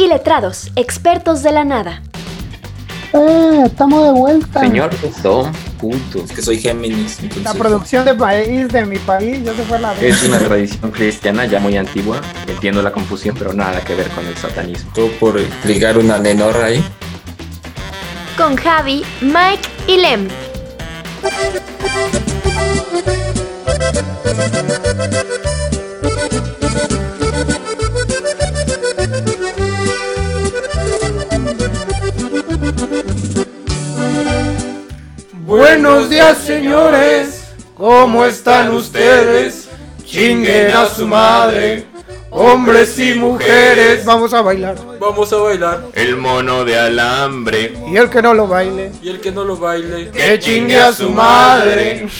[0.00, 2.02] y letrados, expertos de la nada.
[3.12, 3.64] ¡Eh!
[3.66, 4.60] Estamos de vuelta.
[4.60, 4.90] Señor
[5.22, 6.24] Don Punto.
[6.24, 7.18] Es que soy Géminis.
[7.44, 10.02] La producción de país, de mi país, ya se fue a la vez.
[10.02, 12.18] Es una tradición cristiana ya muy antigua.
[12.46, 14.90] Entiendo la confusión, pero nada que ver con el satanismo.
[14.94, 16.82] Todo por ligar una nenorra ahí.
[18.38, 20.28] Con Javi, Mike y Lem.
[35.50, 37.42] Buenos días, señores.
[37.74, 39.68] ¿Cómo están ustedes?
[40.04, 41.86] Chinguen a su madre.
[42.30, 44.04] Hombres y mujeres.
[44.04, 44.76] Vamos a bailar.
[45.00, 45.86] Vamos a bailar.
[45.94, 47.74] El mono de alambre.
[47.88, 48.92] Y el que no lo baile.
[49.02, 50.12] Y el que no lo baile.
[50.12, 52.06] Que chingue a su madre.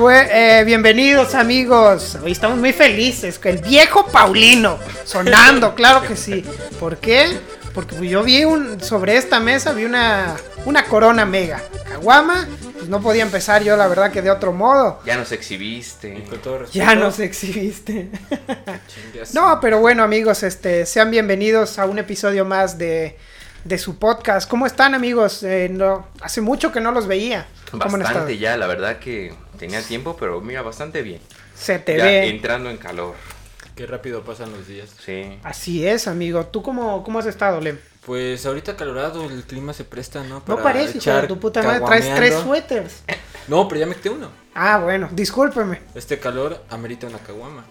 [0.00, 6.44] Eh, bienvenidos amigos, hoy estamos muy felices, el viejo Paulino sonando, claro que sí.
[6.78, 7.36] ¿Por qué?
[7.78, 10.34] Porque pues, yo vi un, sobre esta mesa, vi una,
[10.64, 11.62] una corona mega.
[11.88, 14.98] Caguama, pues no podía empezar yo la verdad que de otro modo.
[15.06, 16.24] Ya nos exhibiste.
[16.28, 16.76] Con todo respeto.
[16.84, 18.08] Ya nos exhibiste.
[19.32, 23.16] No, pero bueno amigos, este, sean bienvenidos a un episodio más de,
[23.62, 24.50] de su podcast.
[24.50, 25.44] ¿Cómo están amigos?
[25.44, 27.46] Eh, no, hace mucho que no los veía.
[27.72, 31.20] Bastante ya, la verdad que tenía tiempo, pero mira, bastante bien.
[31.54, 32.28] Se te Ya ve.
[32.28, 33.14] entrando en calor.
[33.78, 34.90] Qué rápido pasan los días.
[34.98, 35.38] Sí.
[35.44, 36.44] Así es, amigo.
[36.46, 37.78] ¿Tú cómo, cómo has estado, Lem?
[38.04, 40.42] Pues ahorita calorado, el clima se presta, ¿no?
[40.48, 41.86] No parece, hijo de tu puta madre.
[41.86, 43.04] Traes tres suéteres.
[43.46, 44.32] No, pero ya me quité uno.
[44.52, 45.80] Ah, bueno, discúlpeme.
[45.94, 47.64] Este calor amerita una caguama.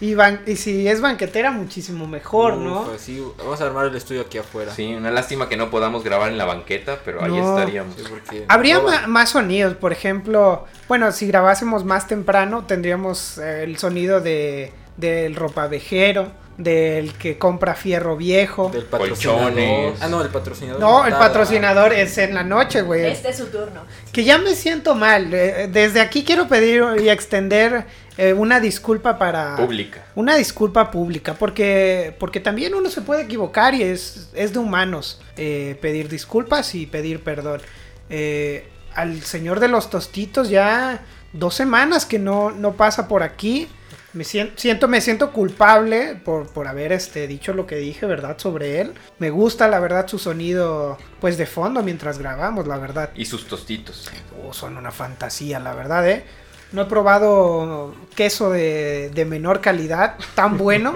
[0.00, 2.82] Y, ban- y si es banquetera, muchísimo mejor, ¿no?
[2.82, 4.72] Uf, así, vamos a armar el estudio aquí afuera.
[4.74, 7.56] Sí, una lástima que no podamos grabar en la banqueta, pero ahí No.
[7.58, 7.94] estaríamos.
[7.96, 13.64] Sí, porque Habría no, más sonidos, por ejemplo, bueno, si grabásemos más temprano, tendríamos eh,
[13.64, 16.30] el sonido de del ropavejero,
[16.62, 18.70] del que compra fierro viejo.
[18.70, 19.52] Del patrocinador.
[19.52, 20.02] Colchones.
[20.02, 20.80] Ah, no, el patrocinador.
[20.80, 23.06] No, el patrocinador es en la noche, güey.
[23.06, 23.80] Este es su turno.
[24.12, 25.32] Que ya me siento mal.
[25.32, 27.86] eh, Desde aquí quiero pedir y extender
[28.18, 29.56] eh, una disculpa para...
[29.56, 30.04] Pública.
[30.14, 35.20] Una disculpa pública, porque, porque también uno se puede equivocar y es, es de humanos
[35.38, 37.62] eh, pedir disculpas y pedir perdón.
[38.10, 41.00] Eh, al señor de los tostitos ya
[41.32, 43.68] dos semanas que no, no pasa por aquí.
[44.12, 48.38] Me siento, siento, me siento culpable por, por haber este, dicho lo que dije, ¿verdad?
[48.38, 48.92] Sobre él.
[49.18, 53.10] Me gusta, la verdad, su sonido, pues, de fondo mientras grabamos, la verdad.
[53.14, 54.10] Y sus tostitos.
[54.44, 56.24] Oh, son una fantasía, la verdad, ¿eh?
[56.72, 60.94] No he probado queso de, de menor calidad tan bueno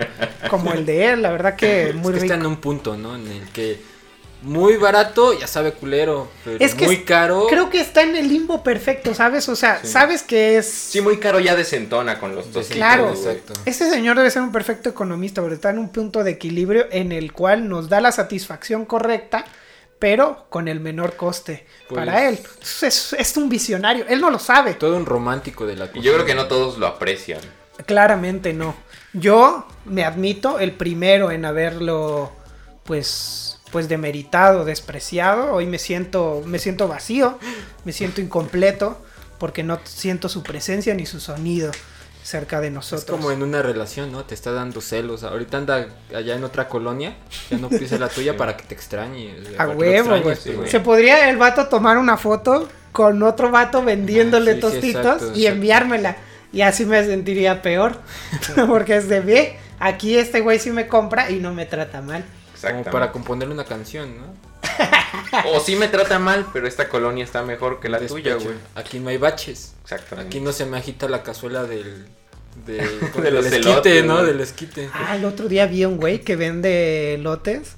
[0.49, 2.47] como el de él, la verdad que Es muy que está rico.
[2.47, 3.17] en un punto, ¿no?
[3.17, 3.81] En el que
[4.43, 7.47] muy barato ya sabe culero, pero Es que muy caro.
[7.49, 9.49] Creo que está en el limbo perfecto, ¿sabes?
[9.49, 9.89] O sea, Sí.
[9.89, 10.67] sabes que es...
[10.67, 12.77] Sí, muy caro ya desentona con los tostitos.
[12.77, 13.09] Claro.
[13.11, 13.55] Exacto.
[13.65, 17.13] Este señor debe ser un perfecto economista, porque está en un punto de equilibrio en
[17.13, 19.45] el cual nos da la satisfacción correcta,
[19.99, 22.39] pero con el menor coste Pues- para él.
[22.83, 24.75] Es, es un visionario, él no lo sabe.
[24.75, 26.01] Todo un romántico de la cosa.
[26.01, 27.41] yo creo que no todos lo aprecian.
[27.87, 28.75] Claramente no.
[29.15, 32.31] Yo me admito el primero en haberlo
[32.85, 35.53] pues pues demeritado, despreciado.
[35.53, 37.41] Hoy me siento me siento vacío,
[37.85, 38.97] me siento incompleto
[39.41, 41.73] porque no siento su presencia ni su sonido
[42.23, 43.11] cerca de Es nosotros.
[43.19, 44.25] como en una relación, ¿no?
[44.25, 45.25] Te está dando celos.
[45.25, 47.17] Ahorita anda allá en otra colonia.
[47.51, 49.35] Ya no pisa la tuya para que te extrañe.
[49.41, 50.37] o sea, A huevo, güey.
[50.37, 50.53] sí.
[50.67, 55.05] Se podría el vato tomar una foto con otro vato vendiéndole Ah, sí, sí, tostitos
[55.05, 55.55] exacto, y exacto.
[55.57, 56.17] enviármela.
[56.53, 57.99] Y así me sentiría peor.
[58.69, 62.25] porque es de ve, aquí este güey sí me compra y no me trata mal.
[62.73, 64.25] Como para componerle una canción, ¿no?
[65.53, 68.51] O sí me trata mal, pero esta colonia está mejor que la tuya, Despecho.
[68.51, 68.57] güey.
[68.75, 69.75] Aquí no hay baches.
[69.83, 70.29] Exactamente.
[70.29, 72.07] Aquí no se me agita la cazuela del.
[72.67, 74.23] del, De del los esquite, elotes, ¿no?
[74.25, 74.91] Del esquite.
[74.93, 77.73] Ah, el otro día vi un güey que vende lotes,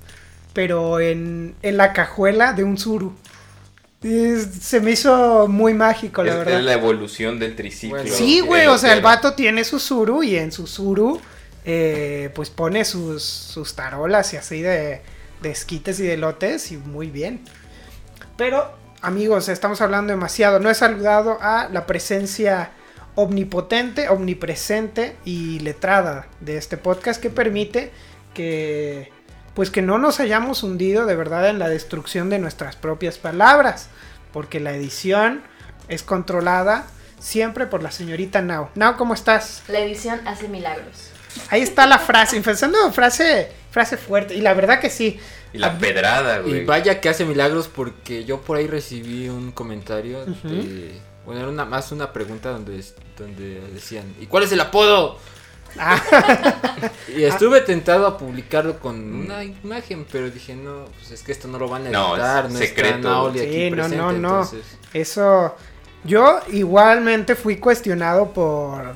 [0.52, 3.14] pero en, en la cajuela de un suru.
[4.02, 6.58] Se me hizo muy mágico, la es, verdad.
[6.60, 7.96] es la evolución del triciclo.
[7.98, 8.14] Bueno.
[8.14, 11.20] Sí, güey, o sea, el vato vato tiene su suru y en su suru,
[11.68, 15.02] eh, pues pone sus, tarolas y así de,
[15.42, 17.40] de esquites y de lotes y muy bien.
[18.36, 18.72] Pero,
[19.02, 20.60] amigos, estamos hablando demasiado.
[20.60, 22.70] No he saludado a la presencia
[23.16, 27.90] omnipotente, omnipresente y letrada de este podcast que permite
[28.32, 29.10] que
[29.54, 33.88] pues que no nos hayamos hundido de verdad en la destrucción de nuestras propias palabras,
[34.32, 35.42] porque la edición
[35.88, 36.86] es controlada
[37.18, 38.70] siempre por la señorita Nao.
[38.74, 39.62] Nao, ¿cómo estás?
[39.68, 41.15] La edición hace milagros.
[41.50, 45.18] Ahí está la frase, empezando frase, frase fuerte, y la verdad que sí.
[45.52, 46.64] Y la pedrada, Y güey.
[46.64, 51.00] vaya que hace milagros porque yo por ahí recibí un comentario de...
[51.24, 52.84] Bueno, era una, más una pregunta donde,
[53.18, 55.18] donde decían, ¿y cuál es el apodo
[57.14, 61.48] Y estuve tentado a publicarlo con una imagen, pero dije, no, pues es que esto
[61.48, 62.96] no lo van a No, editar, es no, secreto.
[62.96, 64.28] está Naoli Sí, aquí no, presente, no, no.
[64.40, 64.62] entonces...
[64.92, 65.56] Eso,
[66.04, 68.94] yo igualmente fui cuestionado por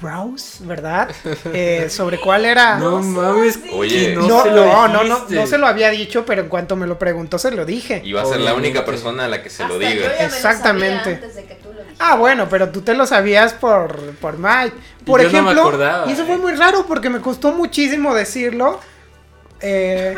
[0.00, 1.08] Browse, ¿verdad?
[1.52, 2.76] Eh, sobre cuál era...
[2.78, 4.14] No mames, Oye.
[4.14, 6.76] no, no, se lo no, no, no, no se lo había dicho, pero en cuanto
[6.76, 8.02] me lo preguntó se lo dije.
[8.04, 10.02] Y va a ser la única persona a la que se lo Hasta diga.
[10.02, 10.98] ya me lo Exactamente.
[11.04, 11.96] sabía antes de que tú lo dijeras.
[11.98, 14.76] Ah, bueno, pero tú te lo sabías por, por Mike.
[15.06, 16.26] Por yo no me ejemplo, acordaba, y eso eh.
[16.26, 18.80] fue muy raro porque me costó muchísimo decirlo.
[19.60, 20.14] Eh,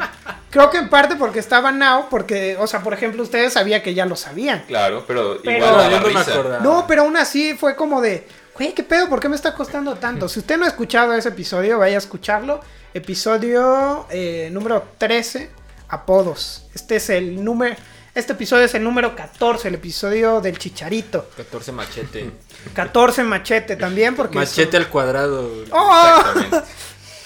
[0.51, 3.95] creo que en parte porque estaba Now, porque, o sea, por ejemplo, ustedes sabían que
[3.95, 4.65] ya lo sabían.
[4.67, 6.33] Claro, pero, Pero- igual No, yo no me risa.
[6.35, 6.63] acordaba.
[6.63, 8.27] No, pero aún así fue como de,
[8.61, 9.09] güey, ¿qué pedo?
[9.09, 10.29] ¿Por qué me está costando tanto?
[10.29, 12.61] Si usted no ha escuchado ese episodio, vaya a escucharlo.
[12.93, 15.49] Episodio eh, número 13,
[15.89, 16.67] apodos.
[16.75, 17.75] Este es el número,
[18.15, 21.31] este episodio es el número 14, el episodio del chicharito.
[21.39, 22.31] 14 machete.
[22.75, 24.37] 14 machete también, porque...
[24.37, 25.51] Machete al cuadrado.
[25.71, 26.17] ¡Oh!
[26.19, 26.71] Exactamente.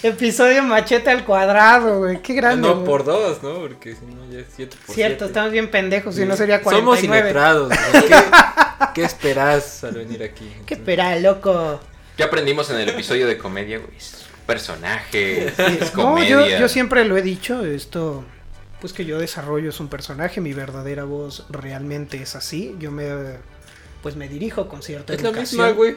[0.03, 2.21] Episodio machete al cuadrado, güey.
[2.21, 2.65] Qué grande.
[2.65, 3.55] no, por dos, ¿no?
[3.55, 5.25] Porque si no ya es 7 por Cierto, siete.
[5.25, 7.19] estamos bien pendejos, si no sería Somos 49.
[7.21, 7.69] iletrados.
[7.69, 8.03] güey.
[8.79, 10.51] ¿Qué, ¿Qué esperas al venir aquí?
[10.65, 11.79] ¿Qué espera, loco?
[12.17, 13.95] ¿Qué aprendimos en el episodio de comedia, güey?
[13.97, 16.29] Es Personajes, es No, comedia.
[16.29, 18.23] yo, yo siempre lo he dicho, esto,
[18.79, 23.07] pues que yo desarrollo es un personaje, mi verdadera voz realmente es así, yo me,
[24.03, 25.61] pues me dirijo con cierta Es la educación.
[25.61, 25.95] misma, güey.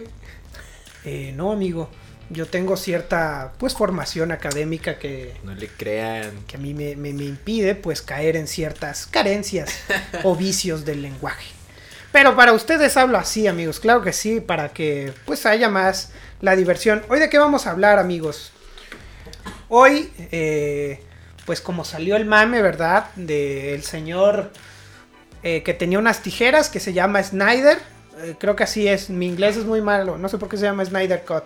[1.05, 1.91] Eh, no, amigo,
[2.31, 6.31] yo tengo cierta, pues, formación académica que, No le crean.
[6.47, 9.79] que a mí me, me- me impide, pues, caer en ciertas carencias
[10.25, 11.47] o vicios del lenguaje.
[12.19, 16.11] Pero para ustedes hablo así, amigos, claro que sí, para que, pues, haya más
[16.41, 17.00] la diversión.
[17.09, 18.50] Hoy de qué vamos a hablar, amigos.
[19.69, 21.00] Hoy, eh,
[21.47, 23.05] pues como salió el mame, ¿verdad?
[23.15, 24.50] Del señor
[25.44, 27.79] eh, que tenía unas tijeras que se llama Snyder.
[28.21, 29.11] Eh, creo que así es.
[29.11, 30.19] Mi inglés es muy malo.
[30.19, 31.44] No sé por qué se llama Snyder Cut.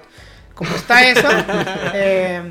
[0.54, 1.28] Como está eso,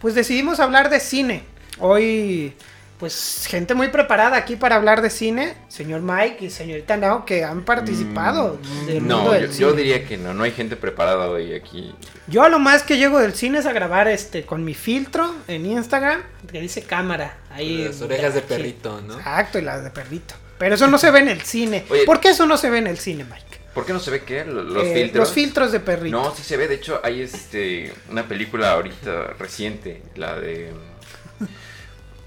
[0.00, 1.44] pues decidimos hablar de cine.
[1.78, 2.54] Hoy,
[3.00, 5.54] pues gente muy preparada aquí para hablar de cine.
[5.68, 10.04] Señor Mike y señorita Nao que han participado del mundo Mm, No, del yo, diría
[10.06, 11.94] que no, no hay gente preparada hoy aquí.
[12.28, 15.34] Yo a lo más que llego del cine es a grabar este con mi filtro
[15.48, 17.38] en Instagram que dice cámara.
[17.50, 18.46] Ahí Las orejas de Sí.
[18.48, 19.14] perrito, ¿no?
[19.18, 20.34] Exacto, y las de perrito.
[20.58, 21.86] Pero eso no se ve en el cine.
[21.88, 22.04] Oye.
[22.04, 23.58] ¿Por qué eso no se ve en el cine, Mike?
[23.72, 24.44] ¿Por qué no se ve qué?
[24.44, 25.16] Lo- Los Eh, filtros.
[25.28, 26.20] Los filtros de perrito.
[26.20, 26.68] No, sí se ve.
[26.68, 30.70] De hecho, hay este una película ahorita reciente, la de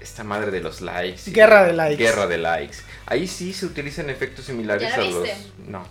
[0.04, 1.22] esta madre de los likes.
[1.26, 2.02] y- Guerra de likes.
[2.02, 2.76] Guerra de likes.
[3.06, 5.28] Ahí sí se utilizan efectos similares ¿Ya la a los.
[5.66, 5.86] No.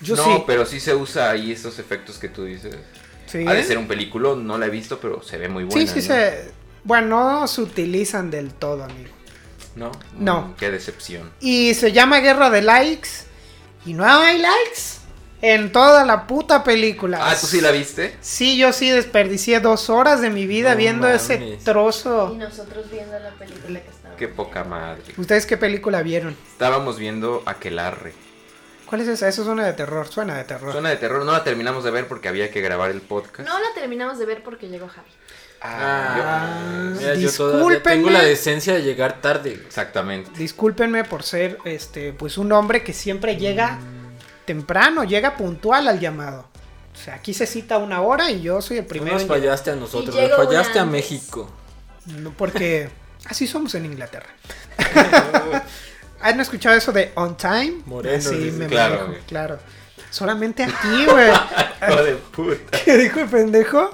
[0.00, 0.44] Yo no, sí.
[0.46, 2.74] pero sí se usa ahí esos efectos que tú dices.
[3.26, 5.80] Sí, Ha de ser un película, no la he visto, pero se ve muy buena.
[5.92, 6.14] sí, sí ¿no?
[6.14, 6.50] se...
[6.84, 7.08] Bueno,
[7.40, 9.10] no se utilizan del todo, amigo.
[9.76, 9.92] ¿No?
[10.18, 10.40] No.
[10.42, 11.30] Mm, Qué decepción.
[11.40, 13.08] Y se llama Guerra de Likes.
[13.84, 14.97] Y no hay likes
[15.42, 17.18] en toda la puta película.
[17.20, 18.16] Ah, ¿tú sí la viste?
[18.20, 22.32] Sí, yo sí desperdicié dos horas de mi vida No viendo ese trozo.
[22.34, 24.16] Y nosotros viendo la película que estaba.
[24.16, 25.02] Qué poca madre.
[25.16, 26.36] ¿Ustedes qué película vieron?
[26.50, 28.12] Estábamos viendo Aquelarre.
[28.86, 29.28] ¿Cuál es esa?
[29.28, 30.72] Eso suena de terror, suena de terror.
[30.72, 33.46] Suena de terror, no la terminamos de ver porque había que grabar el podcast.
[33.46, 35.08] No la terminamos de ver porque llegó Javi.
[35.60, 37.30] Ah, Mira, yo
[37.82, 39.52] tengo la decencia de llegar tarde.
[39.66, 40.30] exactamente.
[40.38, 43.78] Discúlpenme por ser este pues un hombre que siempre llega
[44.48, 46.48] temprano, llega puntual al llamado.
[46.94, 49.12] O sea, aquí se cita una hora y yo soy el Tú primero.
[49.14, 49.40] nos en llegar.
[49.42, 50.84] fallaste a nosotros, le fallaste a.
[50.84, 51.48] México.
[52.06, 52.88] No, porque
[53.26, 54.26] así somos en Inglaterra.
[56.20, 57.82] ¿Han escuchado eso de on time?
[57.86, 58.50] Moreno, dice.
[58.52, 59.20] me Claro, manejo, güey.
[59.26, 59.58] claro.
[60.10, 61.30] Solamente aquí, güey.
[61.90, 62.78] Hijo de puta.
[62.84, 63.90] ¿Qué dijo el pendejo?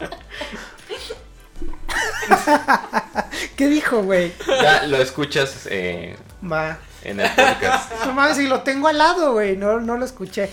[3.56, 4.32] ¿Qué dijo, güey?
[4.46, 6.16] Ya lo escuchas eh,
[6.50, 6.78] Va.
[7.04, 7.92] En el podcast.
[8.06, 10.48] No mames, si lo tengo al lado, güey, no, no lo escuché.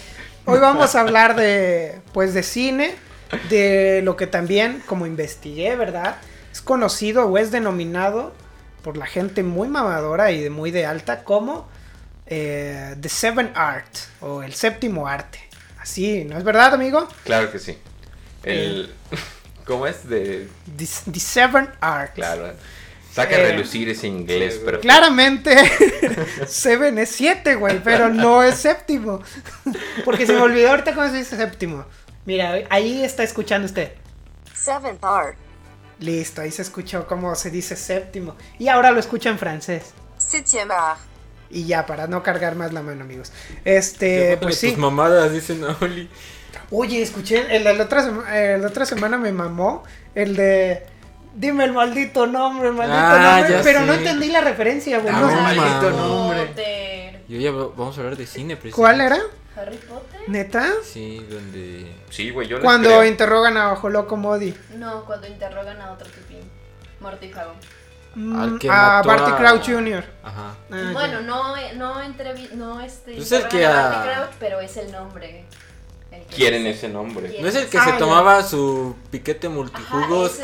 [0.46, 2.96] Hoy vamos a hablar de, pues, de cine,
[3.50, 6.18] de lo que también, como investigué, ¿verdad?
[6.52, 8.34] Es conocido o es denominado
[8.84, 11.70] por la gente muy mamadora y de muy de alta como
[12.26, 15.40] eh, The Seven Art o el séptimo arte.
[15.80, 17.08] Así, ¿no es verdad, amigo?
[17.24, 17.78] Claro que sí.
[18.44, 18.94] El.
[19.12, 19.18] Eh.
[19.66, 20.08] ¿Cómo es?
[20.08, 20.48] De.
[20.78, 22.14] The, the Seven Art.
[22.16, 22.54] Claro.
[23.12, 24.80] Saca a Eh, relucir ese inglés, pero.
[24.80, 25.56] Claramente,
[26.48, 29.22] Seven es siete, güey, pero no es séptimo.
[30.06, 31.86] Porque se me olvidó ahorita cómo se dice séptimo.
[32.26, 33.92] Mira, ahí está escuchando usted.
[34.54, 35.36] Seventh art.
[36.00, 38.36] Listo, ahí se escuchó cómo se dice séptimo.
[38.60, 39.92] Y ahora lo escucha en francés.
[40.18, 41.00] Septième art.
[41.50, 43.32] Y ya, para no cargar más la mano, amigos.
[43.66, 44.70] Este, pues sí.
[44.70, 46.10] Tus mamadas, dicen Oli.
[46.70, 49.84] Oye, escuché, el de la otra, sema- eh, la otra semana me mamó
[50.16, 50.84] el de...
[51.34, 53.62] Dime el maldito nombre, el maldito Ah, nombre.
[53.64, 55.14] Pero no entendí la referencia, güey.
[55.16, 56.46] Ah, No maldito nombre.
[56.48, 57.24] Potter.
[57.28, 58.76] Yo ya va- vamos a hablar de cine, precisamente.
[58.76, 59.18] ¿Cuál era?
[59.56, 60.22] Harry Potter.
[60.28, 60.66] ¿Neta?
[60.84, 61.94] Sí, donde...
[62.10, 63.06] Sí, güey, yo les Cuando creo.
[63.06, 64.54] interrogan a Ojo Loco Modi.
[64.78, 66.50] No, cuando interrogan a otro tipín.
[67.00, 67.54] Mortífago.
[68.16, 70.04] Mm, Al que a mató Barty a- Crouch Jr.
[70.24, 70.56] Ajá.
[70.72, 74.30] Ah, bueno, no, no, entrevi no este, Es el interrogan que a a- Barty Crouch,
[74.40, 75.46] pero es el nombre.
[76.36, 77.28] Quieren ese nombre.
[77.28, 77.44] Quieren.
[77.44, 77.98] ¿No es el que Ah, se ya.
[77.98, 80.44] tomaba su piquete multijugos Ajá,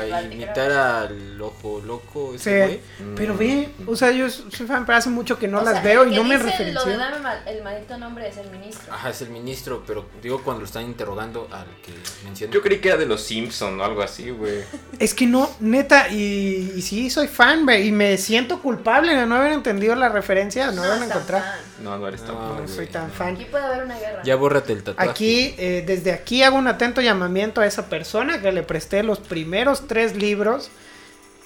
[0.00, 2.80] para imitar al ojo loco ese Sí.
[2.98, 3.14] güey?
[3.16, 5.82] Pero ve, o sea, yo soy fan, pero hace mucho que no O las sea,
[5.82, 6.98] veo y no me dice Lo de referencio.
[6.98, 8.92] dame mal- el maldito nombre es el ministro.
[8.92, 11.92] Ajá, es el ministro, pero digo cuando lo están interrogando al que
[12.24, 12.52] menciona.
[12.52, 14.62] Yo creí que era de los Simpson o algo así, güey.
[14.98, 19.26] Es que no, neta, y, y sí, soy fan, güey, y me siento culpable de
[19.26, 21.44] no haber entendido la referencia, no, haberla tan encontrado.
[21.82, 22.62] No, no eres tan No, fan.
[22.62, 23.14] No soy tan no.
[23.14, 23.34] fan.
[23.34, 24.22] Aquí puede haber una guerra.
[24.22, 25.10] Ya bórrate el tatuaje.
[25.10, 29.18] Aquí, eh, desde aquí hago un atento llamamiento a esa persona que le presté los
[29.18, 30.70] primeros tres libros.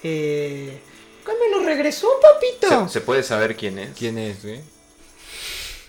[0.03, 0.79] Eh,
[1.25, 2.87] ¿Qué me lo regresó, papito?
[2.87, 3.89] ¿Se, se puede saber quién es?
[3.97, 4.61] ¿Quién es, güey?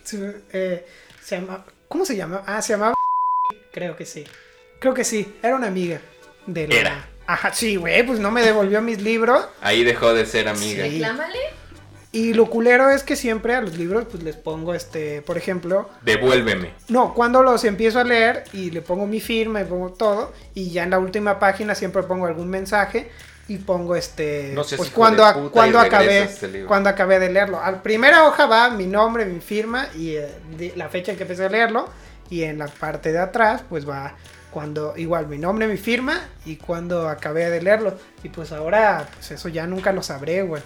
[0.05, 0.87] Se, eh,
[1.23, 2.43] se llama, ¿Cómo se llama?
[2.47, 2.95] Ah, se llamaba.
[3.73, 4.25] Creo que sí.
[4.79, 5.37] Creo que sí.
[5.43, 6.01] Era una amiga
[6.47, 6.75] de la.
[6.75, 7.09] Era.
[7.27, 9.47] Ajá, sí, güey, pues no me devolvió mis libros.
[9.61, 10.85] Ahí dejó de ser amiga.
[10.85, 10.93] Sí.
[10.93, 11.39] Reclámale.
[12.13, 15.91] Y lo culero es que siempre a los libros, pues les pongo este, por ejemplo,
[16.03, 16.73] Devuélveme.
[16.89, 20.71] No, cuando los empiezo a leer y le pongo mi firma y pongo todo, y
[20.71, 23.11] ya en la última página siempre pongo algún mensaje
[23.49, 26.69] y pongo este, No seas pues cuando, de a- puta cuando y acabé, este libro.
[26.69, 27.61] cuando acabé de leerlo.
[27.61, 31.19] A la primera hoja va mi nombre, mi firma y eh, de- la fecha en
[31.19, 31.89] que empecé a leerlo,
[32.31, 34.15] y en la parte de atrás pues va
[34.51, 37.95] cuando igual mi nombre, mi firma y cuando acabé de leerlo.
[38.23, 40.63] Y pues ahora pues eso ya nunca lo sabré, güey.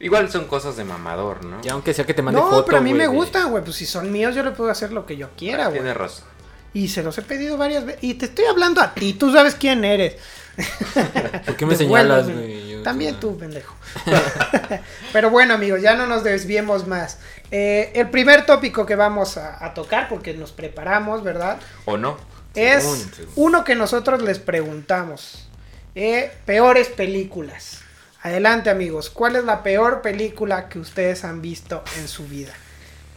[0.00, 1.58] Igual son cosas de mamador, ¿no?
[1.62, 3.62] Y aunque sea que te mande No, foto, pero a mí me de- gustan, güey.
[3.62, 5.78] Pues si son míos, yo le puedo hacer lo que yo quiera, güey.
[5.80, 6.24] Tienes razón.
[6.72, 8.02] Y se los he pedido varias veces.
[8.02, 10.16] Y te estoy hablando a ti, tú sabes quién eres.
[11.46, 12.69] ¿Por qué me señalas, güey?
[12.82, 13.74] También tú, pendejo.
[15.12, 17.18] Pero bueno, amigos, ya no nos desviemos más.
[17.50, 21.58] Eh, el primer tópico que vamos a, a tocar, porque nos preparamos, ¿verdad?
[21.84, 22.16] ¿O no?
[22.54, 23.32] Es Según, según.
[23.36, 25.48] uno que nosotros les preguntamos.
[25.94, 27.80] Eh, peores películas.
[28.22, 29.10] Adelante, amigos.
[29.10, 32.52] ¿Cuál es la peor película que ustedes han visto en su vida?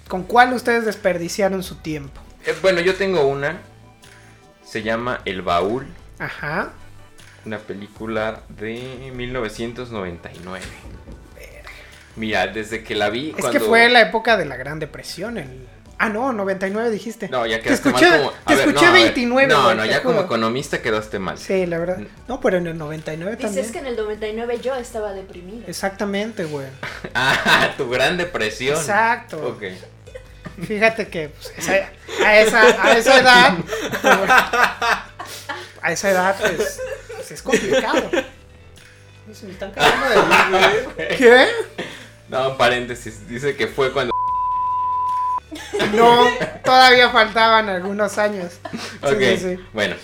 [0.07, 2.21] ¿Con cuál ustedes desperdiciaron su tiempo?
[2.45, 3.59] Eh, bueno, yo tengo una.
[4.65, 5.87] Se llama El Baúl.
[6.19, 6.71] Ajá.
[7.45, 10.65] Una película de 1999.
[12.15, 13.29] Mira, desde que la vi.
[13.29, 13.51] Es cuando...
[13.51, 15.37] que fue la época de la Gran Depresión.
[15.37, 15.67] El...
[15.97, 17.29] Ah, no, 99 dijiste.
[17.29, 18.31] No, ya Te quedaste escuché, mal como.
[18.31, 19.03] te ver, escuché no, a ver.
[19.03, 19.53] 29.
[19.53, 21.37] No, no, ya como economista quedaste mal.
[21.37, 21.99] Sí, la verdad.
[22.27, 23.55] No, pero en el 99 también.
[23.55, 25.63] Dices que en el 99 yo estaba deprimido.
[25.67, 26.67] Exactamente, güey.
[27.15, 28.77] Ah, tu gran depresión.
[28.77, 29.37] Exacto.
[29.47, 29.63] Ok.
[30.67, 31.89] Fíjate que pues, esa-
[32.25, 33.57] a, esa, a esa edad.
[34.01, 34.03] pues,
[35.81, 36.79] a esa edad, pues,
[37.27, 38.09] pues, es complicado.
[39.33, 41.47] Se me están cayendo de ¿Qué?
[42.29, 43.27] No, paréntesis.
[43.27, 44.11] Dice que fue cuando.
[45.93, 46.25] No,
[46.63, 48.59] todavía faltaban algunos años.
[49.03, 49.19] Ok.
[49.19, 49.59] sí, sí.
[49.71, 49.95] Bueno,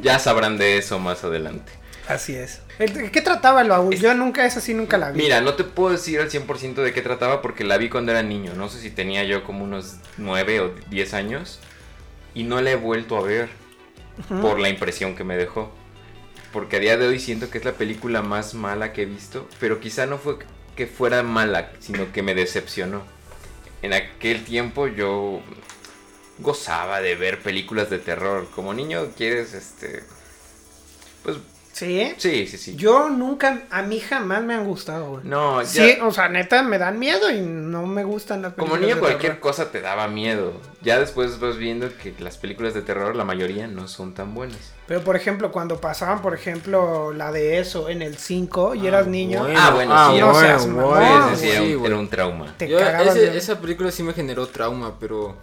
[0.00, 1.72] ya sabrán de eso más adelante.
[2.06, 2.60] Así es.
[2.78, 3.94] ¿De qué trataba el baúl?
[3.96, 5.22] Yo nunca, esa sí nunca la vi.
[5.22, 8.22] Mira, no te puedo decir al 100% de qué trataba porque la vi cuando era
[8.22, 8.52] niño.
[8.54, 11.60] No sé si tenía yo como unos 9 o 10 años.
[12.34, 13.48] Y no la he vuelto a ver
[14.28, 15.72] por la impresión que me dejó.
[16.52, 19.48] Porque a día de hoy siento que es la película más mala que he visto.
[19.60, 20.38] Pero quizá no fue
[20.76, 23.02] que fuera mala, sino que me decepcionó.
[23.82, 25.40] En aquel tiempo yo
[26.38, 28.48] gozaba de ver películas de terror.
[28.54, 30.02] Como niño quieres, este...
[31.22, 31.36] Pues
[31.72, 32.12] ¿Sí?
[32.18, 32.76] sí, sí, sí.
[32.76, 35.24] Yo nunca, a mí jamás me han gustado, güey.
[35.24, 35.66] No, ya...
[35.68, 38.94] Sí, o sea, neta, me dan miedo y no me gustan las Como películas niño
[38.96, 39.40] de cualquier terror.
[39.40, 40.52] cosa te daba miedo.
[40.82, 44.58] Ya después vas viendo que las películas de terror, la mayoría no son tan buenas.
[44.86, 49.06] Pero, por ejemplo, cuando pasaban, por ejemplo, la de eso en el 5 y eras
[49.06, 49.58] niño, bueno.
[49.62, 51.86] Ah, bueno, Ah, sí, no bueno, seas bueno, mamón, Sí, sí, era, un, güey.
[51.92, 52.54] era un trauma.
[52.58, 55.36] te Yo- cagabas ese- de- Esa película sí me generó trauma, pero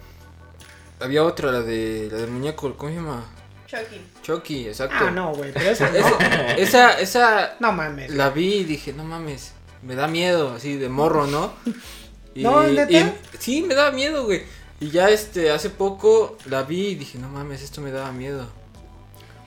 [1.00, 3.24] había otra, la de la del muñeco, ¿cómo se llama?
[3.68, 4.00] Chucky.
[4.22, 4.96] Chucky, exacto.
[4.98, 5.96] Ah, no, güey, pero esa no.
[5.98, 8.10] Esa, esa, esa No mames.
[8.12, 11.52] la vi y dije, no mames, me da miedo, así de morro, ¿no?
[12.34, 12.92] Y, No, ¿neta?
[12.92, 14.42] y- sí, me daba miedo, güey.
[14.80, 18.46] Y ya este, hace poco la vi y dije, no mames, esto me daba miedo.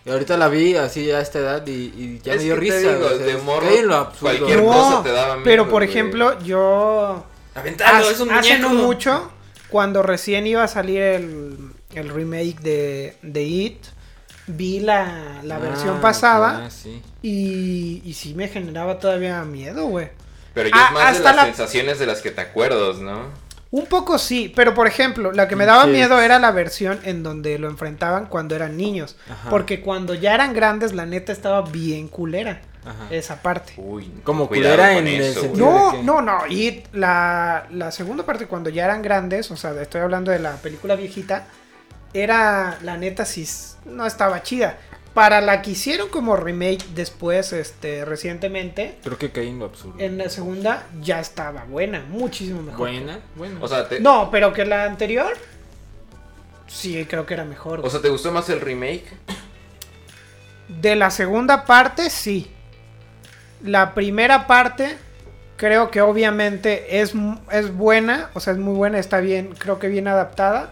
[0.03, 2.65] Y ahorita la vi así a esta edad y, y ya Es me dio que
[2.67, 2.93] te risa.
[2.95, 4.19] digo, o sea, de morro, lo absurdo.
[4.39, 5.89] cualquier- cosa te daba miedo, pero por güey.
[5.89, 7.23] ejemplo, yo
[7.55, 9.31] Aventarlo, hace, es un hace no mucho,
[9.69, 11.57] cuando recién iba a salir el,
[11.93, 13.85] el remake de, de It,
[14.48, 17.01] vi la, la Ah, versión pasada ah, sí.
[17.21, 20.10] y, y sí me generaba todavía miedo, güey.
[20.53, 23.25] Pero ya Ah, es más de las la- sensaciones de las que te acuerdas, ¿no?
[23.71, 27.24] Un poco sí, pero por ejemplo, la que me daba miedo era la versión en
[27.24, 29.15] donde lo enfrentaban cuando eran niños.
[29.29, 29.50] Ajá.
[29.50, 32.62] Porque cuando ya eran grandes, la neta estaba bien culera.
[32.83, 33.05] Ajá.
[33.12, 33.74] esa parte.
[33.77, 36.48] Uy, Como culera en eso, sentido- No, de que- no, no.
[36.50, 40.53] Y la, la segunda parte, cuando ya eran grandes, o sea, estoy hablando de la
[40.55, 41.45] película viejita,
[42.13, 43.47] era, la neta, sí,
[43.85, 44.77] no estaba chida.
[45.13, 49.95] Para la que hicieron como remake después, este, recientemente, Creo que caí en lo absurdo.
[49.99, 52.79] en la segunda ya estaba buena, muchísimo mejor.
[52.89, 53.57] Buena, buena.
[53.61, 55.33] O sea, te, No, pero que la anterior,
[56.67, 57.81] sí, creo que era mejor.
[57.83, 59.03] o sea, ¿te gustó más el remake?
[60.69, 62.49] De la segunda parte, sí.
[63.61, 64.95] La primera parte,
[65.57, 67.13] creo que obviamente es,
[67.51, 70.71] es buena, o sea, es muy buena, está bien, creo que bien adaptada.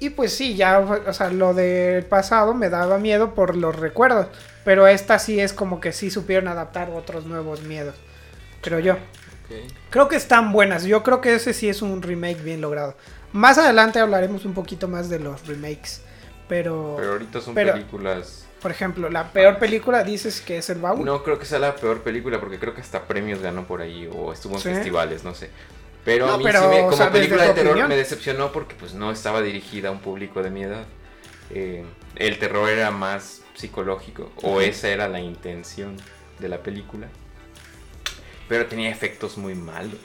[0.00, 4.26] Y pues sí, ya, o sea, lo del pasado me daba miedo por los recuerdos.
[4.64, 7.94] Pero esta sí es como que sí supieron adaptar otros nuevos miedos,
[8.62, 8.96] creo yo.
[9.90, 12.96] Creo que están buenas, yo creo que ese sí es un remake bien logrado.
[13.32, 16.00] Más adelante hablaremos un poquito más de los remakes.
[16.48, 18.46] Pero, Pero ahorita son Pero- películas.
[18.60, 21.04] por ejemplo, la peor película dices que es el baúl.
[21.04, 24.08] No creo que sea la peor película porque creo que hasta premios ganó por ahí
[24.14, 24.68] o estuvo en Sí.
[24.70, 25.50] festivales, no sé.
[26.04, 27.88] Pero No, a mí pero, sí me, o como sea, película de terror opinión.
[27.88, 30.84] me decepcionó porque pues no estaba dirigida a un público de mi edad.
[31.50, 31.84] Eh,
[32.16, 35.96] el terror era más psicológico o esa era la intención
[36.38, 37.08] de la película.
[38.48, 40.00] Pero tenía efectos muy malos.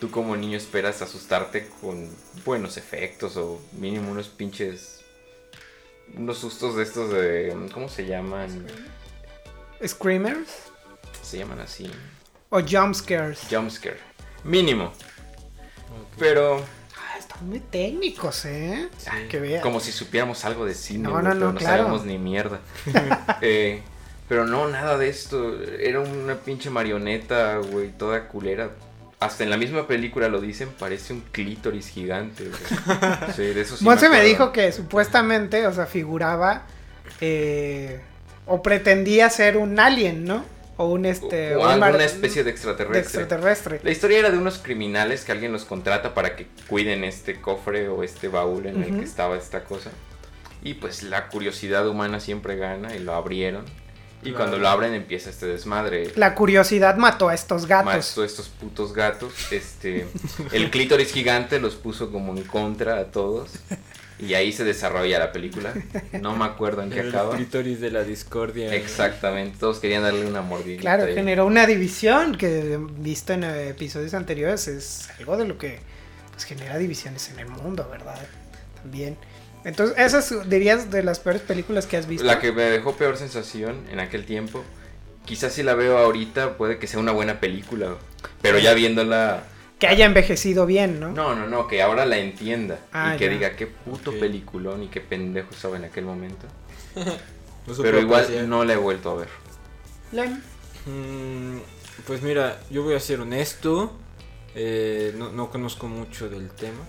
[0.00, 2.10] Tú como niño esperas asustarte con
[2.44, 5.00] buenos efectos o mínimo unos pinches
[6.16, 8.66] unos sustos de estos de ¿cómo se llaman?
[9.86, 10.50] Screamers
[11.22, 11.90] Se llaman así.
[12.50, 13.40] o jump scares.
[13.50, 13.98] Jumpscare.
[14.44, 14.92] Mínimo.
[16.18, 16.62] Pero
[16.96, 18.88] Ah, están muy técnicos, ¿eh?
[19.08, 19.62] Ah, que vean.
[19.62, 21.82] como si supiéramos algo de cine, No, no, pero no, no claro.
[21.84, 22.60] sabemos ni mierda.
[23.40, 23.82] Eh,
[24.28, 25.60] pero no, nada de esto.
[25.78, 28.70] Era una pinche marioneta, güey, toda culera.
[29.20, 32.44] Hasta en la misma película lo dicen, parece un clítoris gigante.
[32.48, 32.60] güey.
[33.36, 34.28] Sí, de eso sí Monse me acuerdo.
[34.28, 36.62] dijo que supuestamente, o sea, figuraba
[37.20, 38.00] eh,
[38.46, 40.44] o pretendía ser un alien, ¿no?
[40.76, 43.00] O un este O mar- alguna especie de de extraterrestre.
[43.22, 43.80] extraterrestre.
[43.84, 47.88] La historia era de unos criminales que alguien los contrata para que cuiden este cofre
[47.88, 48.98] o este baúl en el Ujú.
[49.00, 49.90] que estaba esta cosa.
[50.62, 53.64] Y pues la curiosidad humana siempre gana y lo abrieron.
[54.22, 54.36] Y Claro.
[54.38, 56.10] cuando lo abren empieza este desmadre.
[56.16, 57.94] La curiosidad mató a estos gatos.
[57.94, 59.32] Mató estos putos gatos.
[59.52, 60.06] Este,
[60.52, 63.50] el clítoris gigante los puso como en contra a todos.
[64.18, 65.74] Y ahí se desarrolla la película.
[66.20, 67.36] No me acuerdo en qué El acaba.
[67.36, 68.72] de la discordia.
[68.74, 69.58] Exactamente.
[69.58, 70.80] Todos querían darle una mordida.
[70.80, 75.80] Claro, generó una división que visto en eh, episodios anteriores es algo de lo que
[76.32, 78.18] pues, genera divisiones en el mundo, ¿verdad?
[78.82, 79.16] También.
[79.64, 82.24] Entonces, esas dirías de las peores películas que has visto.
[82.24, 84.62] La que me dejó peor sensación en aquel tiempo.
[85.24, 87.96] Quizás si la veo ahorita puede que sea una buena película.
[88.42, 89.42] Pero ya viéndola.
[89.86, 91.10] Que haya envejecido bien, ¿no?
[91.12, 92.78] No, no, no, que ahora la entienda.
[92.92, 93.30] Ah, y que ya.
[93.30, 94.18] diga qué puto Ok.
[94.20, 96.46] peliculón y qué pendejo estaba en aquel momento.
[97.66, 99.28] No Pero igual no la he vuelto a ver.
[100.12, 100.38] Lem.
[100.84, 101.58] Mm,
[102.06, 103.92] pues mira, yo voy a ser honesto.
[104.54, 106.80] eh, no, no conozco mucho del tema.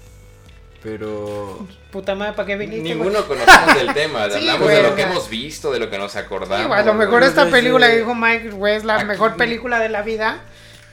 [0.83, 1.65] Pero.
[1.91, 2.83] Puta madre, ¿para qué viniste?
[2.93, 4.25] Ninguno conocemos del tema.
[4.29, 6.67] Sí, Hablamos güey, de lo que hemos visto, de lo que nos acordamos.
[6.67, 9.79] Sí, a lo mejor esta película que dijo Mike, güey, es la Aquí- mejor película
[9.79, 10.41] de la vida.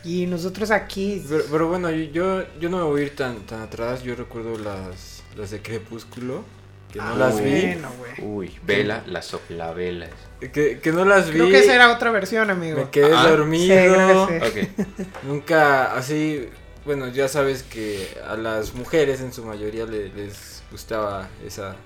[0.04, 1.24] Y nosotros aquí.
[1.28, 4.02] Pero, pero bueno, yo, yo no me voy a ir tan, tan atrás.
[4.02, 6.44] Yo recuerdo las, las de Crepúsculo.
[6.92, 7.76] Que no Ah, las vi.
[8.22, 10.08] Uy, vela, la soplavela.
[10.40, 11.34] Que, que no las vi.
[11.38, 12.76] Creo que esa era otra versión, amigo.
[12.78, 14.28] Me quedé Ah, dormido.
[15.26, 16.48] Nunca así.
[16.84, 21.76] Bueno, ya sabes que a las mujeres en su mayoría le- les gustaba esa.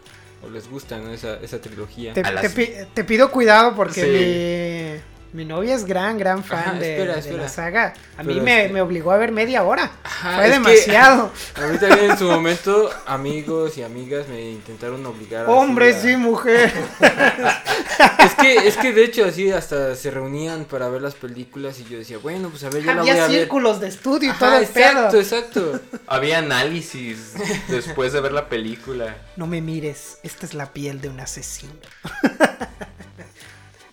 [0.42, 1.12] O les gusta, ¿no?
[1.12, 2.12] Esa, esa trilogía.
[2.12, 5.00] Te, las- pi- te pido cuidado porque Sí.
[5.00, 7.42] mi, mi novia es gran, gran fan Ajá, de, espera, de espera.
[7.42, 7.94] la saga.
[8.16, 9.90] A mí me, obligó a ver media hora.
[10.02, 11.30] Ajá, Fue es que demasiado.
[11.56, 16.00] A mí también en su momento, amigos y amigas me intentaron obligar así Hombre, a-
[16.00, 16.72] sí, mujer.
[18.18, 21.84] Es que, es que de hecho así hasta se reunían para ver las películas y
[21.84, 23.38] yo decía, bueno, pues a ver, yo la voy a Había ver.
[23.40, 25.20] círculos de estudio y Ajá, todo el exacto, pedo.
[25.20, 25.80] exacto.
[26.06, 27.34] Había análisis
[27.68, 29.16] después de ver la película.
[29.36, 31.72] No me mires, esta es la piel de un asesino.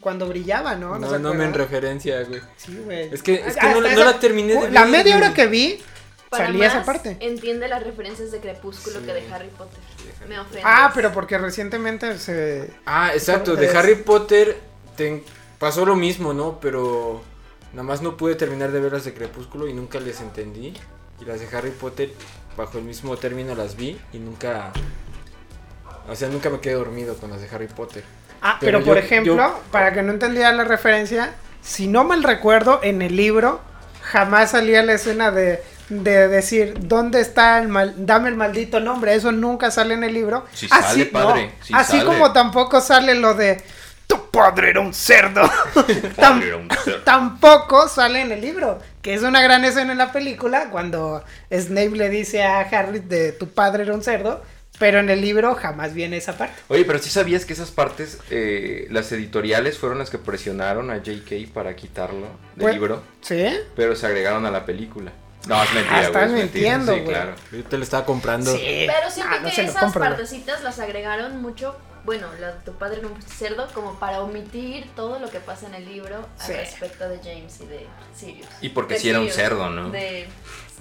[0.04, 1.00] Cuando brillaba, ¿no?
[1.00, 2.42] No, no me en referencia, güey.
[2.58, 3.14] Sí, güey.
[3.14, 5.48] Es que- es que no la- no la terminé de La ver, media hora que
[5.48, 5.82] vi,
[6.30, 7.16] Para salía esa parte.
[7.22, 9.06] Entiende las referencias de Crepúsculo Sí.
[9.06, 9.80] que de Harry Potter.
[10.28, 10.62] Me ofende.
[10.66, 12.70] Ah, pero porque recientemente se...
[12.86, 14.58] Ah, exacto, de Harry Potter
[14.98, 15.24] te-
[15.58, 16.60] pasó lo mismo, ¿no?
[16.60, 17.22] Pero
[17.72, 20.74] nada más no pude terminar de ver las de Crepúsculo y nunca les entendí.
[21.22, 22.12] Y las de Harry Potter,
[22.58, 24.74] bajo el mismo término, las vi y nunca...
[26.10, 28.04] O sea, nunca me quedé dormido con las de Harry Potter.
[28.46, 32.04] Ah, Pero pero, por yo- ejemplo, yo- para que no entendiera la referencia, si no
[32.04, 33.62] mal recuerdo, en el libro
[34.02, 39.16] jamás salía la escena de, de decir, ¿dónde está el mal, dame el maldito nombre?
[39.16, 40.46] Eso nunca sale en el libro.
[40.54, 42.06] Sí sale, padre, sí así sale.
[42.06, 43.64] como tampoco sale lo de,
[44.08, 45.42] tu padre era un cerdo.
[45.74, 47.02] Tam- Padre era un cerdo.
[47.04, 51.92] tampoco sale en el libro, que es una gran escena en la película cuando Snape
[51.92, 54.42] le dice a Harry de tu padre era un cerdo,
[54.84, 56.56] pero en el libro jamás viene esa parte.
[56.68, 60.98] Oye, pero sí sabías que esas partes, eh, las editoriales fueron las que presionaron a
[61.02, 63.46] JK para quitarlo del Pues- libro, ¿Sí?
[63.78, 65.14] pero se agregaron a la película.
[65.48, 66.24] No, es mentira, Ah, güey.
[66.24, 67.14] estás mintiendo, Sí, güey.
[67.14, 67.36] claro.
[67.54, 68.52] Yo te lo estaba comprando.
[68.54, 68.88] Sí.
[68.88, 73.00] Pero siento Ah, no que esas compro, partecitas las agregaron mucho, bueno, la, tu padre
[73.00, 76.52] era un cerdo, como para omitir todo lo que pasa en el libro Sí.
[76.52, 78.48] al respecto de James y de Sirius.
[78.60, 79.90] Y porque De sí era un cerdo, ¿no?
[79.92, 80.28] De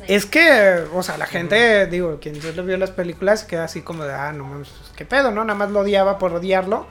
[0.09, 4.05] Es que, o sea, la gente, digo, quien solo vio las películas queda así como
[4.05, 5.45] de, ah, no mames, pues, qué pedo, ¿no?
[5.45, 6.87] Nada más lo odiaba por odiarlo.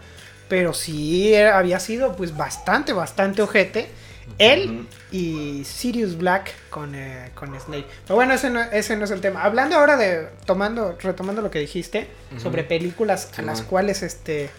[0.48, 3.90] Pero sí era- había sido, pues, bastante, bastante ojete.
[4.38, 7.86] Él y Sirius Black con, eh, con Snape.
[8.06, 9.44] Pero bueno, ese no, ese no es el tema.
[9.44, 14.50] Hablando ahora de, tomando, retomando lo que dijiste, sobre películas a las cuales, este,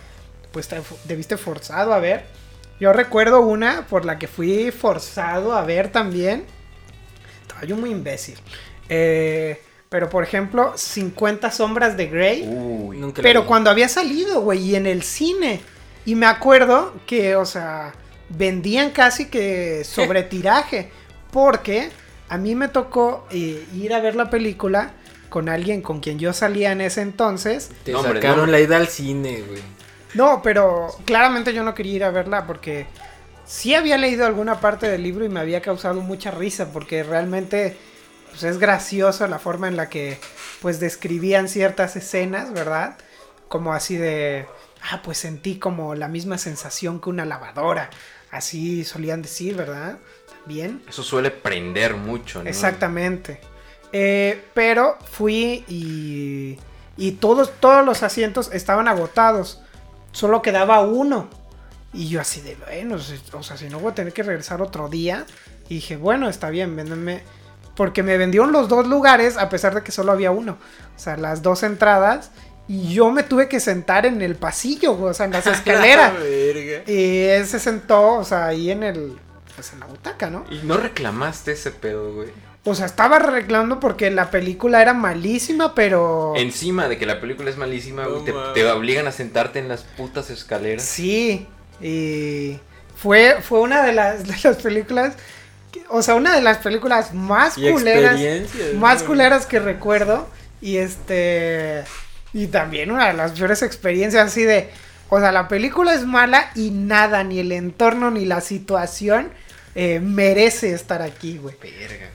[0.50, 2.24] pues, te debiste forzado a ver.
[2.80, 6.44] Yo recuerdo una por la que fui forzado a ver también.
[7.62, 8.34] Estaba yo muy imbécil.
[8.88, 12.42] Eh, pero por ejemplo, 50 sombras de Grey.
[12.42, 12.96] Uy.
[12.96, 13.46] Nunca la pero vi.
[13.46, 15.60] cuando había salido, güey, y en el cine.
[16.04, 17.92] Y me acuerdo que, o sea,
[18.30, 20.90] vendían casi que sobre tiraje.
[21.30, 21.90] Porque
[22.28, 24.90] a mí me tocó eh, ir a ver la película
[25.28, 27.70] con alguien con quien yo salía en ese entonces.
[27.84, 29.62] Te sacaron la ida al cine, güey.
[30.14, 32.86] No, pero claramente yo no quería ir a verla porque
[33.44, 37.76] sí había leído alguna parte del libro y me había causado mucha risa porque realmente
[38.30, 40.18] pues, es gracioso la forma en la que
[40.60, 42.96] pues describían ciertas escenas, ¿verdad?
[43.48, 44.46] Como así de,
[44.90, 47.90] ah, pues sentí como la misma sensación que una lavadora.
[48.30, 49.98] Así solían decir, ¿verdad?
[50.46, 50.82] Bien.
[50.88, 52.48] Eso suele prender mucho, ¿no?
[52.48, 53.40] Exactamente.
[53.92, 56.58] Eh, pero fui y,
[56.96, 59.60] y todos, todos los asientos estaban agotados.
[60.12, 61.28] Solo quedaba uno.
[61.92, 64.62] Y yo así de, bueno, si- o sea, si no voy a tener que regresar
[64.62, 65.26] otro día.
[65.68, 67.22] Y dije, bueno, está bien, véndanme.
[67.76, 70.58] Porque me vendieron los dos lugares a pesar de que solo había uno.
[70.96, 72.30] O sea, las dos entradas.
[72.68, 76.14] Y yo me tuve que sentar en el pasillo, o sea, en las escaleras.
[76.14, 76.82] Verga.
[76.90, 79.18] y él se sentó, o sea, ahí en el...
[79.54, 80.44] Pues en la butaca, ¿no?
[80.50, 82.28] Y no reclamaste ese pedo, güey.
[82.64, 86.32] O sea, estaba reclamando porque la película era malísima, pero...
[86.36, 89.82] Encima de que la película es malísima, güey, te, te obligan a sentarte en las
[89.82, 90.82] putas escaleras.
[90.84, 91.46] Sí,
[91.80, 92.58] y
[92.96, 95.14] fue, fue una de las, de las películas,
[95.72, 98.20] que- o sea, una de las películas más Y culeras,
[98.74, 99.06] más ¿no?
[99.08, 100.28] culeras que recuerdo,
[100.60, 101.84] y este,
[102.32, 104.70] y también una de las peores experiencias así de,
[105.08, 109.30] o sea, la película es mala y nada, ni el entorno ni la situación
[109.74, 111.56] eh, merece estar aquí, güey.
[111.60, 112.08] Verga, güey.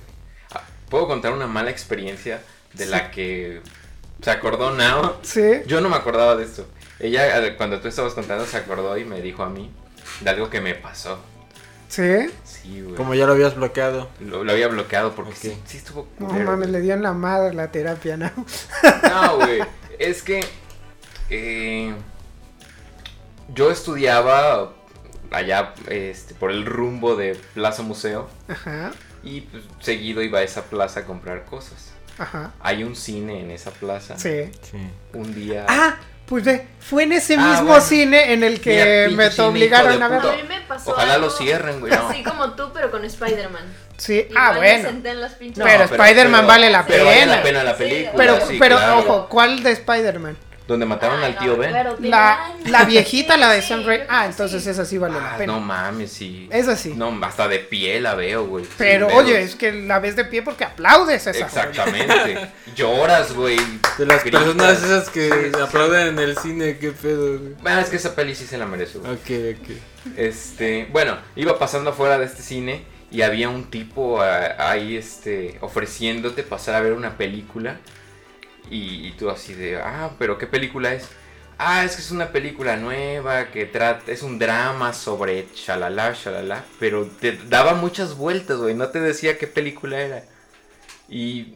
[0.54, 2.40] Ah, ¿Puedo contar una mala experiencia
[2.74, 3.62] de la que
[4.22, 5.20] se acordó Nao?
[5.24, 6.68] Sí, Yo no me acordaba de esto.
[7.00, 9.72] Ella, cuando tú estabas contando, se acordó y me dijo a mí
[10.22, 11.20] de algo que me pasó.
[11.90, 12.28] sí.
[12.44, 12.96] Sí, güey.
[12.96, 14.10] Como ya lo habías bloqueado.
[14.20, 17.54] Lo, lo había bloqueado porque sí, sí estuvo No mames, le dio en la madre
[17.54, 18.32] la terapia, ¿no?
[19.10, 19.62] No, güey.
[20.00, 20.44] Es que
[21.30, 21.94] eh,
[23.54, 24.74] yo estudiaba
[25.32, 28.92] allá este, por el rumbo de Plaza Museo Ajá,
[29.24, 31.92] y pues, seguido iba a esa plaza a comprar cosas.
[32.18, 34.18] ajá, Hay un cine en esa plaza.
[34.18, 34.50] sí.
[34.62, 34.78] Sí.
[35.14, 35.66] Un día.
[35.70, 35.98] Ah,
[36.28, 37.82] pues ve, fue en ese Ah, mismo bueno.
[37.82, 40.34] cine en el que Mira, me obligaron a verlo.
[40.34, 41.92] mí me pasó Ojalá algo lo cierren, güey.
[41.92, 42.10] No.
[42.10, 43.64] Así como tú, pero con Spider-Man.
[43.98, 44.90] Sí, Igual ah, bueno.
[44.90, 47.36] senté en las pinches- No, pero Spider-Man vale la pero vale pena.
[47.38, 48.14] la pena la Sí, película.
[48.16, 49.00] Pero, sí, pero claro.
[49.00, 50.38] ojo, ¿cuál de Spider-Man?
[50.68, 51.74] Donde mataron Ay, al no tío Ben.
[52.10, 54.04] La, la viejita, la de Sam Raimi.
[54.10, 54.70] Ah, entonces sí.
[54.70, 55.54] esa sí vale la Ah, pena.
[55.54, 56.50] no mames, sí.
[56.52, 56.94] Esa sí.
[56.96, 58.66] No, hasta de pie la veo, güey.
[58.78, 61.46] Pero, oye, es que la ves de pie porque aplaudes esa.
[61.46, 62.50] Exactamente.
[62.76, 63.58] Lloras, güey.
[63.98, 64.44] De las gritas.
[64.44, 67.54] personas esas que aplauden en el cine, qué pedo, güey.
[67.62, 69.14] Bueno, es que esa peli sí se la merece, güey.
[69.14, 69.70] Ok, ok.
[70.18, 75.58] Este, bueno, iba pasando afuera de este cine y había un tipo ah, ahí, este,
[75.62, 77.78] ofreciéndote pasar a ver una película.
[78.70, 81.08] Y, y tú así de, ah, pero ¿qué película es?
[81.60, 86.64] Ah, es que es una película nueva que trata, es un drama sobre shalala, shalala,
[86.80, 90.24] pero te daba muchas vueltas, güey, no te decía qué película era.
[91.10, 91.54] Y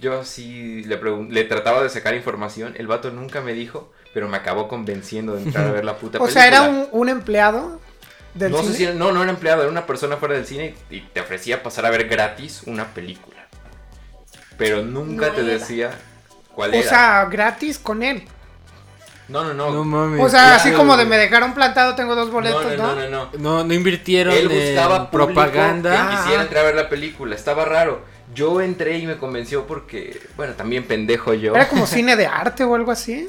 [0.00, 4.28] yo así le, pregun- le trataba de sacar información, el vato nunca me dijo, pero
[4.28, 6.32] me acabó convenciendo de entrar a ver la puta O película.
[6.32, 7.80] sea, era un, un empleado
[8.34, 8.72] del No cine.
[8.72, 11.20] sé si era, no, no era empleado, era una persona fuera del cine y te
[11.20, 13.46] ofrecía pasar a ver gratis una película.
[14.58, 15.44] Pero nunca No te era.
[15.44, 15.98] decía
[16.54, 16.88] cuál O era.
[16.88, 18.24] sea, gratis con él.
[19.28, 19.70] no, no, no.
[19.70, 20.20] No mames.
[20.20, 22.94] O sea, claro, así como de me dejaron plantado, tengo dos boletos, no, ¿no?
[22.94, 23.30] no, no, no.
[23.38, 26.08] No, no invirtieron Él buscaba propaganda.
[26.10, 27.34] que quisiera entrar a ver la película.
[27.34, 28.02] Estaba raro.
[28.34, 31.54] Yo entré y me convenció porque, bueno, también pendejo yo.
[31.54, 33.28] Era como cine de arte o algo así.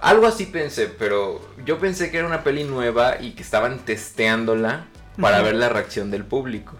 [0.00, 4.84] Algo así pensé, pero yo pensé que era una peli nueva y que estaban testeándola
[5.20, 6.74] para ver la reacción del público.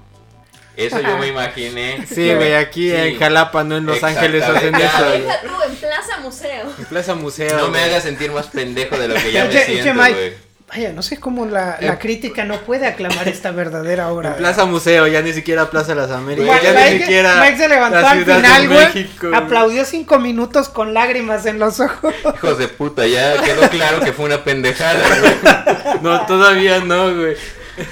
[0.79, 2.07] Eso yo me imaginé.
[2.07, 2.97] Sí, güey, aquí Sí.
[2.97, 5.11] en Jalapa, no en Los Ángeles hacen eso.
[5.11, 6.73] Deja tú en Plaza Museo.
[6.79, 7.59] En Plaza Museo.
[7.59, 10.49] No me hagas sentir más pendejo de lo que ya me Che- siento, güey.
[10.71, 11.99] Vaya, no sé cómo la, la Eh.
[11.99, 14.33] crítica no puede aclamar esta verdadera obra.
[14.33, 17.41] En Plaza Museo, ya ni siquiera Plaza Las Américas, ya Mike- ni siquiera.
[17.43, 19.35] Mike se levantó la al Ciudad de final, güey.
[19.35, 22.14] Aplaudió cinco minutos con lágrimas en los ojos.
[22.35, 25.33] Hijos de puta, ya quedó claro que fue una pendejada, güey.
[26.03, 27.35] No, todavía no, güey.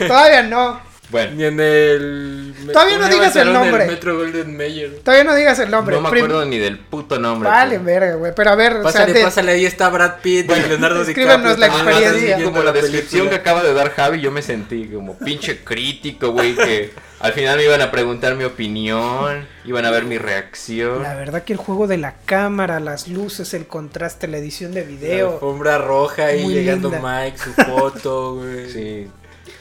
[0.07, 0.79] Todavía no.
[1.09, 2.55] Bueno, Ni en el.
[2.73, 3.87] Todavía no ¿cómo se llama digas el nombre.
[3.87, 4.91] Metro Golden Mayer.
[5.05, 5.95] Todavía no digas el nombre.
[5.97, 7.49] no me Prim- acuerdo ni del puto nombre.
[7.49, 8.33] Vale, pero- verga, güey.
[8.35, 11.37] Pero a ver, o sea, Pásale, de- pásale, ahí está Brad Pitt y Leonardo Escríbenos
[11.57, 11.57] DiCaprio.
[11.59, 12.45] la también experiencia.
[12.45, 12.73] Como la película.
[12.93, 16.91] descripción que acaba de dar Javi, yo me sentí como pinche crítico, güey, que
[17.21, 21.05] al final me iban a preguntar mi opinión, iban a ver mi reacción.
[21.05, 24.81] La verdad que el juego de la cámara, las luces, el contraste, la edición de
[24.83, 25.33] La video.
[25.35, 27.23] alfombra roja ahí Muy llegando linda.
[27.25, 28.71] Mike, su foto, güey.
[28.73, 29.09] Sí.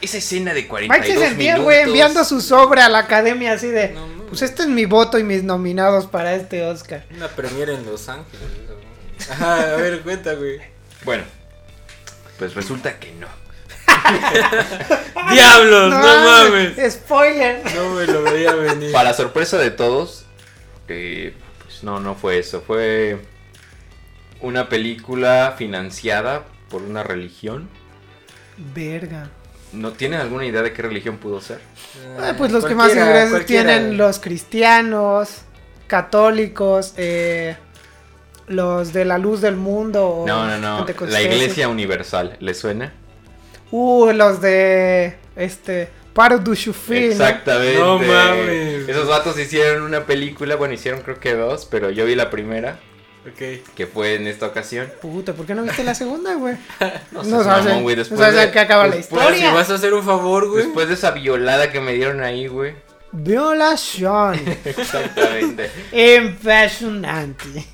[0.00, 3.68] Esa escena de 42 Mike se sentía, güey, enviando su sobre a la academia así
[3.68, 3.90] de...
[3.90, 4.26] No, no.
[4.26, 7.04] Pues este es mi voto y mis nominados para este Oscar.
[7.14, 8.40] Una premiere en Los Ángeles.
[9.18, 9.32] eso.
[9.32, 10.60] Ajá, a ver, cuenta, güey.
[11.04, 11.24] Bueno,
[12.38, 13.28] pues resulta que no.
[15.32, 15.90] ¡Diablos!
[15.90, 16.92] ¡No, mames!
[16.92, 17.62] Spoiler.
[17.74, 18.92] No me lo veía venir.
[18.92, 20.26] Para sorpresa de todos,
[20.88, 22.60] eh, pues no, no fue eso.
[22.60, 23.18] Fue
[24.40, 27.68] una película financiada por una religión.
[28.74, 29.30] Verga.
[29.76, 31.60] ¿No tienen alguna idea de qué religión pudo ser?
[32.18, 35.42] Ah, pues los que más ingresos tienen los cristianos,
[35.86, 37.56] católicos, eh,
[38.46, 40.24] los de la luz del mundo.
[40.26, 40.86] No, no, no.
[41.08, 41.22] La.
[41.22, 42.92] Iglesia Universal, ¿le suena?
[43.70, 46.52] Uh, los de este Paro du.
[46.52, 47.78] Exactamente.
[47.78, 48.88] No mames.
[48.88, 52.78] Esos vatos hicieron una película, bueno, hicieron creo que dos, pero yo vi la primera,
[53.28, 53.74] Ok.
[53.74, 54.88] que fue en esta ocasión.
[55.02, 56.56] Puta, ¿por qué no viste la segunda, güey?
[57.12, 59.48] No, sabes, mamón, güey, no después sabes de- en qué acaba la después- historia.
[59.50, 60.64] si vas a hacer un favor, güey.
[60.64, 62.74] Después de esa violada que me dieron ahí, güey.
[63.12, 64.38] Violación.
[64.64, 65.70] Exactamente.
[65.92, 67.64] Impresionante.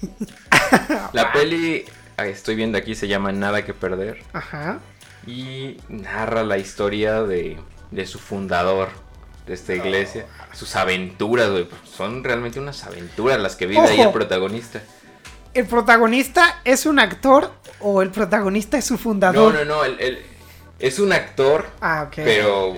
[1.12, 1.84] La peli,
[2.16, 4.22] ah, estoy viendo aquí, se llama Nada que Perder.
[4.32, 4.80] Ajá.
[5.26, 7.58] Y narra la historia de,
[7.90, 8.88] de su fundador
[9.46, 10.26] de esta iglesia.
[10.52, 11.68] Sus aventuras, güey.
[11.84, 14.12] Son realmente unas aventuras las que vive ahí el Ojo.
[14.14, 14.82] protagonista.
[15.54, 19.54] ¿El protagonista es un actor o el protagonista es su No, fundador?
[19.54, 19.84] no, no.
[19.84, 20.18] el- el-
[20.78, 22.14] es un actor, Ah, ok.
[22.24, 22.76] pero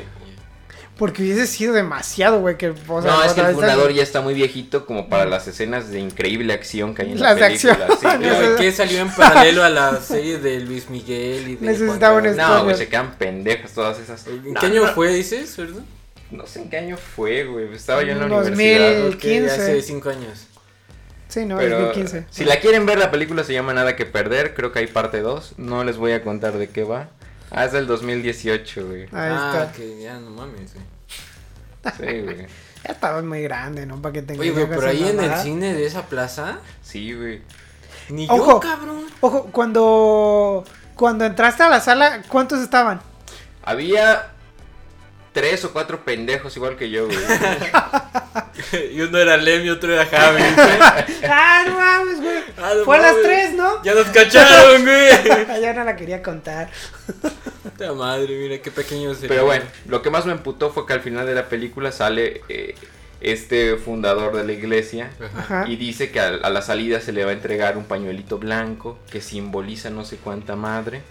[0.99, 2.69] Porque hubiese sido demasiado, güey, que...
[2.69, 5.91] o sea, no, es que el fundador ya está muy viejito como para las escenas
[5.91, 7.73] de increíble acción que hay en Las de la película.
[7.73, 7.99] acción.
[8.01, 8.57] sí, Pero.
[8.57, 12.37] ¿qué salió en paralelo a la serie de Luis Miguel y de Necesitaba un?
[12.37, 14.25] No, güey, se quedan pendejas todas esas.
[14.29, 15.83] ¿En No, qué año no, fue, dices, verdad?
[16.31, 17.75] No sé en qué año fue, güey.
[17.75, 18.53] Estaba yo en la 2000.
[18.53, 19.09] universidad.
[19.09, 19.51] Ok, 15.
[19.51, 20.47] hace cinco años.
[21.29, 22.27] Sí, no, Pero 2015.
[22.31, 24.55] si la quieren ver, la película se llama Nada que Perder.
[24.55, 25.55] Creo que hay parte 2.
[25.59, 27.09] No les voy a contar de qué va.
[27.51, 29.03] Ah, es del 2018, güey.
[29.05, 29.73] Ahí ah, está.
[29.73, 30.85] que ya no mames, güey.
[31.97, 32.47] Sí, güey.
[32.85, 34.03] Ya estaba muy grande, ¿no?
[34.03, 37.41] Para que tenga Oye, güey, pero ahí en el cine de esa plaza, Sí, güey.
[38.11, 38.53] ni Ojo.
[38.53, 39.05] yo, cabrón.
[39.21, 40.65] Ojo, cuando...
[40.95, 43.01] Cuando entraste a la sala, ¿cuántos estaban?
[43.63, 44.34] Había
[45.35, 47.19] tres o cuatro pendejos igual que yo, güey.
[48.95, 50.43] y uno era Lem y otro era Javi.
[51.29, 52.39] ah, no mames, güey.
[52.57, 53.17] Ah, no Fue a las.
[53.21, 53.83] 3, ¿no?
[53.83, 55.61] ya nos cacharon, güey.
[55.61, 56.71] ya no la quería contar.
[57.63, 60.87] Puta madre, mira qué pequeño es el- Pero bueno, lo que más me emputó fue
[60.87, 62.75] que al final de la película sale eh,
[63.33, 65.65] este fundador de la iglesia Ajá.
[65.69, 68.99] Y dice que a, a la salida se le va a entregar un pañuelito blanco
[69.11, 71.03] que simboliza no sé cuánta madre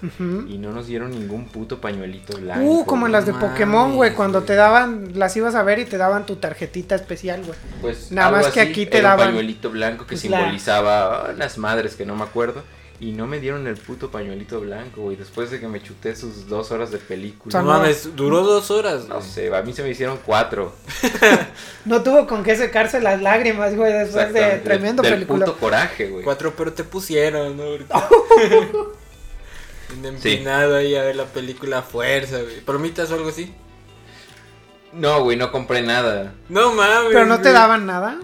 [0.47, 2.63] y no nos dieron ningún puto pañuelito blanco.
[2.65, 5.85] Uh, como en las de Pokémon, güey, cuando te daban, las ibas a ver y
[5.85, 7.57] te daban tu tarjetita especial, güey.
[7.81, 10.37] Pues Nada algo más que así, aquí te daban- un pañuelito blanco que pues, la-
[10.39, 12.63] simbolizaba ah, las madres que no me acuerdo
[13.03, 16.47] y no me dieron el puto pañuelito blanco, güey, después de que me chuté sus
[16.47, 17.49] dos horas de película.
[17.49, 19.27] O sea, No mames, duró dos horas, No güey.
[19.27, 20.73] sé, a mí se me hicieron cuatro.
[21.85, 25.45] No tuvo con qué secarse las lágrimas, güey, después de tremendo del película.
[25.45, 26.23] puto coraje, güey.
[26.23, 27.63] Cuatro, pero te pusieron, ¿no?
[30.03, 32.61] Empinado ahí a ver la película fuerza, güey.
[32.61, 33.53] ¿Promitas o algo así?
[34.93, 36.33] No, güey, no compré nada.
[36.49, 37.11] No mames.
[37.11, 38.19] Pero no te daban nada.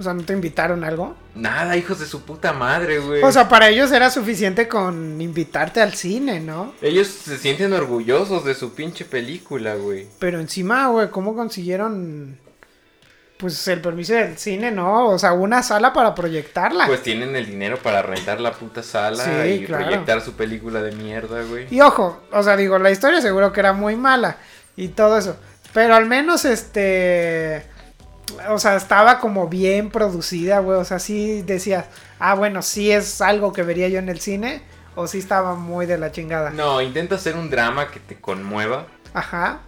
[0.00, 1.14] O sea, no te invitaron algo.
[1.34, 3.22] Nada, hijos de su puta madre, güey.
[3.22, 6.72] O sea, para ellos era suficiente con invitarte al cine, ¿no?
[6.80, 10.06] Ellos se sienten orgullosos de su pinche película, güey.
[10.18, 12.38] Pero encima, güey, ¿cómo consiguieron
[13.36, 15.08] pues el permiso del cine, no?
[15.08, 16.86] O sea, una sala para proyectarla.
[16.86, 19.84] Pues tienen el dinero para rentar la puta sala Sí, y claro.
[19.84, 21.66] proyectar su película de mierda, güey.
[21.70, 24.38] Y ojo, o sea, digo, la historia seguro que era muy mala
[24.76, 25.36] y todo eso.
[25.74, 27.66] Pero al menos este.
[28.50, 30.78] O sea, estaba como bien producida, güey.
[30.78, 31.86] O sea, sí decías,
[32.18, 34.62] ah, bueno, sí es algo que vería yo en el cine.
[34.94, 36.50] o sí estaba muy de la chingada.
[36.50, 39.60] No, intenta hacer un drama que te conmueva, Ajá.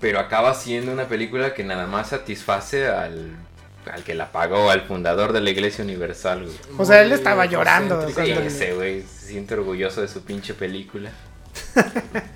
[0.00, 3.36] pero acaba siendo una película que nada más satisface al,
[3.90, 6.56] al que la pagó, al fundador de la Iglesia Universal, güey.
[6.76, 8.08] O sea, él Muy estaba llorando.
[8.10, 11.10] Sí, ese güey se siente orgulloso de su pinche película.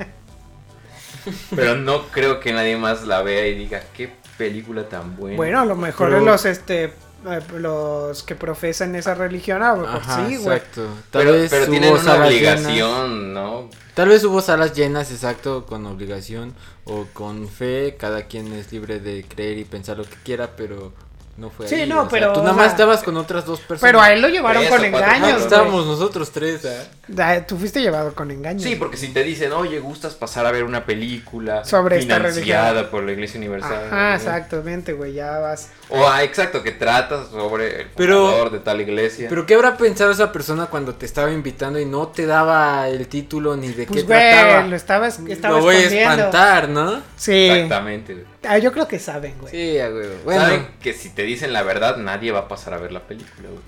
[1.54, 4.12] Pero no creo que nadie más la vea y diga, qué
[4.48, 5.36] película tan buena.
[5.36, 6.92] Bueno, a lo mejor Pero- los este
[7.24, 10.56] eh, los que profesan esa religión, a lo mejor Ajá, sí, güey.
[10.56, 10.86] exacto.
[11.10, 12.60] Tal pero, vez pero hubo tienen una salas llenas.
[12.64, 13.70] obligación, ¿no?
[13.94, 16.52] Tal vez hubo salas llenas, exacto, con obligación
[16.84, 17.96] o con fe.
[17.98, 20.92] Cada quien es libre de creer y pensar lo que quiera, pero
[21.36, 23.16] no fue Sí, ahí, no, o sea, pero, tú o nada más sea, estabas con
[23.16, 23.80] otras dos personas.
[23.80, 25.42] Pero a él lo llevaron con cuatro engaños, güey.
[25.44, 26.86] estábamos nosotros tres, ¿eh?
[27.08, 28.62] Da- Tú fuiste llevado con engaños.
[28.62, 32.90] Sí, porque si te dicen, oye, gustas pasar a ver una película Sobre esta financiada
[32.90, 33.86] por la Iglesia Universal.
[33.86, 34.14] Ajá, ¿no?
[34.16, 35.70] exactamente, güey, ya vas.
[35.88, 39.26] O, ah, exacto, que tratas sobre el Pero- fundador de tal iglesia.
[39.28, 43.08] Pero ¿qué habrá pensado esa persona cuando te estaba invitando y no te daba el
[43.08, 44.66] título ni de Pues, qué trataba?
[44.66, 46.14] lo estaba, estaba lo voy a escondiendo.
[46.14, 47.00] espantar, ¿no?
[47.16, 47.32] Sí.
[47.48, 48.12] Exactamente.
[48.14, 48.31] güey.
[48.44, 49.50] Ah, yo creo que saben, güey.
[49.52, 50.14] Sí, a huevo.
[50.24, 53.00] Bueno, Saben que si te dicen la verdad, nadie va a pasar a ver la
[53.06, 53.62] película, güey.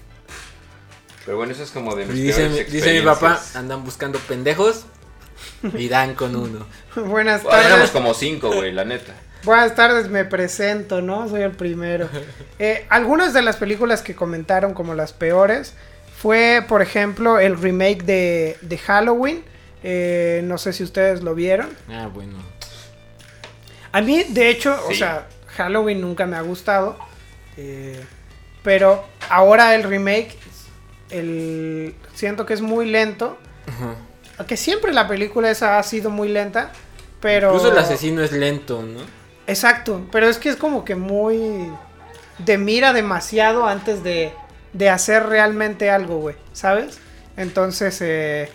[1.25, 4.85] Pero bueno, eso es como de mis dice, mi- dice mi papá, andan buscando pendejos
[5.73, 6.67] y dan con uno.
[6.97, 7.91] Buenas Bueno, éramos tardes.
[7.93, 9.15] como cinco, güey, la neta.
[9.45, 11.29] Buenas tardes, me presento, ¿no?
[11.29, 12.09] Soy el primero.
[12.61, 15.75] Eh, algunas de las películas que comentaron como las peores
[16.17, 19.43] fue, por ejemplo, el remake de, de Halloween.
[19.83, 21.69] Eh, no sé si ustedes lo vieron.
[21.91, 22.37] Ah, bueno.
[23.95, 26.99] A mí, de hecho, o sea, Halloween nunca me ha gustado.
[27.57, 28.05] eh,
[28.65, 30.37] pero ahora el remake,
[31.11, 33.39] el, siento que es muy lento.
[33.69, 33.95] Ajá.
[34.39, 36.73] Aunque siempre la película esa ha sido muy lenta.
[37.21, 37.55] Pero...
[37.55, 38.99] Incluso el asesino es lento, ¿no?
[39.47, 41.71] Exacto, pero es que es como que muy...
[42.39, 44.33] De mira demasiado antes de,
[44.73, 46.99] de hacer realmente algo, güey, ¿sabes?
[47.37, 48.51] Entonces, eh,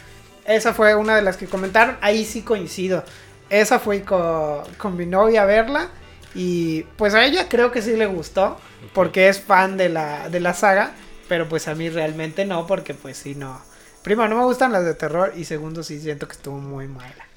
[0.46, 1.98] esa fue una de las que comentaron.
[2.02, 3.06] Ahí sí coincido.
[3.50, 5.90] Esa fue con, con mi novia a verla.
[6.36, 8.58] Y pues a ella creo que sí le gustó.
[8.94, 10.94] Porque es fan de la, de la saga.
[11.28, 13.62] Pero pues a mí realmente no, porque pues sí, no.
[14.04, 15.34] Primero, no me gustan las de terror.
[15.36, 17.28] Y segundo, sí siento que estuvo muy mala.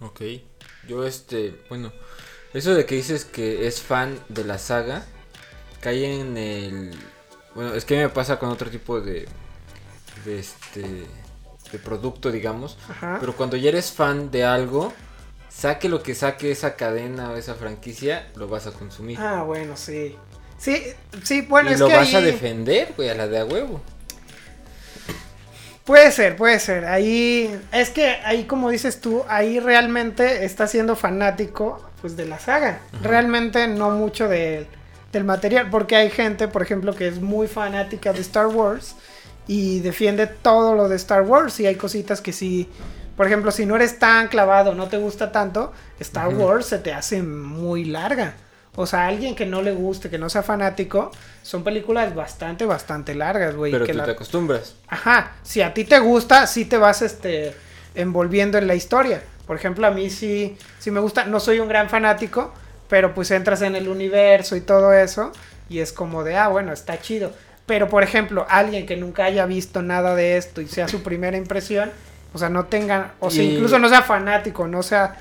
[0.00, 0.20] Ok.
[0.88, 1.92] Yo este, bueno,
[2.54, 5.04] eso de que dices que es fan de la saga,
[5.80, 6.98] cae en el...
[7.54, 9.28] Bueno, es que me pasa con otro tipo de...
[10.24, 11.06] De este...
[11.70, 12.76] De producto, digamos.
[12.90, 13.16] Ajá.
[13.20, 14.92] Pero cuando ya eres fan de algo,
[15.54, 19.18] saque lo que saque esa cadena o esa franquicia, lo vas a consumir.
[19.20, 20.16] Ah, bueno, sí.
[20.58, 20.82] Sí,
[21.22, 23.80] sí, bueno, y es lo que vas a defender, güey, a la de a huevo.
[25.84, 26.84] Puede ser, puede ser.
[26.84, 32.38] Ahí, es que ahí como dices tú, ahí realmente está siendo fanático pues de la
[32.38, 32.80] saga.
[33.02, 34.66] Realmente no mucho de-
[35.12, 38.94] del material, porque hay gente, por ejemplo, que es muy fanática de Star Wars
[39.46, 42.68] y defiende todo lo de Star Wars y hay cositas que sí,
[43.16, 46.28] por ejemplo, si no eres tan clavado, no te gusta tanto, Star.
[46.28, 48.34] Wars se te hace muy larga.
[48.74, 51.10] O sea, alguien que no le guste, que no sea fanático,
[51.42, 53.70] son películas bastante, bastante largas, güey.
[53.70, 54.76] Pero que tú la- te acostumbras.
[54.88, 57.54] Ajá, si a ti te gusta, sí te vas este
[57.94, 59.22] envolviendo en la historia.
[59.46, 62.52] Por ejemplo, a mí sí, sí me gusta, no soy un gran fanático,
[62.88, 65.32] pero pues entras en el universo y todo eso,
[65.68, 67.32] y es como de, ah, bueno, está chido.
[67.66, 71.36] Pero, por ejemplo, alguien que nunca haya visto nada de esto y sea su primera
[71.36, 71.90] impresión,
[72.34, 75.16] o sea, no tenga, o sea, Y- incluso no sea fanático, no sea,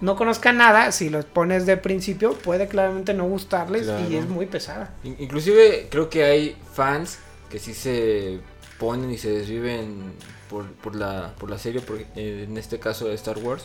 [0.00, 4.46] no conozca nada, si los pones de principio, puede claramente no gustarles y es muy
[4.46, 4.94] pesada.
[5.04, 7.18] In- Inclusive creo que hay fans
[7.50, 8.40] que sí se
[8.78, 10.12] ponen y se desviven
[10.50, 13.64] por, por la, por la serie, por- eh, en este caso de Star Wars,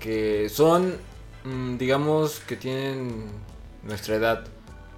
[0.00, 0.96] que son,
[1.44, 3.24] mm, digamos, que tienen
[3.82, 4.44] nuestra edad.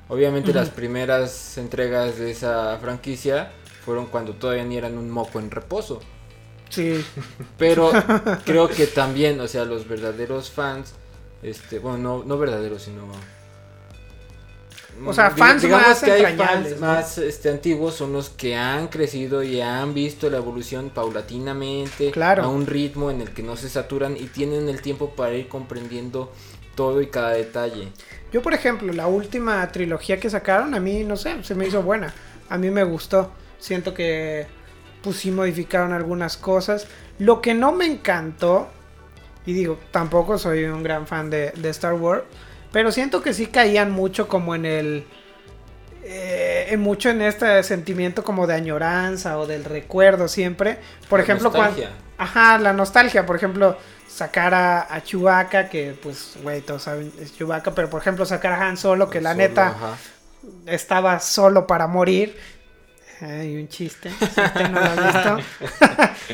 [0.09, 3.51] Obviamente las primeras entregas de esa franquicia
[3.85, 6.01] fueron cuando todavía ni eran un moco en reposo.
[6.71, 7.05] Sí,
[7.57, 7.91] Pero
[8.45, 10.93] creo que también, o sea, los verdaderos fans,
[11.43, 13.03] este, bueno, no, no verdaderos, sino...
[15.07, 16.87] O sea, Mm, fans digamos más que hay fans ¿no?
[16.87, 22.43] más este, antiguos son los que han crecido y han visto la evolución paulatinamente Claro.
[22.43, 25.49] a un ritmo en el que no se saturan y tienen el tiempo para ir
[25.49, 26.33] comprendiendo
[26.75, 27.93] todo y cada detalle.
[28.33, 31.83] Yo, por ejemplo, la última trilogía que sacaron, a mí, no sé, se me hizo
[31.83, 32.13] buena.
[32.49, 33.33] A mí me gustó.
[33.59, 34.47] Siento que,
[35.09, 36.87] pues sí modificaron algunas cosas.
[37.19, 38.69] Lo que no me encantó,
[39.47, 42.25] y digo, tampoco soy un gran fan de, de Star Wars,
[42.73, 45.07] pero siento que sí caían mucho como en el...
[46.03, 50.79] eh, en mucho en este sentimiento como de añoranza o del recuerdo siempre.
[51.09, 51.83] Por La ejemplo, cuando...
[52.19, 57.35] Ajá, la nostalgia, por ejemplo, sacar a, a Chewbacca, que pues, güey, todos saben, es
[57.37, 60.03] Chewbacca, pero por ejemplo sacar a Han Solo, que la Solo, neta ajá.
[60.67, 62.37] estaba solo para morir.
[63.21, 64.11] Hay un chiste.
[64.11, 65.39] si usted no lo ha visto.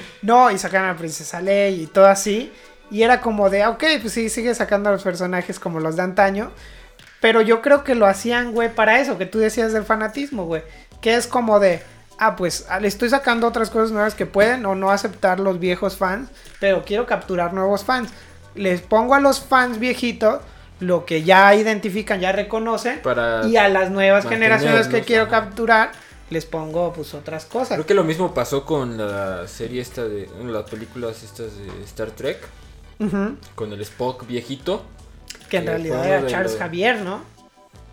[0.23, 2.53] no, y sacaron a la princesa Ley y todo así.
[2.91, 6.03] Y era como de, ok, pues sí, sigue sacando a los personajes como los de
[6.03, 6.51] antaño.
[7.21, 10.63] Pero yo creo que lo hacían, güey, para eso que tú decías del fanatismo, güey.
[11.01, 11.83] Que es como de,
[12.19, 15.59] ah, pues ah, le estoy sacando otras cosas nuevas que pueden o no aceptar los
[15.59, 16.29] viejos fans,
[16.61, 18.11] pero quiero capturar nuevos fans.
[18.55, 20.41] Les pongo a los fans viejitos
[20.81, 23.01] lo que ya identifican, ya reconocen.
[23.03, 25.93] Para y a las nuevas generaciones que quiero capturar,
[26.35, 27.77] les pongo pues otras cosas.
[27.77, 30.29] Creo que lo mismo pasó con la serie esta de.
[30.43, 32.39] las películas estas de Star Trek.
[33.55, 34.85] Con el Spock viejito.
[35.49, 37.23] Que en realidad era de Charles Javier, ¿no?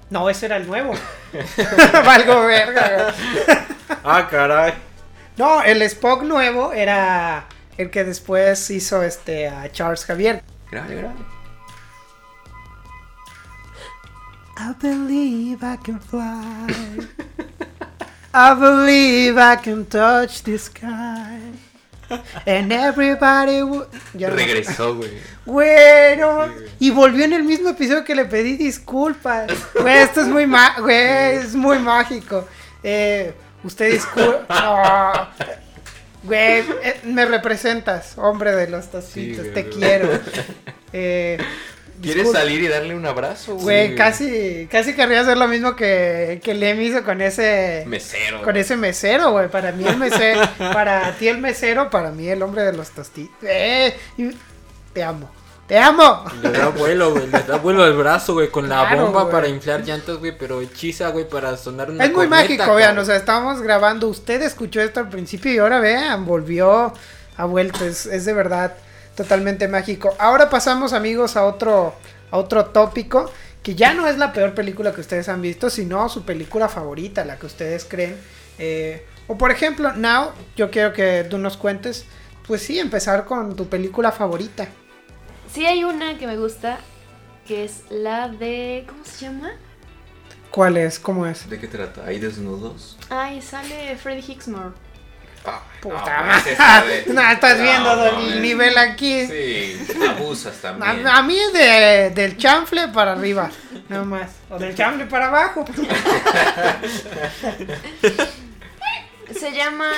[0.10, 0.94] No, ese era el nuevo.
[2.06, 3.14] Valgo verga.
[4.04, 4.74] Ah, caray.
[5.38, 7.46] No, el Spock nuevo era
[7.78, 10.42] el que después hizo este a Charles Javier.
[10.72, 11.16] Grave, grave.
[14.58, 17.08] I believe I can fly.
[18.34, 21.40] I believe I can touch the sky.
[22.46, 23.88] And everybody would...
[24.14, 24.30] Ya.
[24.30, 25.12] Regresó, güey.
[25.46, 26.48] Güey, no,
[26.80, 29.50] Y volvió en el mismo episodio que le pedí disculpas.
[29.80, 32.48] Güey, esto es muy ma güey, es muy mágico.
[32.84, 34.46] Eh, usted disculpa.
[35.42, 35.52] No.
[36.24, 40.10] Güey, eh, me representas, hombre de los tostitos, Sí, te quiero.
[40.94, 41.38] Eh,
[42.02, 42.40] ¿Quieres disculpa.
[42.40, 43.96] salir y darle un abrazo, Güey, güey?
[43.96, 48.42] casi, casi querría hacer lo mismo que, que Lem hizo con ese, Mesero.
[48.42, 49.48] con ese mesero, güey.
[49.50, 50.42] Para mí el mesero,
[50.74, 53.36] para ti el mesero, para mí el hombre de los tostitos.
[53.44, 53.96] Eh,
[54.94, 55.30] te amo,
[55.68, 56.26] te amo.
[56.42, 57.28] Le da vuelo, güey.
[57.28, 58.50] Le da vuelo al brazo, güey.
[58.50, 59.32] Con la bomba güey.
[59.32, 60.38] para inflar llantas, güey.
[60.38, 64.08] Pero hechiza, güey, para sonar una Es muy corneta, mágico, vean, o sea, estábamos grabando,
[64.08, 66.94] usted escuchó esto al principio y ahora vean, volvió,
[67.38, 68.74] ha vuelto, es, es de verdad
[69.22, 70.16] totalmente mágico.
[70.18, 71.94] Ahora pasamos, amigos, a otro,
[72.32, 76.10] a otro tópico, que ya no es la peor película que ustedes han visto, sino
[76.10, 78.18] su película favorita, la que ustedes creen.
[78.58, 82.06] Eh, o por ejemplo, Now, yo quiero que tú nos cuentes,
[82.48, 84.68] pues sí, empezar con tu película favorita.
[85.54, 86.80] Sí hay una que me gusta,
[87.48, 88.86] que es la de...
[88.88, 89.52] ¿Cómo se llama?
[90.50, 90.98] ¿Cuál es?
[91.00, 91.48] ¿Cómo es?
[91.48, 92.06] ¿De qué trata?
[92.06, 92.98] ¿Hay desnudos?
[93.10, 94.72] Ay, sale Freddie Hicksmore.
[95.46, 97.04] Ah, Puta no, madre.
[97.08, 99.26] No, estás No, viendo el nivel aquí.
[99.26, 99.78] Sí,
[100.08, 101.08] abusas también.
[101.08, 103.50] A, a mí es de, del chanfle para arriba,
[103.90, 104.30] nada más.
[104.50, 105.66] O del chanfle para abajo.
[109.40, 109.90] Se llama...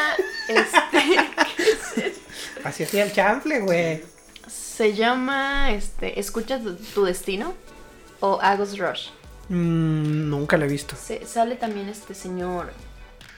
[0.47, 2.13] Este...
[2.63, 4.03] Así hacía el chanfle, güey.
[4.47, 5.71] se llama...
[5.71, 6.19] Este...
[6.19, 7.53] ¿Escucha tu, tu destino?
[8.19, 9.07] O Agus Rush.
[9.49, 10.95] Mm, nunca lo he visto.
[10.95, 12.71] Se- sale también este señor...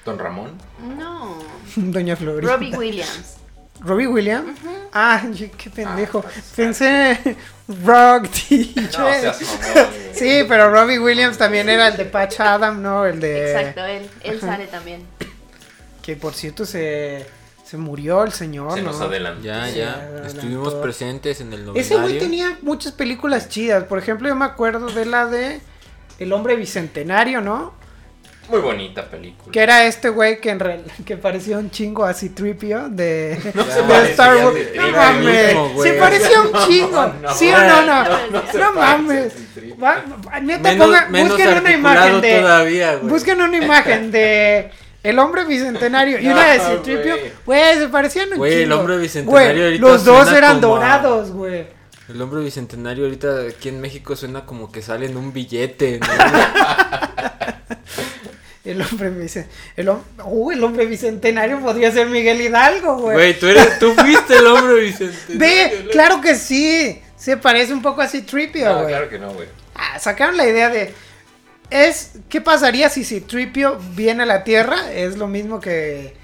[0.06, 0.52] Don Ramón.
[0.98, 1.40] No.
[1.76, 2.54] Doña Florinda.
[2.54, 3.38] Robbie Williams.
[3.82, 4.58] Robbie Williams.
[4.94, 6.20] Ah, yo- qué pendejo.
[6.26, 7.36] Ah, pues, Pensé
[7.84, 8.88] Rock DJ.
[8.98, 9.34] No
[10.14, 13.06] sí, pero Robbie Williams también era el de Patch Adam, ¿no?
[13.06, 13.52] El de.
[13.52, 14.10] Exacto, él.
[14.24, 15.06] Él sale también.
[16.02, 17.26] Que por cierto se,
[17.66, 18.92] se murió el señor, Se ¿no?
[18.92, 19.42] nos adelantó.
[19.44, 19.94] Ya, ya.
[19.94, 20.28] adelantó.
[20.28, 22.20] Estuvimos presentes en el Ese güey novenario.
[22.20, 23.84] tenía muchas películas chidas.
[23.86, 25.60] Por ejemplo, yo me acuerdo de la de
[26.20, 27.74] El hombre bicentenario, ¿no?
[28.50, 29.52] Muy bonita película.
[29.52, 33.52] Que era este güey que en real, que parecía un chingo así tripio de, se
[33.52, 34.56] de parecía Star Wars.
[34.56, 37.14] de No mames, mismo, se parecía un chingo.
[37.22, 37.86] No, ¿Sí o no?
[37.86, 39.34] No, no, no, no mames.
[39.84, 40.04] Va-
[40.42, 42.40] neta, Menos, ponga- menos busquen una imagen de.
[42.40, 43.10] todavía, güey.
[43.10, 44.70] Busquen una imagen de
[45.04, 47.16] El hombre bicentenario y No, una de Citripio.
[47.18, 47.32] güey.
[47.46, 48.76] Güey, se parecían un Güey, el chingo.
[48.80, 51.66] hombre bicentenario ahorita los dos eran como dorados, güey.
[52.08, 56.00] El hombre bicentenario ahorita aquí en México suena como que sale en un billete.
[56.00, 56.08] ¿no?
[58.66, 60.04] El hombre bicentenario.
[60.18, 63.16] Hom- uh, el hombre bicentenario podría ser Miguel Hidalgo, güey.
[63.16, 65.38] Güey, tú, eres, tú fuiste el hombre bicentenario.
[65.40, 67.00] Ve, claro que sí.
[67.16, 68.88] Se parece un poco a Citripio, No, güey.
[68.88, 69.48] claro que no, güey.
[69.76, 70.94] Ah, sacaron la idea de.
[71.70, 72.12] Es.
[72.30, 74.92] ¿Qué pasaría si Citripio viene a la Tierra?
[74.92, 76.16] Es lo mismo que.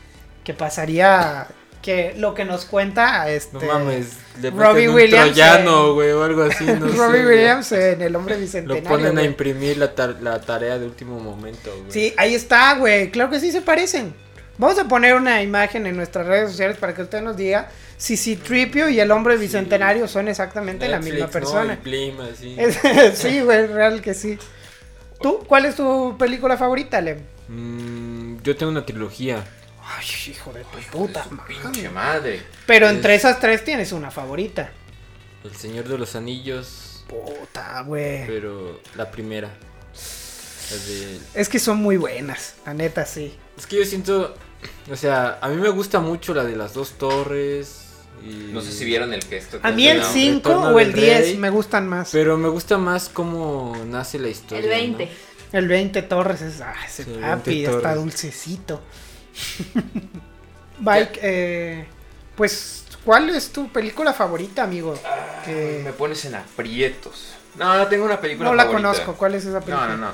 [0.44, 1.48] Que pasaría.
[1.82, 3.58] Que lo que nos cuenta este.
[3.66, 7.26] No mames, le Robbie un Williams, troyano, güey, o algo así, no sé, Robbie.
[7.26, 8.84] Williams en El Hombre Lo Bicentenario.
[8.88, 11.92] ponen a imprimir la, tar- la tarea de último momento, güey.
[11.92, 13.10] Sí, ahí está, güey.
[13.10, 14.14] Claro que sí se parecen.
[14.60, 18.16] Vamos a poner una imagen en nuestras redes sociales para que usted nos diga si
[18.16, 21.32] Citripio y el Hombre Bicentenario son exactamente la misma ¿no?
[21.32, 21.80] persona.
[22.32, 22.56] Así.
[22.60, 24.38] Es- sí, güey, real que sí.
[25.20, 25.40] ¿Tú?
[25.48, 27.20] ¿Cuál es tu película favorita, Lem?
[27.48, 29.44] Mm, yo tengo una trilogía.
[29.98, 31.56] Ay, hijo de tu puta madre.
[31.62, 32.42] pinche madre.
[32.66, 34.72] Pero Es- entre esas tres tienes una favorita.
[35.44, 38.26] El Señor de los Anillos, Puta, güey.
[38.28, 39.50] pero la primera.
[39.50, 43.36] La de- Es que son muy buenas, la neta, sí.
[43.58, 44.36] Es que yo siento,
[44.90, 47.78] o sea, a mí me gusta mucho la de las dos torres.
[48.24, 48.52] Y...
[48.54, 49.60] No sé si vieron el que esto.
[49.64, 51.38] A mí el no, 5 Retorno o el del 10 Rey.
[51.38, 52.10] me gustan más.
[52.12, 54.64] Pero me gusta más cómo nace la historia.
[54.64, 55.06] El 20.
[55.52, 55.60] ¿no?
[55.60, 56.62] El 20 Torres es.
[56.62, 58.82] Ah, ese Sí, papi, 20 está dulcecito.
[60.80, 61.86] Mike, eh,
[62.36, 64.98] pues, ¿cuál es tu película favorita, amigo?
[65.48, 67.34] Me pones en aprietos.
[67.58, 68.90] No, no tengo una película no la favorita.
[68.90, 69.88] conozco, ¿cuál es esa película?
[69.88, 70.12] No, no, no.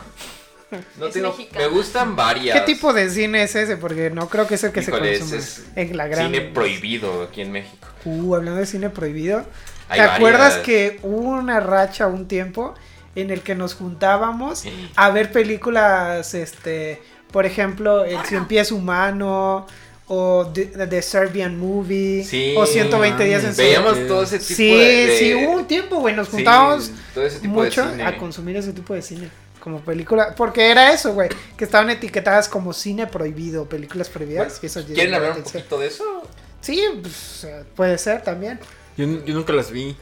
[0.99, 2.59] No Es tengo, me gustan varias.
[2.59, 3.77] ¿Qué tipo de cine es ese?
[3.77, 6.25] Porque no creo que es el que Híjole, se consume es en la gran...
[6.25, 7.87] Cine prohibido aquí en México.
[8.03, 9.45] Uh, hablando de cine prohibido.
[9.87, 12.75] Hay ¿Te acuerdas que hubo una racha un tiempo
[13.15, 14.65] en el que nos juntábamos
[14.95, 17.01] a ver películas, este,
[17.31, 19.67] por ejemplo, El Cien Pies Humano
[20.07, 24.69] o The, The Serbian Movie Sí, o 120 días en Veíamos todo ese tipo Sí,
[24.77, 27.91] de, de- sí, hubo un tiempo, güey, nos sí, juntábamos todo ese tipo mucho de
[27.91, 28.03] cine.
[28.05, 29.29] a consumir ese tipo de cine.
[29.59, 34.63] Como película, porque era eso, güey, que estaban etiquetadas como cine prohibido, películas prohibidas.
[34.63, 36.23] eso ¿Quieren hablar un poquito de eso?
[36.61, 38.59] Sí, pues, eh, puede ser también.
[38.95, 39.95] Yo, yo nunca las vi.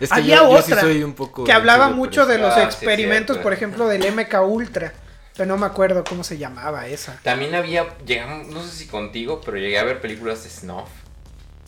[0.00, 2.52] Es que Había yo, yo sí otra soy un poco que hablaba mucho de los
[2.54, 4.94] Ah, sí, experimentos, por ejemplo, del MK Ultra.
[5.40, 7.18] Pero no me acuerdo cómo se llamaba esa.
[7.22, 10.90] También había, llegamos, no sé si contigo, pero llegué a ver películas de snuff.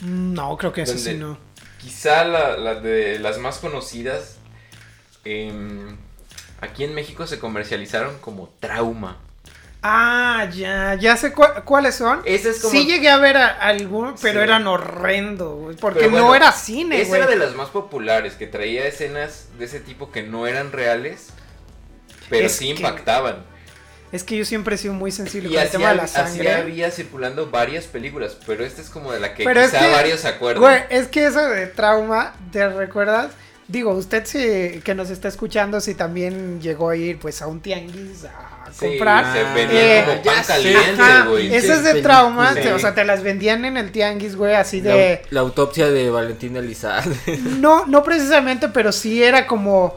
[0.00, 1.38] Mm, No, creo que eso sí no.
[1.78, 4.36] Quizá la, la de las más conocidas
[5.24, 5.96] em,
[6.60, 9.16] aquí en México se comercializaron como trauma.
[9.82, 12.20] Ah, ya, ya sé cuáles son.
[12.26, 12.72] Ese es como...
[12.72, 14.44] Sí llegué a ver a, algún, pero Sí.
[14.44, 17.22] eran horrendos, güey, porque no era cine, Esa güey.
[17.22, 21.28] era de las más populares, que traía escenas de ese tipo que no eran reales,
[22.28, 23.50] pero Es sí impactaban.
[24.12, 26.04] Es que yo siempre he sido muy sensible Y con el tema de la hab-
[26.04, 26.52] así sangre.
[26.54, 29.90] había circulando varias películas, pero esta es como de la que Pero es quizá que,
[29.92, 30.62] varios se acuerdan.
[30.62, 33.32] Güey, es que eso de trauma, ¿te recuerdas?
[33.68, 37.60] Digo, usted si, que nos está escuchando, si también llegó a ir pues a un
[37.60, 39.32] tianguis a Sí, comprar.
[39.32, 41.54] se vendían Eh, como pan caliente, güey.
[41.54, 45.22] esas de trauma, o sea, te las vendían en el tianguis, güey, así La, de...
[45.30, 47.16] la autopsia de Valentina Elizalde.
[47.60, 49.96] No, no precisamente, pero sí era como...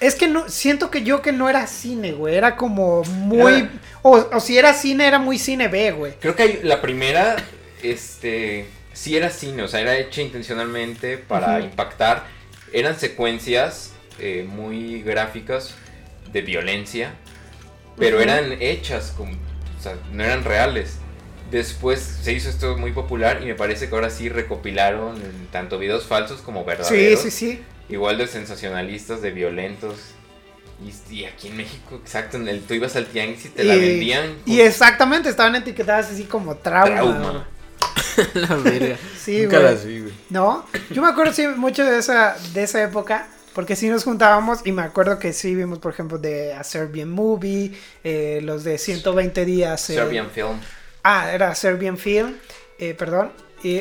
[0.00, 3.52] Es que no, siento que yo que no era cine, güey, era como muy...
[3.52, 3.70] Era-
[4.02, 6.14] O, o si era cine, era muy cine B, güey.
[6.20, 7.36] Creo que hay- la primera,
[7.82, 12.24] este, sí era cine, o sea, era hecha intencionalmente para impactar.
[12.72, 15.74] Eran secuencias eh, muy gráficas
[16.32, 17.14] de violencia,
[17.98, 20.96] pero eran hechas, como, o sea, no eran reales.
[21.50, 25.20] Después se hizo esto muy popular y me parece que ahora sí recopilaron
[25.50, 27.20] tanto videos falsos como Sí, verdaderos.
[27.20, 27.60] sí, sí.
[27.90, 29.98] Igual de sensacionalistas, de violentos.
[31.10, 33.76] Y, y aquí en México, exacto, en el, tú ibas al tianguis y te la
[33.76, 34.36] vendían.
[34.46, 36.86] Y exactamente, estaban etiquetadas así como trauma.
[36.94, 37.48] Trauma.
[38.34, 38.96] la verga.
[39.18, 39.70] Sí, Nunca güey.
[39.72, 40.12] las vi, güey.
[40.30, 40.64] ¿No?
[40.90, 43.28] Yo me acuerdo sí mucho de esa, de esa época.
[43.52, 47.10] Porque sí nos juntábamos y me acuerdo que sí vimos, por ejemplo, de A Serbian
[47.10, 47.72] Movie,
[48.04, 49.90] eh, los de 120 días.
[49.90, 50.60] eh, Serbian Film.
[51.02, 52.36] Ah, era Serbian Film,
[52.78, 53.32] eh, perdón.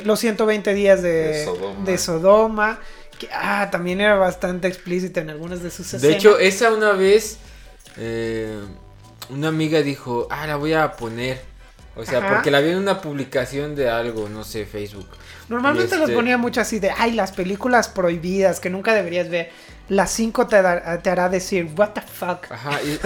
[0.05, 1.85] Los 120 días de, De Sodoma.
[1.85, 2.79] de Sodoma,
[3.19, 6.01] Que, ah, también era bastante explícita en algunas de sus escenas.
[6.01, 7.37] De hecho, esa una vez,
[7.97, 8.57] eh,
[9.29, 11.41] una amiga dijo, ah, la voy a poner.
[11.95, 12.35] O sea, Ajá.
[12.35, 15.07] porque la vi en una publicación de algo, no sé, Facebook.
[15.49, 19.49] Normalmente los este- ponía mucho así de, ay, las películas prohibidas que nunca deberías ver.
[19.89, 22.49] Las 5 te, da- te hará decir, what the fuck.
[22.51, 22.99] Ajá, y,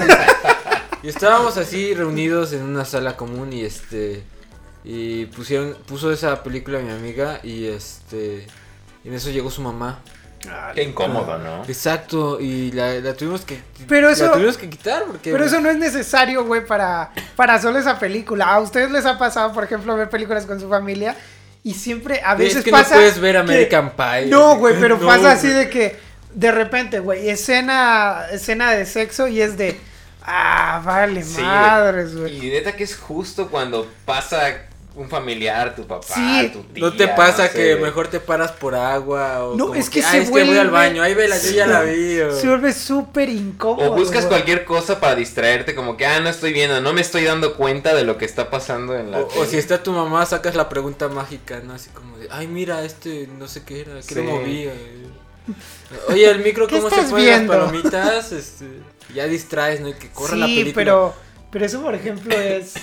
[1.01, 4.23] y estábamos así reunidos en una sala común y este
[4.85, 8.45] y pusieron puso esa película mi amiga y este
[9.03, 9.99] y en eso llegó su mamá.
[10.75, 11.63] Qué incómodo, ¿no?
[11.65, 15.61] Exacto, y la, la tuvimos que Pero eso- la tuvimos que quitar porque Pero eso
[15.61, 18.47] no es necesario, güey, para, para solo esa película.
[18.53, 21.15] ¿A ustedes les ha pasado, por ejemplo, ver películas con su familia?
[21.63, 22.95] Y siempre, a veces es que pasa...
[22.95, 24.25] no puedes ver que- American Pie.
[24.25, 25.95] No, güey, pero No, pasa así de que
[26.33, 29.79] de repente, güey, escena, escena de sexo y es de...
[30.25, 32.45] Ah, vale, Sí, madres, güey.
[32.47, 34.39] Y neta que es justo cuando pasa
[34.95, 36.49] un familiar, tu papá, Sí.
[36.53, 36.83] tu tía.
[36.83, 39.89] ¿No te pasa no sé, que mejor te paras por agua o No, como es
[39.89, 42.19] que "Ah, se es que voy al vuelve- baño, ahí vela, yo ya la vi.
[42.19, 43.91] o- Se vuelve súper incómodo.
[43.91, 44.29] O buscas güey.
[44.29, 47.95] cualquier cosa para distraerte, como que, ah, no estoy viendo, no me estoy dando cuenta
[47.95, 50.69] de lo que está pasando en la O, o si está tu mamá, sacas la
[50.69, 51.73] pregunta mágica, ¿no?
[51.73, 54.15] Así como de, ay, mira, este, no sé qué era, que Sí.
[54.15, 54.73] lo movía.
[56.09, 57.53] Oye, el micro, ¿Qué ¿cómo se viendo?
[57.53, 58.31] las palomitas?
[58.31, 58.65] Este,
[59.13, 59.89] ya distraes, ¿no?
[59.89, 60.73] Y que corre la Sí, película.
[60.75, 61.13] pero,
[61.51, 62.73] pero eso, por ejemplo, es,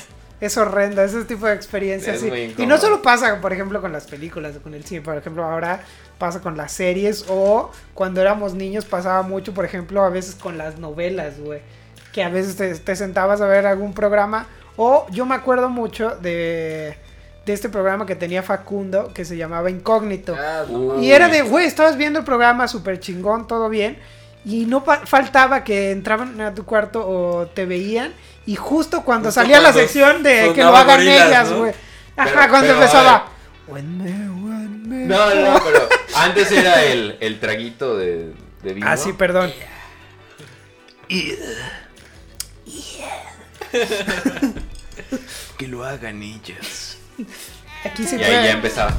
[0.40, 2.16] es horrendo, ese tipo de experiencias.
[2.16, 2.28] Es sí.
[2.28, 5.16] muy Y no solo pasa, por ejemplo, con las películas o con el cine, por
[5.16, 5.82] ejemplo, ahora
[6.18, 10.58] pasa con las series o cuando éramos niños pasaba mucho, por ejemplo, a veces con
[10.58, 11.60] las novelas, güey.
[12.12, 16.16] Que a veces te, te sentabas a ver algún programa o yo me acuerdo mucho
[16.22, 16.96] de,
[17.44, 20.34] de este programa que tenía Facundo que se llamaba Incógnito.
[20.38, 21.00] Ah, no.
[21.00, 23.98] Y era de, güey, estabas viendo el programa súper chingón, todo bien.
[24.44, 28.14] Y no faltaba que entraban a tu cuarto o te veían.
[28.46, 31.58] Y justo cuando Justo salía la sección de que lo hagan ellas, ¿no?
[31.58, 31.72] güey.
[32.16, 33.28] Ajá, cuando pero, empezaba.
[33.66, 35.04] "When me, when me".
[35.06, 38.32] No, no, pero antes era el, el traguito de,
[38.62, 38.86] de vino.
[38.88, 39.52] Ah, sí, perdón.
[45.56, 46.96] Que lo hagan ellas.
[47.84, 48.96] Aquí sí Y ahí ya empezaba.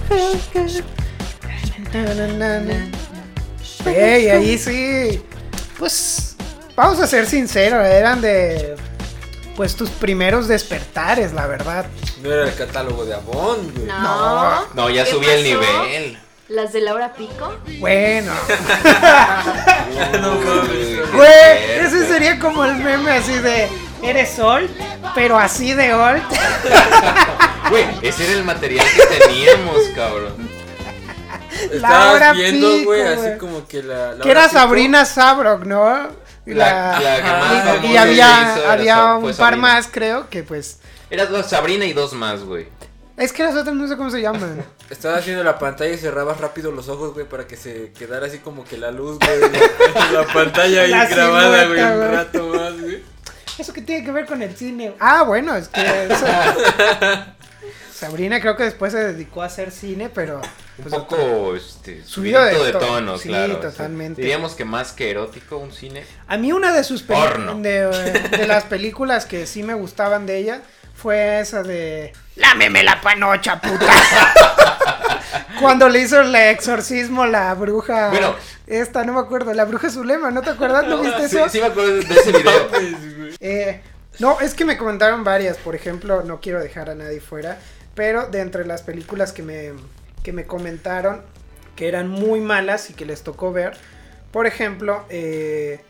[3.86, 5.22] Ey, ahí sí.
[5.78, 6.36] Pues
[6.76, 8.76] vamos a ser sinceros, eran de
[9.62, 11.86] pues tus primeros despertares, la verdad.
[12.24, 13.86] No era el catálogo de Avon, güey.
[13.86, 14.66] No.
[14.74, 16.18] No, ya ¿Qué subí el nivel.
[16.50, 17.54] Las de Laura Pico.
[17.78, 18.34] Bueno,
[20.20, 20.32] No
[21.16, 21.30] güey,
[21.80, 23.70] ese sería como el meme así de
[24.02, 24.68] eres Sol,
[25.14, 26.24] pero así de old.
[27.70, 30.34] Güey, ese era el material que teníamos, cabrón.
[31.74, 34.16] Laura Estabas viendo, Pico, güey, así como que la.
[34.24, 36.08] Que era Pico- Sabrina Sabrok, ¿no?
[36.46, 39.62] Y La- la que más y- había, hizo había un par Sabrina.
[39.62, 40.80] más, creo, que pues...
[41.10, 42.68] Era dos Sabrina y dos más, güey.
[43.18, 44.64] Es que las otras no sé cómo se llaman.
[44.90, 48.40] Estabas viendo la pantalla y cerrabas rápido los ojos, güey, para que se quedara así
[48.40, 49.40] como que la luz, güey.
[49.40, 53.04] La, la pantalla ahí La grabada, güey, un rato más, güey.
[53.60, 54.96] ¿Eso qué tiene que ver con el cine?
[55.00, 55.82] Ah, bueno, es que...
[56.10, 56.26] eso-
[58.02, 60.38] Sabrina creo que después se dedicó a hacer cine, pero...
[60.78, 63.58] Un pues, poco, este, Subido de de, to- tono, sí, claro.
[63.58, 64.22] totalmente.
[64.22, 66.04] diríamos que más que erótico, un cine.
[66.28, 67.62] A mí una de sus Porno.
[67.62, 70.62] películas, de, de las películas que sí me gustaban de ella,
[70.96, 72.12] fue esa de...
[72.36, 73.86] Lámeme la panocha, puta.
[75.60, 78.10] Cuando le hizo el exorcismo la bruja...
[78.10, 78.36] Bueno.
[78.68, 80.86] Esta, no me acuerdo, la bruja Zulema, ¿no te acuerdas?
[80.88, 81.50] ¿No viste Sí, eso?
[81.50, 83.32] sí me acuerdo de ese video.
[83.44, 83.82] Eh,
[84.20, 87.58] no, es que me comentaron varias, por ejemplo, no quiero dejar a nadie fuera,
[87.96, 89.72] pero de entre las películas que me,
[90.24, 91.22] que me comentaron
[91.76, 93.78] que eran muy malas y que les tocó ver,
[94.32, 95.82] por ejemplo, eh,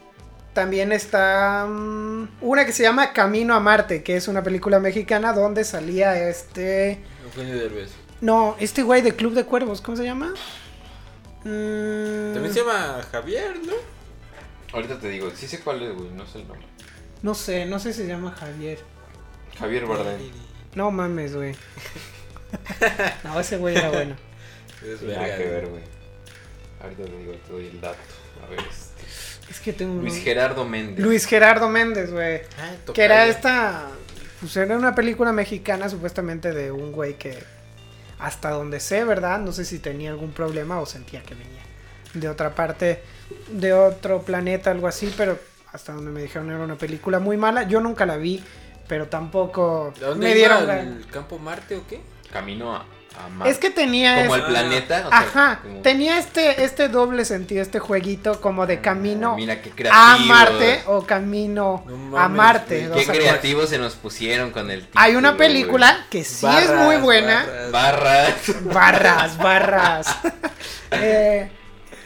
[0.53, 5.33] también está mm, una que se llama Camino a Marte, que es una película mexicana
[5.33, 6.99] donde salía este...
[7.23, 7.91] Eugenio Derbez.
[8.21, 10.33] No, este güey de Club de Cuervos, ¿cómo se llama?
[11.43, 13.73] Mm, También se llama Javier, ¿no?
[14.73, 16.67] Ahorita te digo, sí sé cuál es, güey, no sé el nombre.
[17.21, 18.79] No sé, no sé si se llama Javier.
[19.57, 20.19] Javier Bardem.
[20.75, 21.55] No mames, güey.
[23.23, 24.15] No, ese güey era bueno.
[24.85, 25.83] Es verga, que ver, güey.
[26.81, 27.97] Ahorita te digo, te doy el dato.
[28.45, 29.49] A ver, este.
[29.49, 30.21] Es que tengo un Luis.
[30.21, 30.99] Gerardo Méndez.
[30.99, 32.41] Luis Gerardo Méndez, güey.
[32.59, 33.87] Ah, Que era esta.
[34.41, 37.41] Pues era una película mexicana, supuestamente, de un güey que.
[38.19, 39.39] Hasta donde sé, ¿verdad?
[39.39, 41.61] No sé si tenía algún problema o sentía que venía
[42.13, 43.01] de otra parte,
[43.49, 45.39] de otro planeta, algo así, pero
[45.71, 47.63] hasta donde me dijeron era una película muy mala.
[47.63, 48.43] Yo nunca la vi,
[48.91, 50.37] pero tampoco ¿De dónde me iba?
[50.37, 52.01] dieron la- ¿El campo Marte o qué?
[52.29, 52.79] Camino a,
[53.23, 53.49] a Marte.
[53.53, 54.23] Es que tenía.
[54.23, 55.03] Como es- el planeta.
[55.05, 59.61] o sea, Ajá, como- tenía este, este doble sentido, este jueguito como de camino Mira
[59.61, 60.17] qué a.
[60.17, 62.79] Marte o camino No a Marte.
[62.87, 66.25] güey, o Qué sea, creativos se nos pusieron con el Hay una título, película que
[66.25, 67.45] sí es muy buena.
[67.71, 68.33] barras.
[68.65, 69.37] Barras.
[69.37, 70.17] Barras, barras.
[70.93, 71.49] Eh,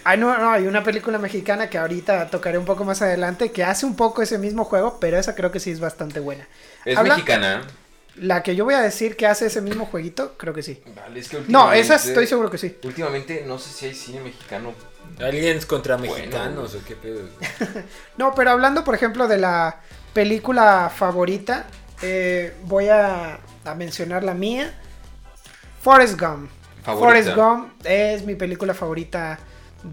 [0.06, 3.64] hay, no, no, hay una película mexicana que ahorita tocaré un poco más adelante que
[3.66, 6.47] hace un poco ese mismo juego, pero esa creo que sí es bastante buena.
[6.86, 7.62] Es Habla- mexicana.
[8.18, 10.82] La que yo voy a decir que hace ese mismo jueguito, creo que sí.
[10.95, 12.78] Vale, es que No, últimamente- esa estoy seguro que sí.
[12.84, 14.74] Últimamente no sé si hay cine mexicano.
[15.20, 17.28] Aliens contra Bueno, mexicanos o qué pedo.
[18.18, 19.82] No, pero hablando, por ejemplo, de la
[20.14, 21.66] película favorita,
[22.01, 24.74] eh, voy a, a mencionar la mía.
[25.82, 26.49] Forrest Gump.
[26.84, 27.06] Favorita.
[27.34, 29.39] Forrest Gump es mi película favorita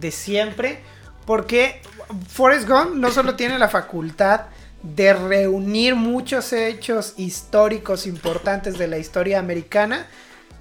[0.00, 0.80] de siempre.
[1.26, 1.80] Porque
[2.28, 4.42] Forrest Gump no solo tiene la facultad
[4.82, 10.06] de reunir muchos hechos históricos importantes de la historia americana,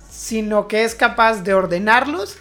[0.10, 2.38] sino que es capaz de ordenarlos,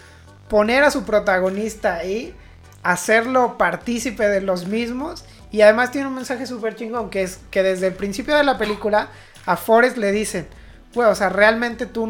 [0.47, 2.35] poner a su protagonista ahí,
[2.83, 7.63] hacerlo partícipe de los mismos y además tiene un mensaje súper chingón que es que
[7.63, 9.09] desde el principio de la película
[9.45, 10.47] a Forrest le dicen,
[10.93, 12.09] güey, o sea, realmente tú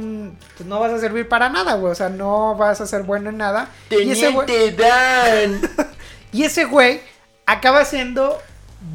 [0.58, 3.30] pues, no vas a servir para nada, güey, o sea, no vas a ser bueno
[3.30, 3.70] en nada.
[3.90, 5.62] Y ese güey, Teniente Dan.
[6.32, 7.02] y ese güey
[7.46, 8.40] acaba siendo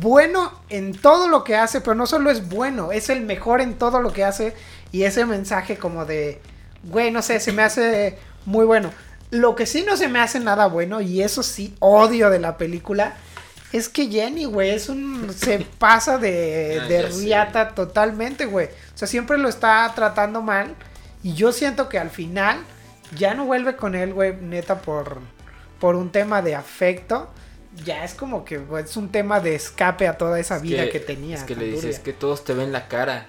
[0.01, 3.74] bueno en todo lo que hace, pero no solo es bueno, es el mejor en
[3.74, 4.55] todo lo que hace.
[4.93, 6.41] Y ese mensaje como de,
[6.84, 8.91] güey, no sé, se me hace muy bueno.
[9.30, 12.57] Lo que sí no se me hace nada bueno, y eso sí odio de la
[12.57, 13.14] película,
[13.77, 15.33] es que Jenny, güey, es un...
[15.37, 17.20] se pasa de, Ah, de sé.
[17.20, 18.66] riata totalmente, güey.
[18.66, 20.74] O sea, siempre lo está tratando mal.
[21.22, 22.59] Y yo siento que al final
[23.16, 25.18] ya no vuelve con él, güey, neta, por,
[25.81, 27.29] por un tema de afecto.
[27.85, 31.01] Ya es como que es un tema de escape a toda esa Es vida que,
[31.01, 31.37] tenía.
[31.37, 32.03] Es que le dices turbia.
[32.05, 33.27] que todos te ven la cara.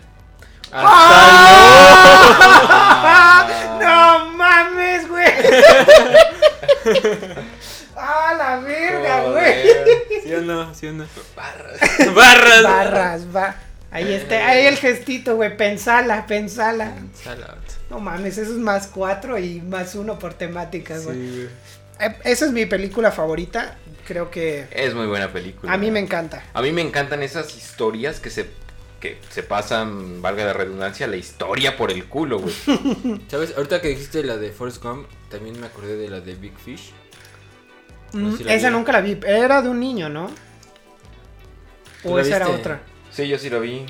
[3.81, 5.27] ¡No mames, güey!
[7.97, 10.23] ¡Ah, la verga, güey!
[10.23, 10.73] ¿Sí o no?
[10.75, 11.05] ¿Sí o no?
[11.35, 11.79] Barras.
[12.15, 12.63] Barras.
[12.63, 13.55] Barras, va.
[13.89, 15.55] Ahí está, ahí el gestito, güey.
[15.57, 16.93] Pensala, pensala.
[17.23, 17.55] Salad.
[17.89, 21.17] No mames, eso es más cuatro y más uno por temática, güey.
[21.17, 21.49] Sí,
[21.99, 23.75] Eh, Esa es mi película favorita.
[24.05, 25.71] Creo que Es muy buena película.
[25.73, 26.43] a mí me encanta.
[26.53, 28.45] A mí me encantan esas historias que se
[28.99, 32.53] que se pasan, valga la redundancia, la historia por el culo, güey.
[33.29, 33.53] ¿Sabes?
[33.55, 36.93] Ahorita que dijiste la de Forrest Gump, también me acordé de la de Big Fish.
[38.13, 38.73] Mm, la esa vi.
[38.75, 39.17] nunca la vi.
[39.25, 40.29] Era de un niño, ¿no?
[42.03, 42.61] ¿Tú O la esa era viste?
[42.61, 42.81] otra.
[43.11, 43.85] Sí, yo sí lo vi.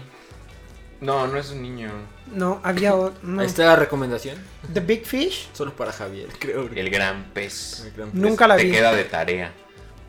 [1.01, 1.91] No, no es un niño.
[2.34, 3.20] No, había otra.
[3.22, 3.41] No.
[3.41, 4.38] Ahí está la recomendación.
[4.74, 5.49] The Big Fish.
[5.53, 6.68] Solo para Javier, creo.
[6.74, 7.82] El gran pez.
[7.86, 8.72] El gran Nunca la Te vi.
[8.72, 9.51] queda de tarea.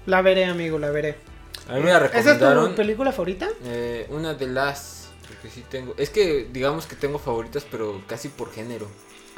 [0.06, 1.16] La veré, amigo, la veré.
[1.68, 2.70] A mí me la ¿Esa es recomendaron.
[2.70, 3.48] tu película favorita?
[3.64, 5.10] eh, una de las.
[5.28, 5.94] Porque sí tengo.
[5.98, 8.88] Es que digamos que tengo favoritas, pero casi por género.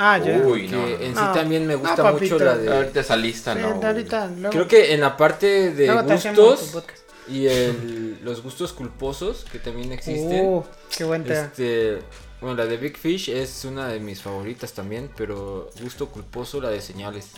[0.03, 0.39] Ah, ya.
[0.39, 0.87] Uy, Que no.
[0.87, 1.21] en No.
[1.27, 2.35] sí también me gusta papito.
[2.35, 2.75] mucho la de.
[2.75, 3.75] Ahorita esa lista, Sí, no.
[3.75, 3.87] güey.
[3.87, 6.83] ahorita, luego- Creo que en la parte de luego gustos
[7.29, 10.45] y el, los gustos culposos que también existen.
[10.47, 10.65] Uh,
[10.97, 11.41] qué buen tema.
[11.41, 11.99] Este,
[12.41, 16.71] bueno, la de Big Fish es una de mis favoritas también, pero gusto culposo la
[16.71, 17.29] de señales.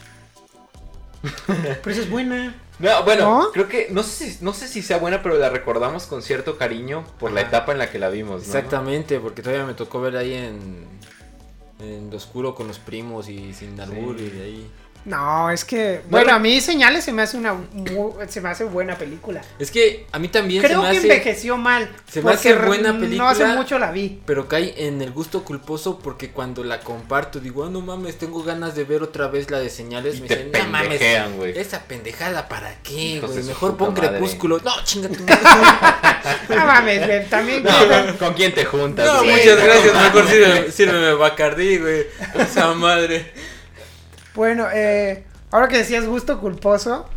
[1.46, 2.60] Pero esa es buena.
[2.80, 3.52] No, bueno, ¿No?
[3.52, 6.58] creo que no sé, si- no sé si sea buena, pero la recordamos con cierto
[6.58, 8.46] cariño por la etapa en la que la vimos, ¿no?
[8.46, 10.84] Exactamente, porque todavía me tocó ver ahí en,
[11.78, 14.70] en lo oscuro con los primos y sin albur y de ahí.
[15.04, 16.00] No, es que.
[16.08, 16.32] Bueno, Bueno.
[16.34, 17.54] a mí Señales se me hace una.
[17.54, 19.40] mu- se me hace buena película.
[19.58, 21.90] Es que a mí también Creo se me que hace, envejeció mal.
[22.08, 23.30] se me hace buena No película.
[23.30, 24.20] hace mucho la vi.
[24.24, 28.42] pero cae en el gusto culposo porque cuando la comparto digo, ah, no mames, tengo
[28.44, 30.18] ganas de ver otra vez la de señales.
[30.18, 31.00] Y me te dicen, no mames,
[31.36, 31.58] güey.
[31.58, 34.08] esa pendejada para qué, güey, mejor pon madre.
[34.08, 34.60] crepúsculo.
[34.64, 35.38] No, chinga tu madre.
[36.48, 37.64] No mames, güey, también.
[37.64, 39.04] No, ¿con, con quién te juntas?
[39.04, 42.06] No, muchas gracias, mejor sírveme, sírveme Bacardí, güey.
[42.38, 43.32] Esa madre.
[44.34, 47.08] Bueno, eh, ahora que decías gusto culposo,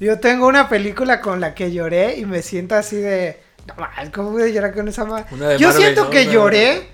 [0.00, 3.42] yo tengo una película con la que lloré y me siento así de.
[3.66, 3.74] No
[4.12, 5.24] ¿cómo voy a llorar con esa madre?
[5.30, 6.10] Yo Marvel, siento ¿no?
[6.10, 6.88] que lloré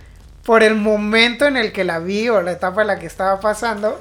[0.45, 3.41] por el momento en el que la vi o la etapa en la que estaba
[3.41, 4.01] pasando.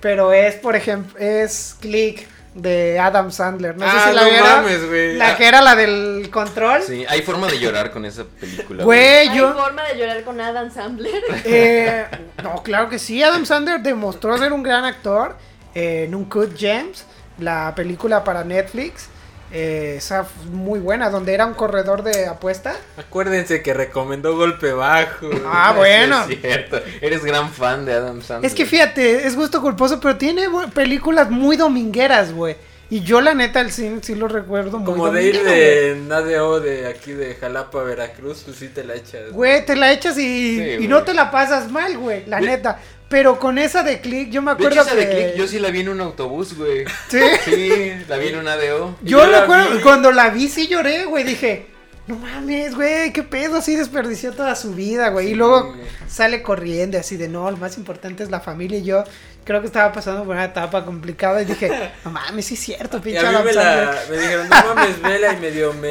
[0.00, 2.26] Pero es, por ejemplo, es Click
[2.60, 3.76] de Adam Sandler.
[3.76, 4.48] No sé ah, si la no vieron.
[4.48, 5.16] mames, güey.
[5.16, 6.82] La que era la del control.
[6.82, 8.84] Sí, hay forma de llorar con esa película.
[8.84, 9.54] Güey, Hay yo.
[9.54, 11.22] forma de llorar con Adam Sandler.
[11.44, 12.06] Eh,
[12.42, 13.22] no, claro que sí.
[13.22, 15.36] Adam Sandler demostró ser un gran actor
[15.74, 17.04] eh, en Uncut Gems,
[17.38, 19.08] la película para Netflix.
[19.50, 22.74] Eh, esa muy buena, donde era un corredor de apuesta.
[22.98, 25.30] Acuérdense que recomendó golpe bajo.
[25.46, 26.24] Ah, bueno.
[26.28, 26.80] Es cierto.
[27.00, 28.50] Eres gran fan de Adam Sandler.
[28.50, 32.56] Es que fíjate, es gusto culposo, pero tiene películas muy domingueras, güey.
[32.90, 36.58] Y yo la neta el sí, sí lo recuerdo muy Como de ir de Nadeo
[36.58, 39.30] de aquí de Jalapa Veracruz, pues sí te la echas.
[39.30, 40.88] Güey, te la echas y, Sí, y güey.
[40.88, 42.78] no te la pasas mal, güey, la neta.
[43.08, 45.06] Pero con esa de click, yo me De acuerdo hecho, esa que...
[45.06, 46.84] de Click, yo sí la vi en un autobús, güey.
[47.08, 47.20] Sí.
[47.44, 48.96] Sí, la vi en una ADO.
[49.02, 49.82] Yo Yo la recuerdo, vi.
[49.82, 51.66] cuando la vi sí lloré, güey, dije,
[52.06, 55.26] no mames, güey, qué pedo, así desperdició toda su vida, güey.
[55.26, 55.80] y Sí, luego güey.
[56.06, 59.04] sale corriendo así de, no, lo más importante es la familia y yo
[59.44, 61.70] creo que estaba pasando por una etapa complicada y dije,
[62.04, 64.10] no mames, sí es cierto, Y pinche a mí Adam me, la, Sandler".
[64.10, 65.88] me dijeron, no mames, vela y medio me...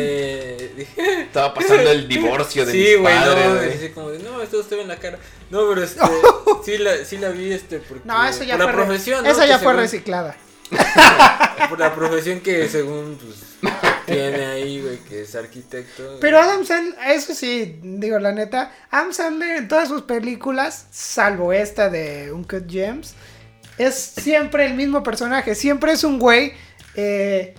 [0.76, 3.92] Dije, Estaba pasando el divorcio de sí, mis güey, padres, no, güey.
[3.94, 5.18] como no, esto usted ve en la cara.
[5.50, 6.02] No, pero este,
[6.66, 8.08] sí la, sí la vi, este, porque...
[8.08, 9.30] No, eso ya por fue, la profesión, ¿no?
[9.30, 10.36] esa Que ya fue según- reciclada.
[11.70, 13.74] Por la profesión que según, pues,
[14.06, 16.18] tiene ahí, güey, que es arquitecto.
[16.20, 21.54] Pero Adam Sandler, eso sí, digo la neta, Adam Sandler en todas sus películas, salvo
[21.54, 23.16] esta de Uncut Gems,
[23.78, 26.52] es siempre el mismo personaje, siempre es un güey
[26.96, 27.56] eh,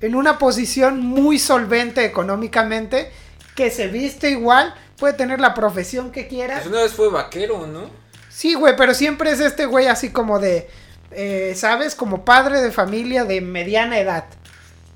[0.00, 3.10] en una posición muy solvente económicamente,
[3.56, 6.54] que se viste igual, puede tener la profesión que quiera.
[6.56, 7.90] Pues una vez fue vaquero, ¿no?
[8.28, 10.68] Sí, güey, pero siempre es este güey así como de,
[11.12, 11.94] eh, ¿sabes?
[11.94, 14.24] Como padre de familia de mediana edad,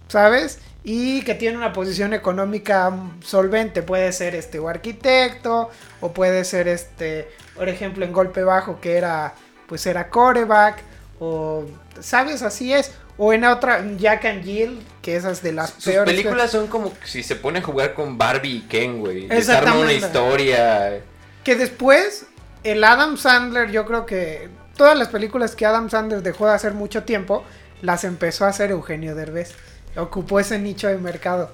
[0.09, 0.59] ¿sabes?
[0.83, 2.93] Y que tiene una posición económica
[3.25, 3.83] solvente.
[3.83, 5.71] Puede ser este o arquitecto,
[6.01, 9.35] o puede ser este, por ejemplo, en golpe bajo que era,
[9.67, 10.83] pues era coreback,
[11.21, 11.65] o,
[12.01, 12.43] ¿sabes?
[12.43, 12.93] Así es.
[13.21, 16.15] O en otra, Jack and Jill, que esas de las Sus peores.
[16.15, 19.27] películas son como si se pone a jugar con Barbie y Ken, güey.
[19.27, 21.01] Les arma una historia.
[21.43, 22.27] Que después,
[22.63, 26.75] el Adam Sandler, yo creo que todas las películas que Adam Sandler dejó de hacer
[26.75, 27.45] mucho tiempo,
[27.83, 29.55] las empezó a hacer Eugenio Derbez.
[29.97, 31.51] Ocupó ese nicho de mercado.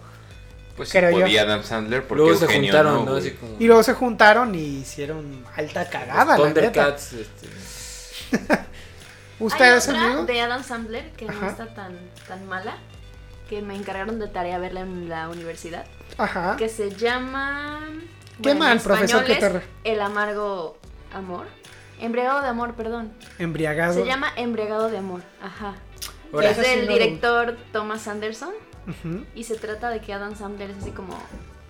[0.76, 1.20] Pues sí Creo yo.
[1.20, 3.10] podía Adam Sandler porque Luego se Eugenio juntaron, no, ¿no?
[3.12, 3.20] güey.
[3.22, 3.56] Así como...
[3.58, 6.60] Y luego se juntaron y hicieron alta cagada, la neta.
[6.60, 7.48] Thundercats, este...
[9.45, 10.26] ¿Ustedes, Hay otra amigos?
[10.26, 11.40] de Adam Sandler que Ajá.
[11.40, 12.76] no está tan, tan mala,
[13.49, 15.84] que me encargaron de tarea verla en la universidad,
[16.18, 16.57] Ajá.
[16.57, 17.80] que se llama...
[18.42, 20.76] Qué mal, profesor, español que te El amargo
[21.12, 21.47] amor.
[22.01, 23.12] Embriagado de amor, perdón.
[23.38, 23.95] Embriagado.
[23.95, 25.74] Se llama Embriagado de amor, ajá.
[26.32, 28.53] Ahora, es sí del lo- director Thomas Anderson
[28.88, 29.24] Ujú.
[29.36, 31.16] y se trata de que Adam Sandler es así como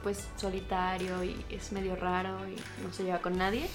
[0.03, 3.69] pues solitario y es medio raro y no se lleva con nadie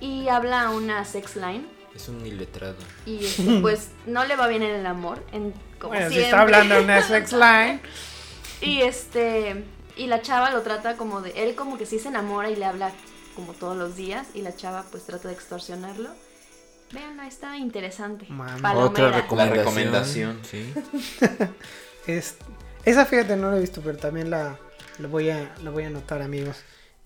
[0.00, 1.64] y habla una sex line
[1.94, 2.76] Es un iletrado.
[3.06, 6.30] y este, pues no le va bien en el amor en como Bueno, si siempre.
[6.30, 7.80] está hablando de una sex line.
[8.60, 9.64] y este
[9.96, 11.30] Y la chava lo trata como de.
[11.44, 12.90] Él como que sí se enamora y le habla
[13.36, 14.26] como todos los días.
[14.34, 16.10] Y la chava pues trata de extorsionarlo.
[16.92, 18.26] Veanla, está interesante.
[18.74, 19.56] Otra La recomendación.
[19.58, 20.40] recomendación.
[20.44, 20.72] Sí.
[22.06, 22.36] Es,
[22.84, 24.58] esa fíjate, no la he visto, pero también la,
[24.98, 26.56] la voy, a, la voy a anotar, amigos.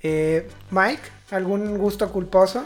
[0.03, 2.65] Eh, Mike, ¿algún gusto culposo?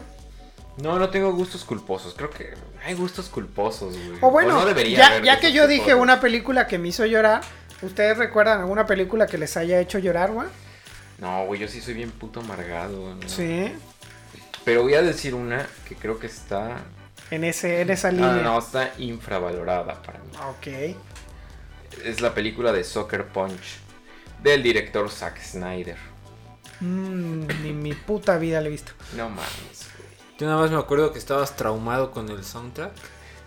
[0.79, 2.15] No, no tengo gustos culposos.
[2.15, 2.55] Creo que
[2.85, 4.19] hay gustos culposos, güey.
[4.21, 7.05] O bueno, no debería ya, haber ya que yo dije una película que me hizo
[7.05, 7.43] llorar,
[7.83, 10.49] ¿ustedes recuerdan alguna película que les haya hecho llorar, güey?
[11.19, 13.15] No, güey, yo sí soy bien puto amargado.
[13.15, 13.29] ¿no?
[13.29, 13.73] Sí,
[14.65, 16.79] Pero voy a decir una que creo que está.
[17.31, 18.43] en, ese, en esa No, línea.
[18.43, 20.31] no, no, está infravalorada para mí.
[20.49, 20.97] Ok.
[22.05, 23.77] Es la película de Soccer Punch
[24.43, 25.97] del director Zack Snyder.
[26.81, 28.93] Mm, ni mi puta vida la he visto.
[29.17, 29.89] No mames.
[30.43, 32.91] Yo nada más me acuerdo que estabas traumado con el soundtrack.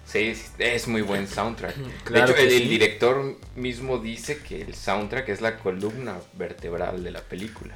[0.05, 1.75] Sí, es muy buen soundtrack.
[2.05, 7.11] Claro de hecho, el, director mismo dice que el soundtrack es la columna vertebral de
[7.11, 7.75] la película.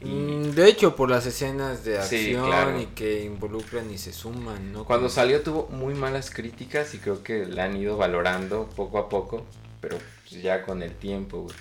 [0.00, 2.80] Y Mm, De hecho, por las escenas de Sí, acción claro.
[2.80, 4.84] y que involucran y se suman, ¿no?
[4.86, 9.08] cuando salió tuvo muy malas críticas y creo que la han ido valorando poco a
[9.08, 9.46] poco,
[9.80, 11.54] pero pues ya con el tiempo, güey.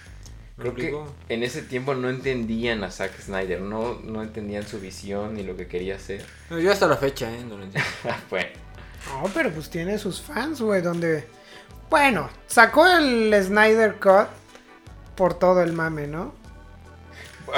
[0.57, 0.95] Creo que
[1.29, 5.55] en ese tiempo no entendían a Zack Snyder, no, no entendían su visión ni lo
[5.55, 6.25] que quería hacer.
[6.49, 7.43] No, yo hasta la fecha, ¿eh?
[7.47, 7.89] No lo entiendo.
[8.29, 8.49] bueno,
[9.07, 11.27] No, pero pues tiene sus fans, güey, donde...
[11.89, 14.27] Bueno, sacó el Snyder Cut
[15.15, 16.33] por todo el mame, ¿no?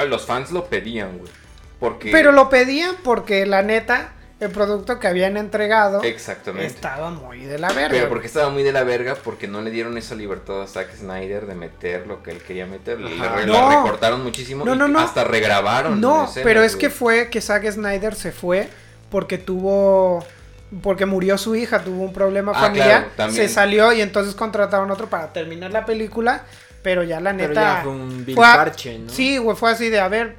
[0.08, 1.30] los fans lo pedían, güey.
[1.78, 2.10] Porque...
[2.10, 6.66] Pero lo pedían porque la neta, el producto que habían entregado Exactamente.
[6.66, 7.88] estaba muy de la verga.
[7.90, 10.94] Pero porque estaba muy de la verga, porque no le dieron esa libertad a Zack
[10.96, 13.00] Snyder de meter lo que él quería meter.
[13.00, 13.16] Le,
[13.46, 13.70] No.
[13.70, 14.98] recortaron muchísimo No, y no, no.
[14.98, 16.00] hasta regrabaron.
[16.00, 16.80] No, pero es güey.
[16.80, 18.68] que fue que Zack Snyder se fue
[19.10, 20.24] porque tuvo...
[20.82, 24.90] Porque murió su hija, tuvo un problema Ah, familiar, claro, se salió y entonces contrataron
[24.90, 26.42] otro para terminar la película,
[26.82, 27.48] pero ya la neta...
[27.48, 29.08] Pero ya fue un vil fue a- parche, ¿no?
[29.08, 30.34] Sí, güey, fue así de, a ver,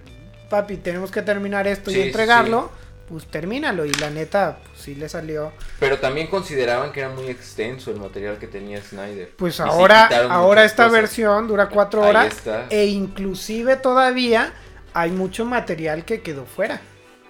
[0.49, 2.69] papi, tenemos que terminar esto Sí, y sí, entregarlo,
[3.07, 3.85] pues termínalo.
[3.85, 5.51] Y la neta, pues sí le salió.
[5.79, 9.35] Pero también consideraban que era muy extenso el material que tenía Snyder.
[9.35, 10.91] Pues Y ahora, ahora esta cosas.
[10.91, 12.67] versión dura cuatro Ahí horas está.
[12.69, 14.53] e inclusive todavía
[14.93, 16.81] hay mucho material que quedó fuera.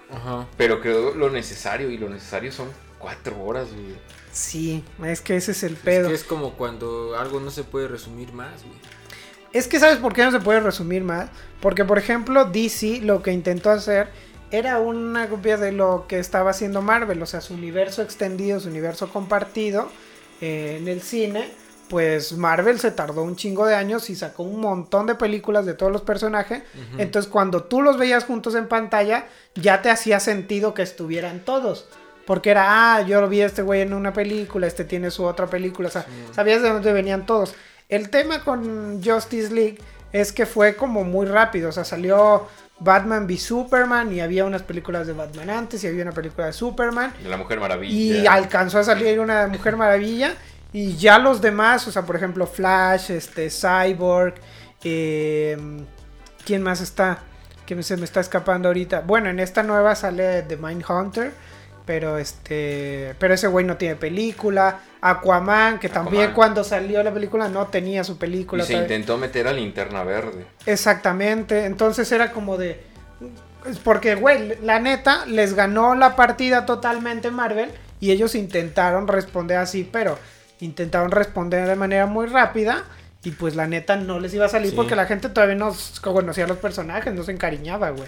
[0.09, 0.47] Ajá.
[0.57, 3.95] Pero creo lo necesario, y lo necesario son cuatro horas, güey.
[4.32, 6.07] Sí, es que ese es el Es pedo.
[6.07, 8.80] que Es es como cuando algo no se puede resumir más, güey.
[9.67, 11.30] que, ¿sabes por qué no se puede resumir más?
[11.61, 14.09] Porque, por ejemplo, DC lo que intentó hacer
[14.51, 18.69] era una copia de lo que estaba haciendo Marvel, o sea, su universo extendido, su
[18.69, 19.89] universo compartido
[20.41, 21.49] eh, en el cine.
[21.89, 25.75] Pues Marvel se tardó un chingo de años y sacó un montón de películas de
[25.75, 26.63] todos los personajes.
[26.97, 31.87] Entonces, cuando tú los veías juntos en pantalla, ya te hacía sentido que estuvieran todos.
[32.25, 35.25] Porque era, ah, yo lo vi a este güey en una película, este tiene su
[35.25, 35.89] otra película.
[35.89, 37.53] O sea, sabías de dónde venían todos.
[37.87, 39.77] El tema con Justice League
[40.11, 41.69] es que fue como muy rápido.
[41.69, 42.47] O sea, salió
[42.80, 46.53] Batman v Superman y había unas películas de Batman antes y había una película de
[46.53, 47.13] Superman.
[47.21, 47.93] De la Mujer Maravilla.
[47.93, 50.34] Y alcanzó a salir una de Mujer Maravilla.
[50.73, 54.36] Y ya los demás, o sea, por ejemplo, Flash, este, Cyborg,
[54.84, 55.57] eh,
[56.45, 57.19] ¿quién más está?
[57.65, 58.99] Que se me está escapando ahorita.
[58.99, 61.32] Bueno, en esta nueva sale The Mindhunter,
[61.86, 64.79] pero este, pero ese güey no tiene película.
[65.01, 68.63] Aquaman, que también cuando salió la película no tenía su Y película.
[68.63, 68.95] se todavía.
[68.95, 70.45] intentó meter a Linterna Verde.
[70.65, 72.81] Exactamente, entonces era como de...
[73.83, 79.88] Porque, güey, la neta, les ganó la partida totalmente Marvel y ellos intentaron responder así,
[79.91, 80.17] pero
[80.59, 82.83] intentaron responder de manera muy rápida
[83.23, 84.75] y pues la neta no les iba a salir Sí.
[84.75, 88.07] porque la gente todavía no conocía a los personajes, no se encariñaba, güey.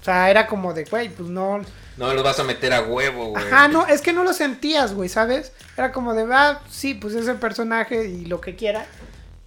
[0.00, 1.60] O sea, era como de, güey, pues no...
[1.96, 3.44] No los vas a meter a huevo, güey.
[3.46, 5.52] Ajá, no, es que no lo sentías, güey, ¿sabes?
[5.76, 8.86] Era como de, ah, sí, pues ese personaje y lo que quiera.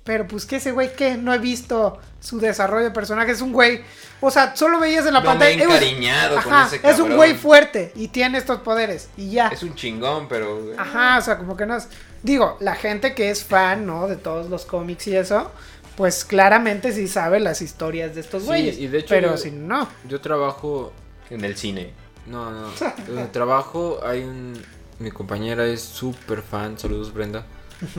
[0.03, 3.51] Pero pues que ese güey que no he visto su desarrollo de personaje, es un
[3.53, 3.81] güey,
[4.21, 5.51] o sea, solo veías en la No me pantalla.
[5.63, 9.29] eh, güey, encariñado con Ajá, ese es un güey fuerte y tiene estos poderes y
[9.29, 9.49] ya.
[9.49, 10.63] Es un chingón, pero.
[10.63, 11.87] güey, Ajá, o sea, como que no es.
[12.23, 14.07] Digo, la gente que es fan, ¿no?
[14.07, 15.51] De todos los cómics y eso,
[15.95, 18.77] pues claramente sí sabe las historias de estos Sí, güeyes.
[18.79, 19.87] y de hecho pero yo- si no.
[20.07, 20.91] Yo trabajo.
[21.29, 21.93] En el cine.
[22.29, 22.67] No, no.
[23.07, 24.53] Donde trabajo hay un.
[24.99, 26.77] Mi compañera es súper fan.
[26.77, 27.45] Saludos, Brenda.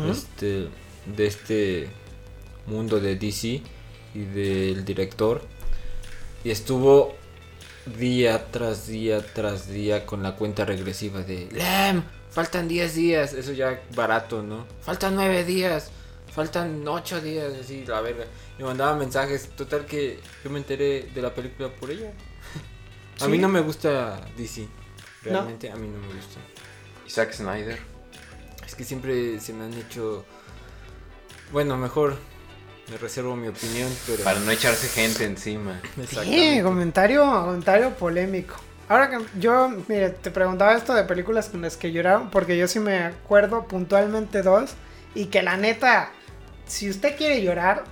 [0.08, 0.68] Este.
[1.16, 1.88] De este
[2.66, 3.62] mundo de DC
[4.14, 5.42] y del director.
[6.44, 7.14] Y estuvo
[7.98, 13.32] día tras día tras día con la cuenta regresiva de Lem, faltan 10 días.
[13.32, 14.66] Eso ya barato, ¿no?
[14.82, 15.90] Faltan 9 días.
[16.32, 17.52] Faltan 8 días.
[17.60, 18.24] Así, la verga.
[18.58, 19.48] Me mandaba mensajes.
[19.56, 22.12] Total que yo me enteré de la película por ella.
[23.20, 24.68] A mí no me gusta DC.
[25.22, 26.40] Realmente a mí no me gusta.
[27.06, 27.78] Isaac Snyder.
[28.66, 30.24] Es que siempre se me han hecho.
[31.52, 32.16] Bueno, mejor
[32.90, 34.24] me reservo mi opinión, pero...
[34.24, 35.80] Para no echarse gente encima.
[36.24, 38.56] Sí, comentario, comentario polémico.
[38.88, 42.66] Ahora que yo, mire, te preguntaba esto de películas con las que lloraron, porque yo
[42.66, 44.72] sí me acuerdo puntualmente dos,
[45.14, 46.10] y que la neta,
[46.66, 47.84] si usted quiere llorar,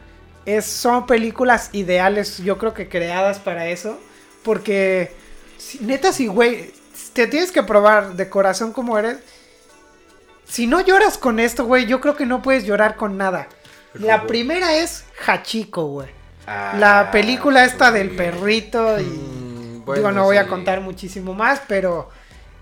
[0.45, 4.01] es, son películas ideales, yo creo que creadas para eso,
[4.43, 5.13] porque
[5.59, 6.73] si- neta, si güey,
[7.13, 9.19] te tienes que probar de corazón como eres,
[10.47, 13.49] si no lloras con esto, güey, yo creo que no puedes llorar con nada.
[13.95, 16.09] La primera es Hachiko, güey.
[16.47, 19.05] Ah, La película esta del perrito y...
[19.05, 22.09] Mm, digo, bueno, no voy a contar muchísimo más, pero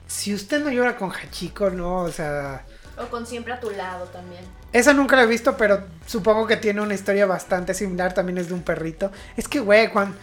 [0.07, 2.65] si usted no llora con Hachiko, no, o sea...
[2.99, 4.43] O con siempre a tu lado también.
[4.73, 8.49] Esa nunca la he visto, pero supongo que tiene una historia bastante similar, también es
[8.49, 9.13] de un perrito.
[9.37, 10.17] Es que, güey, cuando...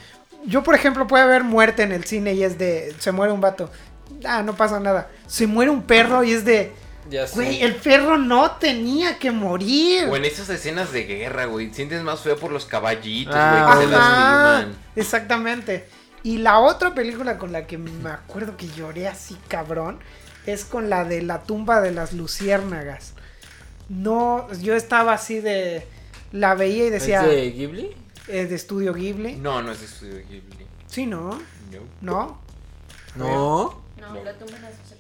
[0.45, 2.93] Yo, por ejemplo, puede haber muerte en el cine y es de...
[2.99, 3.69] Se muere un vato.
[4.25, 5.09] Ah, no pasa nada.
[5.27, 6.71] Se muere un perro y es de...
[7.09, 7.35] Ya sé.
[7.35, 10.07] Güey, el perro no tenía que morir.
[10.09, 11.73] O en esas escenas de guerra, güey.
[11.73, 14.77] Sientes más feo por los caballitos, Ah, güey, que se lastiman.
[14.95, 15.85] exactamente.
[16.23, 19.99] Y la otra película con la que me acuerdo que lloré así cabrón
[20.45, 23.13] es con la de la tumba de las luciérnagas.
[23.89, 25.85] No, yo estaba así de...
[26.31, 27.21] La veía y decía...
[27.21, 27.95] ¿Es de Ghibli?
[28.28, 29.36] Eh, de estudio Ghibli.
[29.36, 30.65] No, no es de estudio Ghibli.
[30.88, 31.30] Sí, ¿no?
[31.71, 31.80] No.
[32.01, 32.41] ¿No?
[33.15, 33.84] No.
[33.97, 34.24] No, No.
[34.24, 34.93] la tumba de.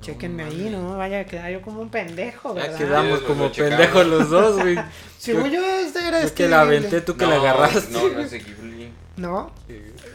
[0.00, 0.96] Chéquenme ahí, ¿no?
[0.96, 2.78] Vaya a quedar yo como un pendejo, Ya ¿verdad?
[2.78, 4.78] quedamos Sí, como lo pendejos los dos, güey.
[5.18, 6.76] Según yo, este era Yo que la Ghibli.
[6.76, 7.92] aventé, tú que no, la agarraste.
[7.92, 8.92] No, no es de Ghibli.
[9.16, 9.50] ¿No?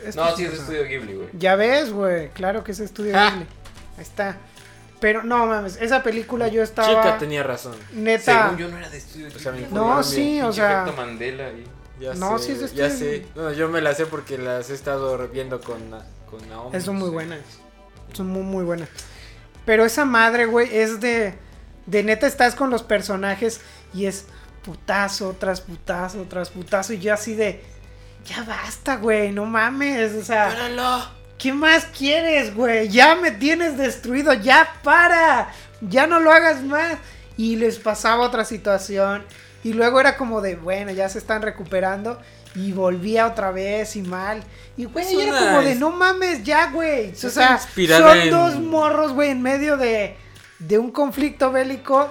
[0.05, 1.27] Es No, sí es de estudio Ghibli, güey.
[1.33, 2.29] Ya ves, güey.
[2.29, 3.31] Claro que es estudio Ah.
[3.31, 3.45] Ghibli.
[3.97, 4.37] Ahí está.
[5.01, 6.87] Pero no mames, esa película yo estaba.
[6.87, 7.75] Chica tenía razón.
[7.91, 8.43] Neta.
[8.43, 9.67] Según yo no era de estudio O sea, Ghibli.
[9.73, 10.85] No, sí, o sea.
[10.95, 11.65] Mandela ahí.
[12.03, 13.25] Ya No, sé, sí es de Ya estudio sé.
[13.35, 15.79] No, yo me la sé porque las he estado viendo con,
[16.29, 16.79] con Naomi.
[16.81, 17.13] Son muy Sí.
[17.13, 17.39] buenas.
[18.13, 18.89] Son muy, muy buenas.
[19.65, 21.33] Pero esa madre, güey, es de.
[21.85, 23.59] De neta estás con los personajes
[23.93, 24.25] y es
[24.63, 26.93] putazo tras putazo tras putazo.
[26.93, 27.63] Y yo así de.
[28.25, 30.13] Ya basta, güey, no mames.
[30.15, 30.49] O sea.
[31.37, 32.87] ¿Qué más quieres, güey?
[32.89, 35.49] Ya me tienes destruido, ya para.
[35.81, 36.97] Ya no lo hagas más.
[37.37, 39.23] Y les pasaba otra situación.
[39.63, 42.19] Y luego era como de, bueno, ya se están recuperando.
[42.55, 44.43] Y volvía otra vez y mal.
[44.77, 47.11] Y güey, Es era como de, no mames, ya, güey.
[47.11, 47.57] O sea,
[47.97, 50.15] son en- dos morros, güey, en medio de,
[50.59, 52.09] de un conflicto bélico.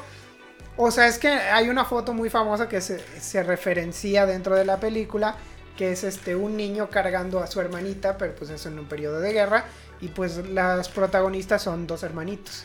[0.76, 4.64] O sea, es que hay una foto muy famosa que se, se referencia dentro de
[4.64, 5.36] la película,
[5.76, 9.20] que es este un niño cargando a su hermanita, pero pues es en un periodo
[9.20, 9.64] de guerra,
[10.00, 12.64] y pues las protagonistas son dos hermanitos,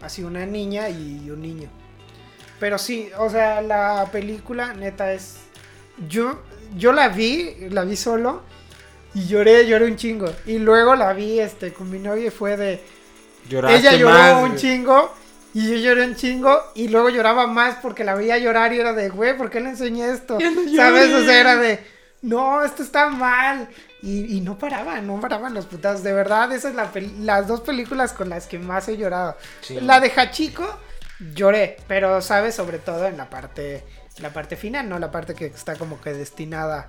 [0.00, 1.68] así una niña y un niño.
[2.60, 5.36] Pero sí, o sea, la película neta es
[6.08, 6.38] yo
[6.76, 8.42] yo la vi, la vi solo
[9.14, 10.32] y lloré, lloré un chingo.
[10.46, 12.80] Y luego la vi este con mi novia y fue de
[13.48, 15.14] Lloraste ella lloró más, un chingo
[15.54, 18.92] y yo lloré un chingo y luego lloraba más porque la veía llorar y era
[18.92, 20.38] de, güey, ¿por qué le enseñé esto?
[20.38, 21.12] No ¿Sabes?
[21.12, 21.80] O sea, era de,
[22.22, 23.68] no, esto está mal.
[24.02, 26.02] Y, y no paraban, no paraban los putas.
[26.02, 29.36] De verdad, esas son las dos películas con las que más he llorado.
[29.60, 29.78] Sí.
[29.80, 30.66] La de Hachiko,
[31.34, 32.54] lloré, pero, ¿sabes?
[32.54, 33.84] Sobre todo en la parte,
[34.18, 34.98] la parte final, ¿no?
[34.98, 36.88] La parte que está como que destinada,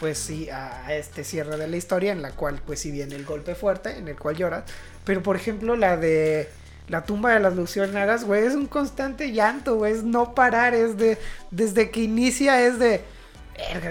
[0.00, 3.24] pues sí, a, este cierre de la historia, en la cual, pues sí viene el
[3.24, 4.64] golpe fuerte, en el cual lloras.
[5.04, 6.48] Pero, por ejemplo, la de
[6.88, 10.96] la tumba de las luciérnagas, güey, es un constante llanto, güey, es no parar, es
[10.96, 11.18] de,
[11.50, 13.02] desde que inicia es de,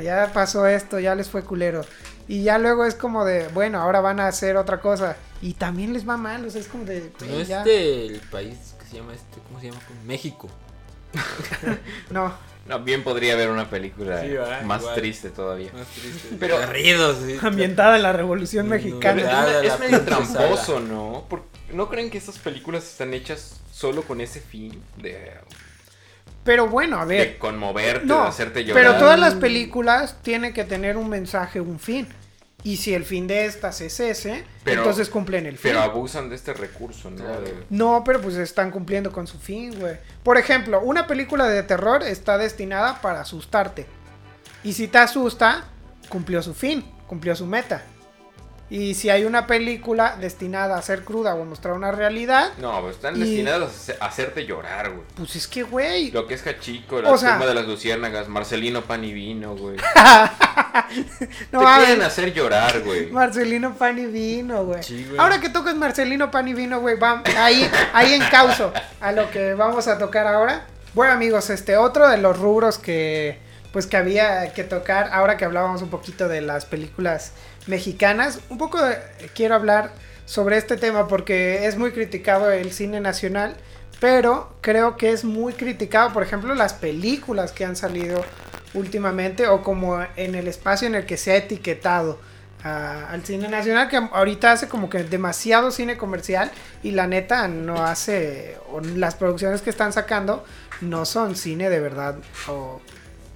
[0.04, 1.86] ya pasó esto, ya les fue culero.
[2.28, 5.18] Y ya luego es como de, bueno, ahora van a hacer otra cosa.
[5.42, 7.64] Y también les va mal, o sea, es como de, No güey, es ya.
[7.64, 9.80] del país se llama este, ¿cómo se llama?
[10.06, 10.50] México.
[12.10, 12.34] No,
[12.68, 14.24] No, bien podría haber una película
[14.64, 14.96] más Igual.
[14.96, 15.72] triste todavía.
[15.74, 16.36] Más triste.
[16.40, 17.38] Pero- Garridos, sí.
[17.42, 19.48] ambientada en la Revolución No, Mexicana.
[19.64, 21.26] Es, es medio tramposo, ¿no?
[21.30, 24.82] Por- ¿No creen que estas películas están hechas solo con ese fin?
[24.98, 25.32] De,
[26.44, 27.38] Pero bueno, a de ver.
[27.38, 28.84] conmoverte, No, de hacerte llorar.
[28.84, 32.08] pero todas las películas tienen que tener un mensaje, un fin.
[32.64, 35.72] Y si el fin de estas es ese, Pero- entonces cumplen el fin.
[35.72, 37.24] Pero abusan de este recurso, ¿no?
[37.42, 39.96] De- No, pero pues están cumpliendo con su fin, güey.
[40.24, 43.86] Por ejemplo, una película de terror está destinada para asustarte.
[44.64, 45.66] Y si te asusta,
[46.10, 47.84] cumplió su fin, cumplió su meta.
[48.74, 52.80] Y si hay una película destinada a ser cruda o a mostrar una realidad, No,
[52.82, 55.04] pues están Y- destinados a hace- a hacerte llorar, güey.
[55.16, 56.10] pues es que, güey.
[56.12, 59.76] Lo que es Hachico, la O sea- de las luciérnagas, Marcelino Pan y Vino, güey.
[61.52, 63.12] No Te quieren hacer llorar, güey.
[63.12, 64.82] Marcelino Pan y Vino, güey.
[64.84, 65.20] Sí, güey.
[65.20, 69.30] ahora que tocas Marcelino Pan y Vino, güey, va ahí, ahí en causo a lo
[69.32, 70.66] que vamos a tocar ahora.
[70.94, 73.40] Bueno, amigos, este otro de los rubros que
[73.74, 77.32] pues que había que tocar ahora que hablábamos un poquito de las películas
[77.68, 78.98] mexicanas, un poco de-
[79.34, 79.92] quiero hablar
[80.26, 83.56] sobre este tema porque es muy criticado el cine nacional,
[84.00, 88.24] pero creo que es muy criticado, por ejemplo, las películas que han salido
[88.74, 92.20] últimamente o como en el espacio en el que se ha etiquetado
[92.64, 96.52] a- al cine nacional que ahorita hace como que demasiado cine comercial
[96.84, 100.46] y la neta no hace o las producciones que están sacando
[100.80, 102.16] no son cine de verdad
[102.48, 102.80] o,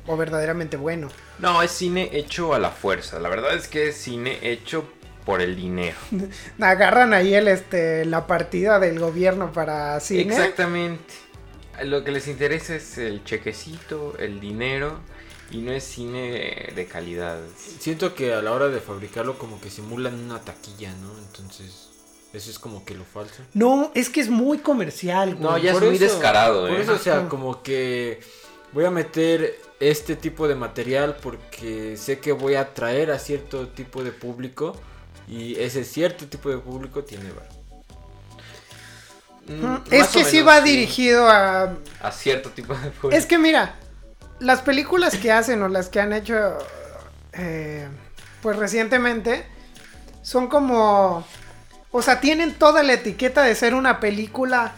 [0.08, 1.10] o verdaderamente bueno.
[1.40, 3.20] No, es cine hecho a la fuerza.
[3.20, 4.86] La verdad es que es cine hecho
[5.26, 5.98] por el dinero.
[6.60, 10.34] Agarran ahí el este la partida del gobierno para cine.
[10.34, 11.14] Exactamente.
[11.84, 15.00] Lo que les interesa es el chequecito, el dinero
[15.52, 17.40] y no es cine de calidad.
[17.80, 21.12] Siento que a la hora de fabricarlo como que simulan una taquilla, ¿no?
[21.18, 21.90] Entonces,
[22.34, 23.44] eso es como que lo falso.
[23.54, 25.38] No, es que es muy comercial.
[25.40, 25.64] No, güey.
[25.64, 26.82] ya es muy descarado, Por ¿eh?
[26.82, 28.22] eso, o sea, como que
[28.72, 33.68] voy a meter este tipo de material porque sé que voy a atraer a cierto
[33.70, 34.76] tipo de público
[35.28, 37.50] y ese cierto tipo de público tiene bar.
[39.48, 39.84] Mm, Ujú.
[39.92, 43.12] Es que o sí menos, va dirigido a a cierto tipo de público.
[43.12, 43.76] Es que mira,
[44.40, 46.58] las películas que hacen o las que han hecho,
[47.34, 47.88] eh,
[48.42, 49.46] pues recientemente,
[50.22, 51.26] son como,
[51.92, 54.74] o sea, tienen toda la etiqueta de ser una película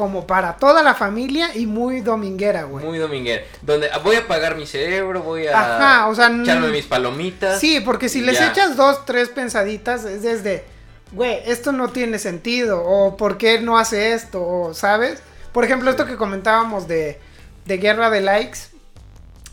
[0.00, 2.86] como para toda la familia y muy dominguera, güey.
[2.86, 3.42] Muy dominguera.
[3.60, 7.60] Donde voy a pagar mi cerebro, voy a Ajá, o sea, echarme mis palomitas.
[7.60, 8.48] Sí, porque si les ya.
[8.48, 10.64] echas dos, tres pensaditas, es desde,
[11.12, 15.22] güey, esto no tiene sentido, o por qué no hace esto, o, ¿sabes?
[15.52, 17.20] Por ejemplo, esto que comentábamos de,
[17.66, 18.60] de Guerra de Likes,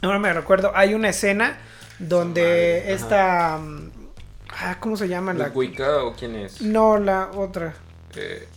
[0.01, 1.57] ahora me recuerdo, hay una escena
[1.99, 3.57] donde Madre, esta...
[3.57, 3.91] mm,
[4.61, 5.33] ah, ¿Cómo se llama?
[5.33, 5.47] La...
[5.47, 6.61] ¿Lucuica o quién es?
[6.61, 7.73] No, la otra.
[8.15, 8.47] Eh,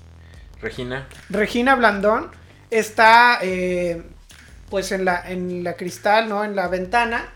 [0.62, 1.06] Regina.
[1.28, 2.30] Regina Blandón
[2.70, 4.02] está eh,
[4.68, 6.44] pues en la, en la cristal, ¿no?
[6.44, 7.26] En la ventana.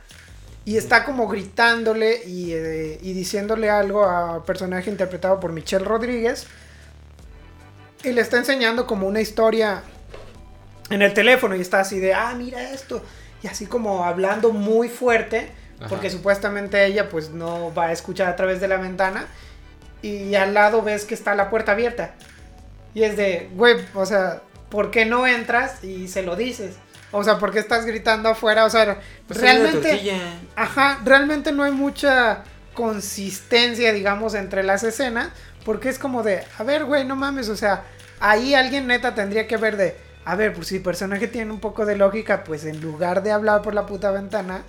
[0.66, 6.46] Y está como gritándole y, eh, y diciéndole algo a personaje interpretado por Michelle Rodríguez.
[8.02, 9.82] Y le está enseñando como una historia
[10.90, 13.02] en el teléfono y está así de, ah, mira esto.
[13.42, 15.88] Y así como hablando muy fuerte, Ajá.
[15.88, 19.26] porque supuestamente ella pues no va a escuchar a través de la ventana.
[20.00, 22.14] Y al lado ves que está la puerta abierta.
[22.94, 26.76] Y es de, güey, o sea, ¿por qué no entras y se lo dices?
[27.12, 28.64] O sea, ¿por qué estás gritando afuera?
[28.64, 29.90] O sea, Pues realmente...
[30.56, 32.42] Ajá, realmente no hay mucha
[32.74, 35.28] consistencia, digamos, entre las escenas,
[35.64, 37.84] porque es como de, a ver, güey, no mames, o sea,
[38.20, 41.60] ahí alguien neta tendría que ver de, a ver, pues si el personaje tiene un
[41.60, 44.62] poco de lógica, pues en lugar de hablar por la puta ventana,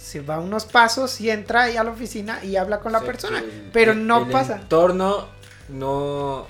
[0.00, 3.38] se va unos pasos y entra ahí a la oficina y habla con la persona,
[3.38, 4.56] el- pero el- no el pasa.
[4.56, 5.28] entorno
[5.68, 6.46] no,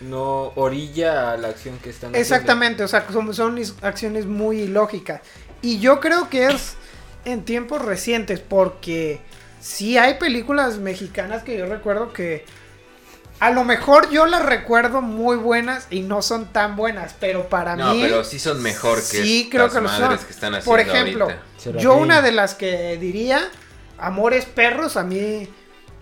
[0.00, 2.52] no orilla a la acción que están haciendo.
[2.54, 5.20] Exactamente, o sea, son, son acciones muy ilógicas.
[5.60, 6.76] Y yo creo que es
[7.24, 9.20] en tiempos recientes, porque
[9.60, 12.44] sí hay películas mexicanas que yo recuerdo que
[13.40, 17.76] a lo mejor yo las recuerdo muy buenas y no son tan buenas, pero para
[17.76, 18.00] No, mí...
[18.02, 20.08] pero sí son mejor que Sí, creo las que lo son.
[20.18, 21.28] que están haciendo Por ejemplo,
[21.78, 23.40] yo una de las que diría,
[23.98, 25.48] Amores Perros, a mí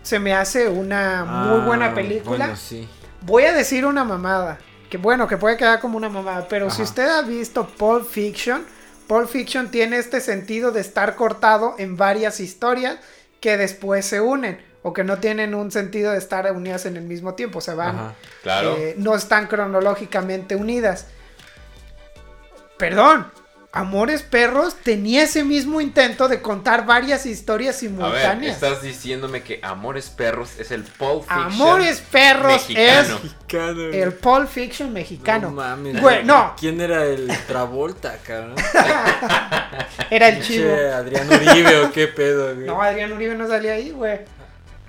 [0.02, 2.38] se me hace una muy Ah, buena película.
[2.38, 2.88] Bueno, sí.
[3.22, 4.58] Voy a decir una mamada.
[4.90, 6.46] Que bueno, que puede quedar como una mamada.
[6.48, 8.64] Pero si usted ha visto Pulp Fiction,
[9.08, 12.98] Pulp Fiction tiene este sentido de estar cortado en varias historias
[13.40, 14.64] que después se unen.
[14.82, 17.60] O que no tienen un sentido de estar unidas en el mismo tiempo.
[17.60, 17.96] Se van.
[17.96, 18.14] Ajá.
[18.44, 18.76] Claro.
[18.78, 21.06] eh, no están cronológicamente unidas.
[22.78, 23.26] Perdón.
[23.76, 28.54] Amores Perros tenía ese mismo intento de contar varias historias A ver, simultáneas.
[28.54, 33.18] estás diciéndome que Amores Perros es el Pulp Fiction Amores Perros mexicano.
[33.22, 33.82] Mexicano.
[33.90, 35.50] es el Pulp Fiction mexicano.
[35.50, 36.00] No mames.
[36.00, 36.54] Güey, no.
[36.58, 38.54] ¿Quién era el Travolta, cabrón?
[40.10, 40.70] Era el chivo.
[40.94, 42.66] Adrián Uribe o qué pedo, güey.
[42.66, 44.20] No, Adrián Uribe no salía ahí, güey.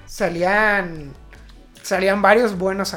[0.06, 1.14] Salían.
[1.82, 2.96] Salían varios buenos.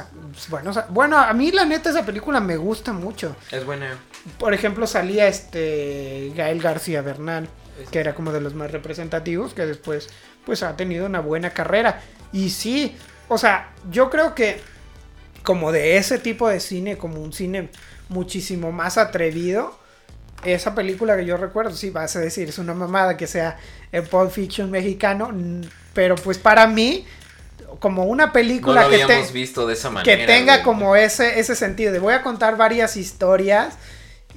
[0.48, 3.36] buenos bueno, a mí la neta esa película me gusta mucho.
[3.50, 3.96] Es buena.
[4.38, 6.32] Por ejemplo, salía este.
[6.36, 7.48] Gael García Bernal.
[7.90, 9.54] Que era como de los más representativos.
[9.54, 10.08] Que después,
[10.44, 12.00] pues ha tenido una buena carrera.
[12.32, 12.96] Y sí,
[13.28, 14.60] o sea, yo creo que.
[15.42, 17.70] Como de ese tipo de cine, como un cine
[18.10, 19.78] muchísimo más atrevido.
[20.44, 23.58] Esa película que yo recuerdo, sí, vas a decir, es una mamada que sea
[23.92, 25.30] el Pulp Fiction mexicano.
[25.94, 27.06] Pero pues para mí,
[27.78, 30.26] como una película que, te- visto de esa que manera.
[30.26, 30.64] tenga güey.
[30.64, 33.74] como ese, ese sentido de voy a contar varias historias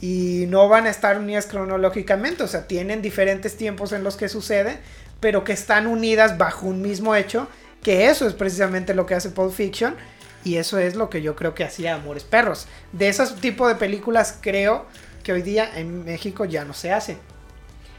[0.02, 4.30] y no van a estar unidas cronológicamente, o sea, tienen diferentes tiempos en los que
[4.30, 4.80] sucede,
[5.20, 7.48] pero que están unidas bajo un mismo hecho,
[7.82, 9.96] que eso es precisamente lo que hace Pulp Fiction
[10.44, 12.68] y eso es lo que yo creo que hacía Amores Perros.
[12.92, 14.86] De ese tipo de películas creo
[15.24, 17.18] que hoy día en México ya no se hacen.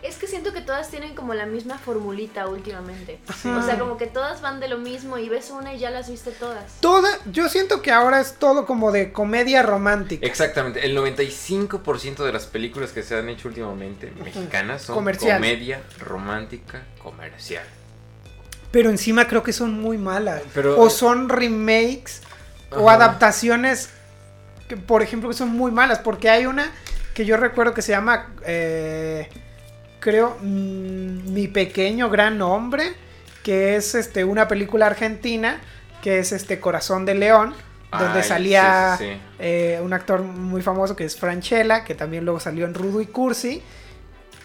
[0.04, 3.18] Es que siento que todas tienen como la misma formulita últimamente.
[3.26, 3.56] Ajá.
[3.56, 6.10] O sea, como que todas van de lo mismo y ves una y ya las
[6.10, 6.74] viste todas.
[6.80, 10.26] Toda, yo siento que ahora es todo como de comedia romántica.
[10.26, 15.38] Exactamente, el 95% de las películas que se han hecho últimamente mexicanas son Comercial.
[15.38, 17.64] comedia romántica comercial.
[18.70, 20.42] Pero encima creo que son muy malas.
[20.52, 22.20] Pero- o son remakes
[22.76, 23.88] o adaptaciones
[24.68, 26.00] que, por ejemplo, que son muy malas.
[26.00, 26.70] Porque hay una
[27.14, 29.30] que yo recuerdo que se llama, eh,
[30.04, 32.92] creo, mm, Mi pequeño gran hombre,
[33.42, 35.58] que es este una película argentina,
[36.02, 37.54] que es este Corazón de León,
[37.90, 39.20] donde Ay, salía sí, sí, sí.
[39.38, 43.06] eh, un actor muy famoso que es Franchella, que también luego salió en Rudo y
[43.06, 43.62] Cursi.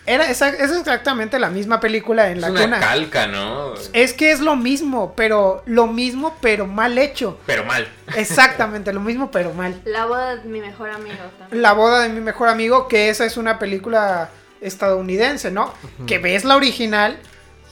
[0.06, 3.74] Era esa, es exactamente la misma película en la Es que una una- calca, ¿no?
[3.94, 7.38] es que es lo mismo, pero lo mismo, pero mal hecho.
[7.46, 7.88] Pero mal.
[8.16, 9.80] Exactamente, lo mismo, pero mal.
[9.86, 11.62] La boda de mi mejor amigo también.
[11.62, 14.30] La boda de mi mejor amigo, que esa es una película
[14.62, 15.74] estadounidense, ¿no?
[16.08, 17.20] Que ves la original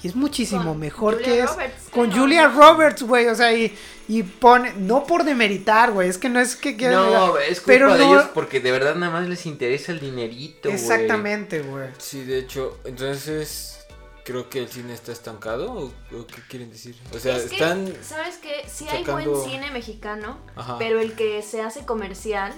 [0.03, 1.49] y es muchísimo Con mejor Julia que es.
[1.49, 2.47] Roberts, con Julia.
[2.49, 3.75] Roberts, güey, o sea, y,
[4.07, 4.73] y pone.
[4.77, 6.75] No por demeritar, güey, es que no es que.
[6.77, 9.91] quiera No, es culpa pero de no- ellos porque de verdad nada más les interesa
[9.91, 10.75] el dinerito, güey.
[10.79, 11.89] Exactamente, güey.
[11.97, 13.73] Sí, de hecho, entonces
[14.23, 16.95] creo que el cine está estancado o, o qué quieren decir.
[17.15, 18.65] O sea, Es que, están ¿sabes qué?
[18.69, 20.77] Sí hay buen cine mexicano, Ajá.
[20.77, 22.53] pero el que se hace comercial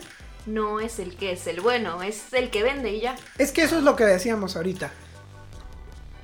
[0.53, 3.15] no es el que es el bueno, es el que vende y ya.
[3.37, 4.91] Es que eso es lo que decíamos ahorita.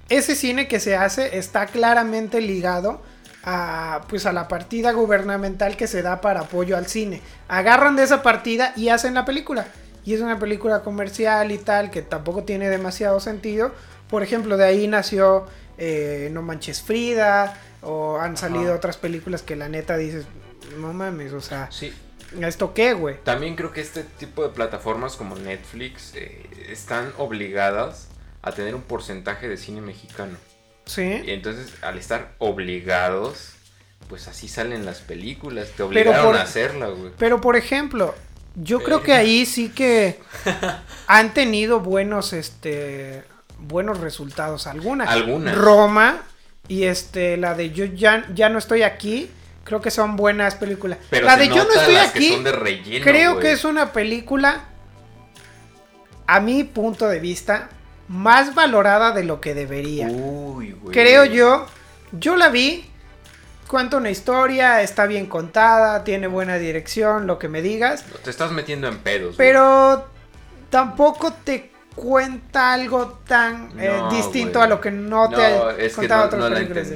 [0.10, 3.02] Ese cine que se hace está claramente ligado
[3.43, 7.22] a, pues a la partida gubernamental que se da para apoyo al cine.
[7.47, 9.68] Agarran de esa partida y hacen la película.
[10.06, 13.72] Y es una película comercial y tal que tampoco tiene demasiado sentido.
[14.10, 15.47] Por ejemplo, de ahí nació
[15.80, 17.57] eh, No Manches Frida.
[17.88, 18.77] O han salido Ajá.
[18.77, 20.26] otras películas que la neta dices,
[20.80, 21.93] no mames, o sea, Sí,
[22.41, 23.18] ¿esto qué, güey?
[23.23, 28.07] También creo que este tipo de plataformas como Netflix eh, están obligadas
[28.41, 30.38] a tener un porcentaje de cine mexicano.
[30.85, 31.22] Sí.
[31.26, 33.53] Y entonces, al estar obligados,
[34.07, 35.69] pues así salen las películas.
[35.76, 37.11] Te obligaron por- a hacerla, güey.
[37.18, 38.14] Pero por ejemplo,
[38.56, 40.19] yo creo que ahí sí que
[41.07, 43.23] han tenido buenos, este,
[43.60, 44.68] buenos resultados.
[44.68, 45.10] Algunas.
[45.10, 45.56] Algunas.
[45.57, 46.22] Roma
[46.68, 49.31] y este, la de Yo ya, ya no estoy aquí.
[49.66, 51.00] Creo que son buenas películas.
[51.10, 52.36] Pero la de Yo no estoy que aquí.
[52.38, 54.66] relleno, creo que es una película,
[56.28, 57.70] a mi punto de vista,
[58.08, 60.08] más valorada de lo que debería.
[60.08, 60.94] Uy, güey.
[60.94, 61.66] Creo yo,
[62.12, 62.86] yo la vi,
[63.68, 68.52] cuenta una historia, está bien contada, tiene buena dirección, lo que me digas, Te estás
[68.52, 69.36] metiendo en pedos.
[69.36, 69.38] güey.
[69.38, 70.08] pero
[70.70, 75.98] tampoco te cuenta algo tan eh, distinto a lo que no te No, ha es
[75.98, 76.88] que contado no, la películas.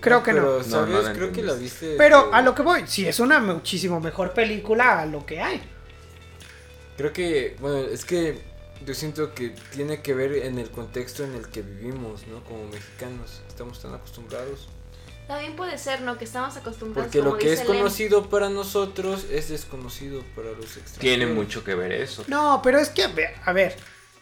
[0.00, 0.42] Creo que no.
[0.42, 0.88] Pero, No, ¿sabes?
[0.88, 1.86] no la Creo que la entendiste.
[1.86, 1.96] viste.
[1.96, 5.62] Pero a lo que voy, sí, es una muchísimo mejor película a lo que hay.
[6.96, 8.42] Creo que, bueno, es que
[8.84, 12.42] yo siento que tiene que ver en el contexto en el que vivimos, ¿no?
[12.44, 14.68] Como mexicanos, estamos tan acostumbrados.
[15.26, 16.16] También puede ser, ¿no?
[16.16, 17.66] Que estamos acostumbrados Porque lo que es Len.
[17.66, 20.98] conocido para nosotros es desconocido para los extranjeros.
[21.00, 22.24] Tiene mucho que ver eso.
[22.28, 23.76] No, pero es que, a ver, a ver,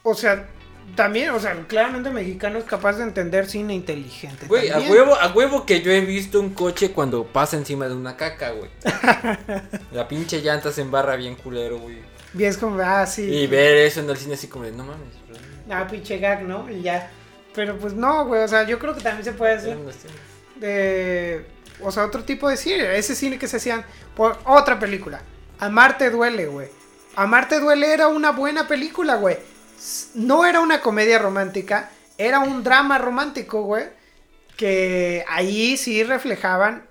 [0.08, 0.46] o sea,
[0.94, 4.46] también, o sea, claramente el mexicano es capaz de entender cine inteligente.
[4.46, 7.94] Güey, a huevo, a huevo que yo he visto un coche cuando pasa encima de
[7.94, 8.70] una caca, güey.
[9.92, 11.98] La pinche llanta se embarra bien culero, güey.
[12.38, 13.22] Y es como, ah, sí.
[13.22, 15.08] Y ver eso en el cine así como de, no mames.
[15.28, 15.36] bro".
[15.74, 16.70] Ah, pinche gag, ¿no?
[16.70, 17.10] Y ya.
[17.52, 19.76] Pero pues no, güey, o sea, yo creo que también se puede hacer
[20.54, 21.46] de...
[21.82, 22.96] O sea, otro tipo de cine.
[22.96, 23.84] Ese cine que se hacían
[24.14, 25.20] por otra película.
[25.58, 26.68] Amarte duele, güey.
[27.16, 29.36] Amarte duele era una buena película, güey.
[30.14, 33.84] No era una comedia romántica, era un drama romántico, güey.
[34.56, 36.86] Que ahí sí reflejaban,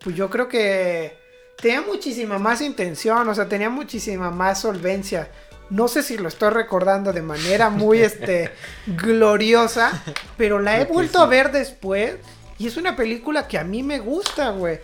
[0.00, 1.16] pues yo creo que
[1.56, 5.30] tenía muchísima más intención, o sea, tenía muchísima más solvencia.
[5.70, 8.50] No sé si lo estoy recordando de manera muy este
[8.86, 10.02] gloriosa,
[10.36, 12.16] pero la he vuelto a ver después
[12.58, 14.78] y es una película que a mí me gusta, güey.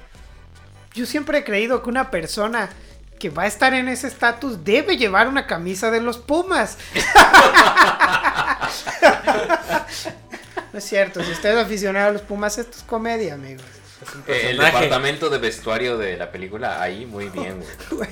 [0.95, 2.71] Yo siempre he creído que una persona
[3.19, 6.79] que va a estar en ese estatus debe llevar una camisa de los Pumas.
[10.73, 13.65] no es cierto, si usted es aficionado a los Pumas, esto es comedia, amigos.
[14.03, 18.09] Es Eh, el departamento de vestuario de la película, ahí muy bien, güey.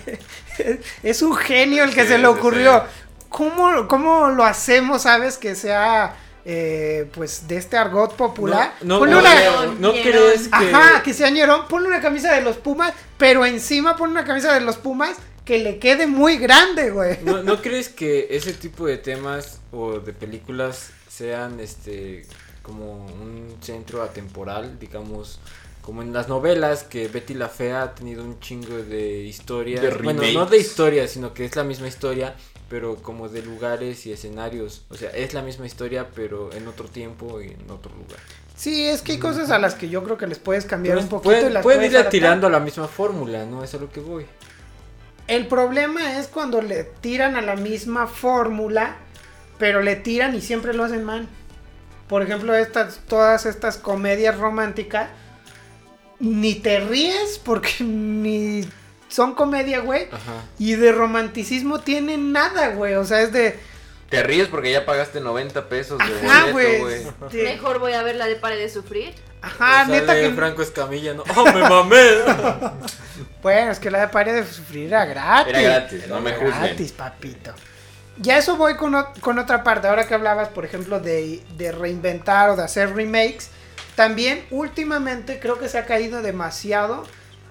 [1.03, 2.81] Es un genio el que Sí, se le ocurrió.
[2.81, 3.03] sí.
[3.29, 5.37] ¿Cómo, ¿Cómo lo hacemos, sabes?
[5.37, 6.17] Que sea,
[6.49, 8.73] eh, pues, de este argot popular.
[8.83, 10.55] No, no, Ponle no, una- no, crees que...
[10.55, 11.67] Ajá, que sea ñerón.
[11.69, 15.59] Ponle una camisa de los Pumas, pero encima ponle una camisa de los Pumas que
[15.59, 17.19] le quede muy grande, güey.
[17.25, 22.25] ¿No, ¿No crees que ese tipo de temas o de películas sean este
[22.63, 25.39] como un centro atemporal, digamos,
[25.83, 29.91] como en las novelas que Betty la Fea ha tenido un chingo de historias, De
[29.91, 32.35] bueno, no de historias, sino que es la misma historia,
[32.69, 34.85] pero como de lugares y escenarios.
[34.89, 38.19] O sea, es la misma historia, pero en otro tiempo y en otro lugar.
[38.57, 41.05] Sí, es que hay cosas a las que yo creo que les puedes cambiar Pero
[41.05, 42.11] un poquito pueden, y las pueden puedes ir adaptar.
[42.11, 43.63] tirando a la misma fórmula, ¿no?
[43.63, 44.27] Es a lo que voy.
[45.27, 48.97] El problema es cuando le tiran a la misma fórmula,
[49.59, 51.29] pero le tiran y siempre lo hacen mal.
[52.09, 55.11] Por ejemplo, estas, todas estas comedias románticas,
[56.19, 58.65] ni te ríes porque ni
[59.09, 60.09] son comedia, güey.
[60.11, 60.43] Ajá.
[60.59, 62.95] Y de romanticismo tienen nada, güey.
[62.95, 63.59] O sea, es de...
[64.11, 67.43] Te ríes porque ya pagaste 90 pesos de Ajá, boleto, güey.
[67.45, 69.15] Mejor voy a ver la de Pare de Sufrir.
[69.43, 70.31] Ajá, O sea, neta que...
[70.31, 71.25] Franco Escamilla, ¿no?
[71.37, 72.01] ¡Oh, me mamé!
[73.43, 75.55] Bueno, es que la de Pare de Sufrir era gratis.
[75.55, 76.63] Era gratis, no me Era juzguen.
[76.63, 77.53] gratis, papito.
[78.19, 79.87] Ya eso voy con, con otra parte.
[79.89, 83.51] Ahora que hablabas, por ejemplo, de, de reinventar o de hacer remakes.
[83.95, 87.05] También últimamente creo que se ha caído demasiado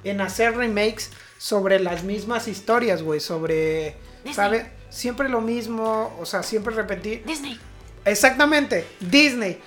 [0.04, 3.20] en hacer remakes sobre las mismas historias, güey.
[3.20, 4.34] Sobre, Disney.
[4.34, 4.72] ¿sabe?
[4.90, 7.24] Siempre lo mismo, o sea, siempre repetir.
[7.26, 7.60] Disney.
[8.06, 9.60] Exactamente, Disney.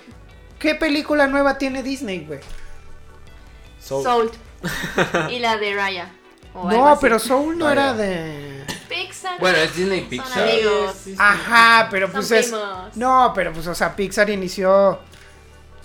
[0.58, 2.40] ¿Qué película nueva tiene Disney, güey?
[3.80, 4.04] Soul.
[4.04, 4.30] Soul.
[5.30, 6.12] y la de Raya.
[6.54, 8.64] No, pero Soul no era de...
[8.88, 9.38] Pixar.
[9.38, 10.42] Bueno, es Disney Son Pixar.
[10.48, 10.96] amigos.
[11.18, 12.46] Ajá, pero Son pues es...
[12.46, 12.96] primos.
[12.96, 14.98] No, pero pues, o sea, Pixar inició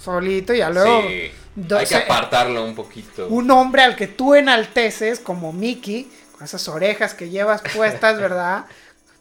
[0.04, 1.02] solito y ya luego...
[1.08, 1.32] Sí.
[1.56, 3.28] do- Hay que se- apartarlo un poquito.
[3.28, 8.66] un hombre al que tú enalteces, como Mickey, con esas orejas que llevas puestas, ¿verdad?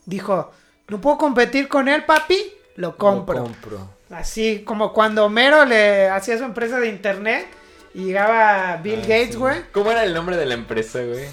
[0.07, 0.51] Dijo,
[0.89, 2.37] no puedo competir con él, papi,
[2.77, 3.37] lo compro.
[3.39, 3.89] Lo compro.
[4.11, 7.47] Así como cuando Homero le hacía su empresa de internet
[7.95, 9.37] y llegaba Bill Ah, Gates, sí.
[9.37, 9.63] güey.
[9.73, 11.27] ¿Cómo era el nombre de la empresa, güey?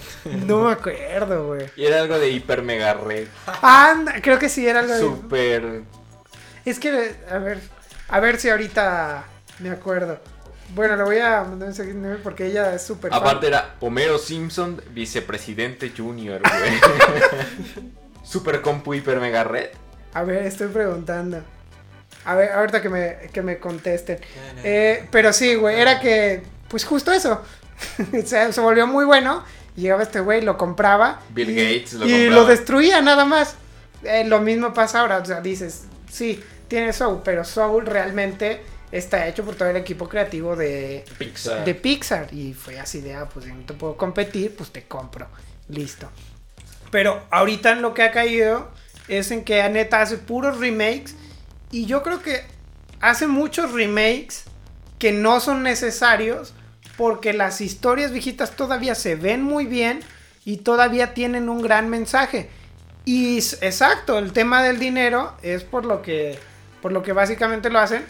[0.46, 1.66] No me acuerdo, güey.
[1.76, 3.28] Y era algo de hiper mega red.
[3.62, 5.00] Anda, creo que sí era algo de...
[5.00, 5.82] Super.
[6.66, 7.60] Es que, a ver,
[8.10, 9.24] a ver si ahorita
[9.60, 10.20] me acuerdo.
[10.76, 13.20] Bueno, le voy a mandar un mensaje porque ella es súper fan.
[13.20, 17.92] Aparte era Homero Simpson, vicepresidente junior, güey.
[18.24, 19.70] Super compu hiper mega red.
[20.14, 21.42] A ver, estoy preguntando.
[22.26, 24.20] A ver, ahorita que me, que me contesten.
[24.64, 27.42] Eh, pero sí, güey, era que, pues justo eso.
[28.26, 29.44] se, se volvió muy bueno.
[29.76, 31.22] Llegaba este güey, lo compraba.
[31.30, 32.36] Bill y, Gates lo Y compraba.
[32.36, 33.56] lo destruía nada más.
[34.04, 35.18] Eh, lo mismo pasa ahora.
[35.18, 38.62] O sea, dices, sí, tiene Soul, pero Soul realmente
[38.92, 41.66] está hecho por todo el equipo creativo de, Pixar.
[41.66, 42.34] de Pixar.
[42.34, 45.28] Y fue así de, ah, pues si no te puedo competir, pues te compro.
[45.68, 46.10] Listo.
[46.92, 48.72] Pero ahorita en lo que ha caído
[49.08, 51.16] es en que neta hace puros remakes.
[51.72, 52.44] Y yo creo que
[53.00, 54.44] hace muchos remakes
[54.98, 56.54] que no son necesarios.
[56.98, 60.02] Porque las historias viejitas todavía se ven muy bien.
[60.46, 62.50] Y todavía tienen un gran mensaje.
[63.06, 66.38] Y exacto, el tema del dinero es por lo que.
[66.82, 68.04] Por lo que básicamente lo hacen.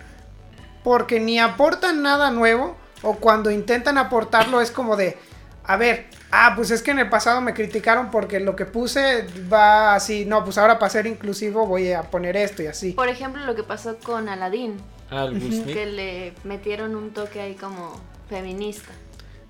[0.84, 2.76] Porque ni aportan nada nuevo.
[3.02, 5.18] O cuando intentan aportarlo es como de.
[5.64, 9.26] A ver, ah, pues es que en el pasado me criticaron porque lo que puse
[9.52, 10.26] va así.
[10.26, 12.92] No, pues ahora para ser inclusivo voy a poner esto y así.
[12.94, 14.78] Por ejemplo, lo que pasó con Aladdin.
[15.12, 15.74] Ah, Will Smith.
[15.74, 18.00] Que le metieron un toque ahí como
[18.30, 18.92] feminista.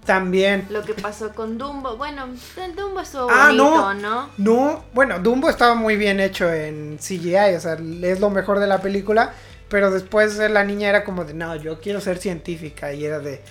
[0.05, 0.65] También.
[0.69, 1.97] Lo que pasó con Dumbo.
[1.97, 2.25] Bueno,
[2.57, 3.93] el Dumbo estuvo Ah, bonito, no.
[3.93, 4.29] ¿no?
[4.37, 8.67] No, bueno, Dumbo estaba muy bien hecho en CGI, o sea, es lo mejor de
[8.67, 9.33] la película,
[9.69, 13.41] pero después la niña era como de, no, yo quiero ser científica, y era de,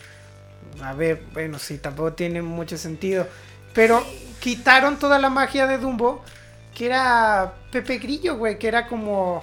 [0.82, 3.26] a ver, bueno, sí, tampoco tiene mucho sentido,
[3.72, 4.04] pero
[4.40, 6.22] quitaron toda la magia de Dumbo,
[6.74, 9.42] que era Pepe Grillo, güey, que era como...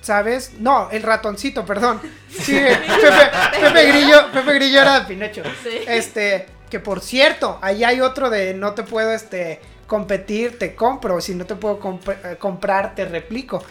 [0.00, 0.52] ¿Sabes?
[0.58, 1.98] No, el ratoncito, perdón.
[2.28, 5.42] Sí, Pepe, Pepe Grillo, Pepe Grillo era de Pinocho.
[5.62, 5.78] Sí.
[5.88, 11.22] Este, que por cierto, ahí hay otro de no te puedo este competir, te compro,
[11.22, 13.64] si no te puedo comp- eh, comprar, te replico.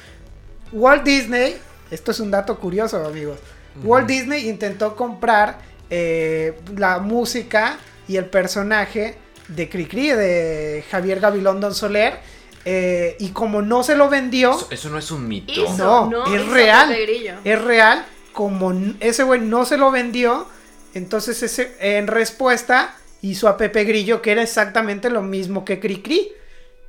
[0.72, 1.56] Walt Disney,
[1.94, 3.40] esto es un dato curioso, amigos.
[3.84, 5.60] Walt Disney intentó comprar
[5.90, 9.16] eh, la música y el personaje
[9.48, 12.20] de Cricri, de Javier Gabilondo Soler,
[12.66, 15.52] eh, y como no se lo vendió, Eso, eso no es un mito.
[15.52, 16.36] Hizo, No, ¿no?
[16.36, 16.96] es real.
[17.44, 20.48] Es real, como n- ese güey no se lo vendió,
[20.94, 26.32] entonces ese, en respuesta hizo a Pepe Grillo que era exactamente lo mismo que Cricri.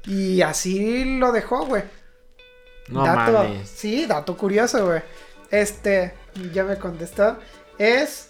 [0.07, 1.83] Y así lo dejó, güey.
[2.89, 3.69] No dato, mames.
[3.69, 5.03] Sí, dato curioso, güey.
[5.51, 6.15] Este,
[6.53, 7.39] ya me contestó.
[7.79, 8.29] Es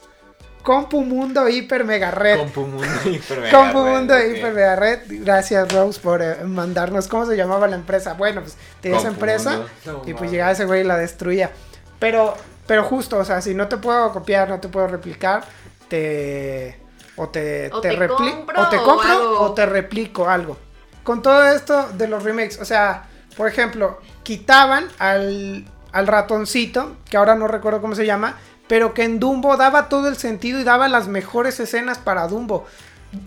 [0.63, 2.39] Compumundo Hiper Mega Red.
[2.39, 4.35] Compumundo hiper mega Compumundo red.
[4.37, 5.01] Hiper Mega Red.
[5.09, 7.07] Gracias, Rose, por eh, mandarnos.
[7.09, 8.15] ¿Cómo se llamaba la empresa?
[8.15, 9.61] Bueno, pues tenía esa empresa.
[9.85, 11.51] No Y pues llegaba ese güey y la destruía.
[11.99, 12.35] Pero,
[12.67, 15.45] pero justo, o sea, si no te puedo copiar, no te puedo replicar,
[15.89, 16.81] te.
[17.17, 20.29] O te, O te, te repli- compro o te o compro hago- o te replico
[20.29, 20.57] algo.
[21.05, 23.05] Con todo esto de los remakes, o sea,
[23.37, 28.37] por ejemplo, quitaban al, al ratoncito, que ahora no recuerdo cómo se llama,
[28.69, 32.67] pero que en Dumbo daba todo el sentido y daba las mejores escenas para Dumbo.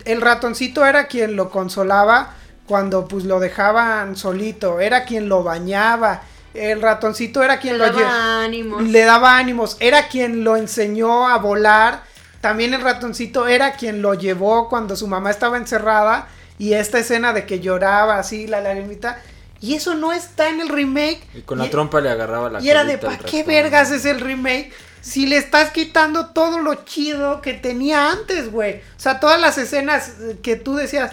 [0.04, 2.34] El ratoncito era quien lo consolaba
[2.66, 6.22] cuando pues lo dejaban solito, era quien lo bañaba,
[6.52, 8.82] el ratoncito era quien Le lo daba ánimos.
[8.82, 12.02] le daba ánimos, era quien lo enseñó a volar,
[12.40, 16.28] también el ratoncito era quien lo llevó cuando su mamá estaba encerrada
[16.58, 19.20] y esta escena de que lloraba así la lagrimita
[19.60, 22.60] y eso no está en el remake Y con la Y- trompa le agarraba la
[22.60, 24.72] y era de ¿para qué vergas es el remake?
[25.00, 28.76] Si le estás quitando todo lo chido que tenía antes, güey.
[28.78, 31.12] O sea, todas las escenas eh, que tú decías,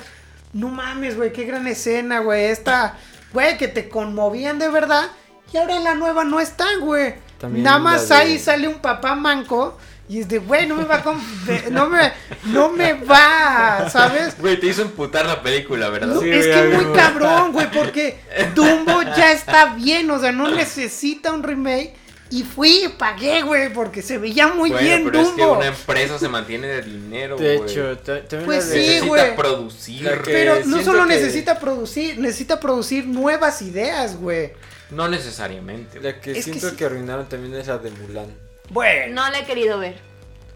[0.54, 2.46] no mames, güey, qué gran escena, güey.
[2.46, 2.98] Esta,
[3.32, 5.10] güey, que te conmovían de verdad.
[5.54, 7.14] Y ahora en la nueva no están, güey.
[7.50, 9.78] Nada más de- ahí sale un papá manco.
[10.07, 11.52] Y es de, güey, no me va a...
[11.52, 12.11] de- No me,
[12.45, 14.38] no me va, ¿sabes?
[14.40, 16.14] Güey, te hizo emputar la película, ¿verdad?
[16.14, 18.19] No, Sí, es que muy cabrón, güey, porque
[18.53, 21.94] Dumbo ya está bien, o sea, no necesita un remake.
[22.32, 25.57] Y fui y pagué, güey, porque se veía muy Bueno, bien pero es que Dumbo.
[25.57, 27.69] una empresa se mantiene de dinero, De güey.
[27.72, 30.10] hecho, ta- también Pues de- sí, Necesita producir.
[30.23, 34.53] Que- Pero no solo que- necesita producir, necesita producir nuevas ideas, güey.
[34.90, 35.99] No necesariamente.
[35.99, 36.14] güey.
[36.14, 36.76] La que Es que siento sí.
[36.76, 38.45] que arruinaron también es la de Mulan.
[38.70, 39.14] Bueno.
[39.24, 40.00] No la he querido ver.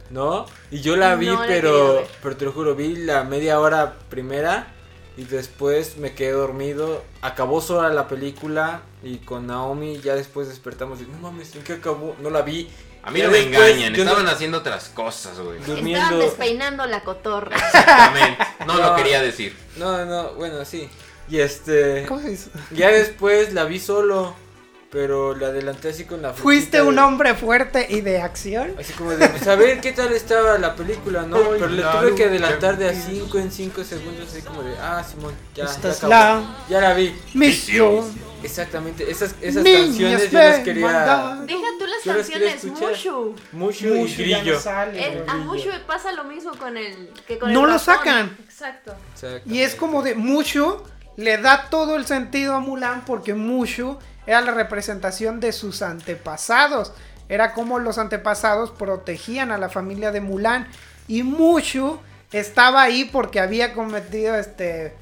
[0.09, 0.45] ¿No?
[0.71, 2.07] Y yo la vi, No la pero,
[2.37, 4.67] te lo juro, vi la media hora primera
[5.17, 7.03] y después me quedé dormido.
[7.21, 11.73] Acabó sola la película y con Naomi ya después despertamos y no mames, ¿en qué
[11.73, 12.15] acabó?
[12.21, 12.69] No la vi.
[13.03, 15.57] A mí no me engañan, yo no- estaban haciendo otras cosas, güey.
[15.59, 16.17] Estaban durmiendo.
[16.17, 17.55] despeinando la cotorra.
[17.55, 18.43] Exactamente.
[18.65, 18.89] No, No.
[18.89, 19.55] lo quería decir.
[19.77, 20.89] No, no, bueno, sí.
[21.29, 22.21] Y este ¿Cómo
[22.71, 24.33] ya después la vi solo,
[24.91, 28.73] pero la adelanté así con la Fuiste un de- hombre fuerte y de acción.
[28.79, 31.37] Así como de, pues a ver qué tal estaba la película, ¿no?
[31.37, 34.75] Ay, Pero le tuve que adelantar de a 5 en 5 segundos, así como de,
[34.79, 36.09] ah, Simón, ya, Esta ya es acabó.
[36.13, 37.15] la Ya la vi.
[37.33, 38.29] misión.
[38.41, 40.85] Exactamente, esas, esas Niñas canciones yo las quería.
[40.85, 41.45] mandar.
[41.45, 42.63] Deja tú las canciones.
[42.63, 43.35] Mushu.
[43.51, 44.59] Mushu, y no Grillo.
[44.59, 45.29] sale, El- güey.
[45.29, 47.95] a Mushu pasa lo mismo con el que con No el lo ratón.
[47.97, 48.37] sacan.
[48.45, 48.95] Exacto.
[49.45, 50.81] Y es como de Mushu
[51.17, 53.97] le da todo el sentido a Mulan porque Mushu
[54.29, 56.93] era la representación de sus antepasados.
[57.29, 60.67] Era como los antepasados protegían a la familia de Mulan.
[61.07, 61.97] Y Mushu
[62.31, 64.93] estaba ahí porque había cometido este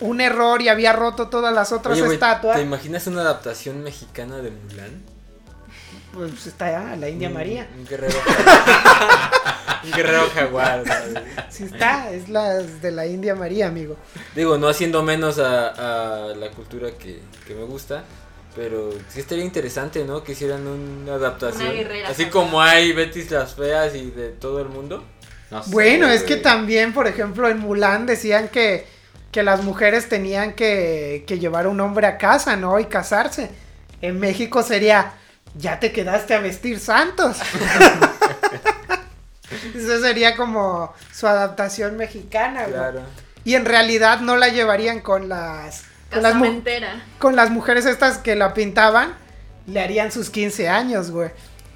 [0.00, 2.54] un error y había roto todas las otras Oye, estatuas.
[2.54, 5.02] ¿Te imaginas una adaptación mexicana de Mulan?
[6.14, 7.66] Pues está la India Un- María.
[7.76, 8.16] Un guerrero.
[9.84, 10.84] un guerrero jaguar.
[10.86, 11.20] ¿no?
[11.50, 13.96] Sí está, es la de la India María, amigo.
[14.36, 18.04] Digo, no haciendo menos a, a la cultura que, que me gusta.
[18.58, 20.24] Pero sí estaría interesante, ¿no?
[20.24, 21.62] Que hicieran una adaptación.
[21.62, 25.04] Una guerrera Así como hay Betis las feas y de todo el mundo.
[25.52, 28.84] No sé, Bueno, es que también, por ejemplo, en Mulan decían que,
[29.30, 32.80] que las mujeres tenían que, que llevar a un hombre a casa, ¿no?
[32.80, 33.48] Y casarse.
[34.02, 35.12] En México sería,
[35.54, 37.36] ya te quedaste a vestir santos.
[39.72, 42.72] Eso sería como su adaptación mexicana, güey.
[42.72, 43.02] Claro.
[43.44, 46.34] Y en realidad no la llevarían con las, con las,
[47.46, 49.14] con mujeres estas que la pintaban.
[49.66, 51.30] Le harían sus 15 años, güey.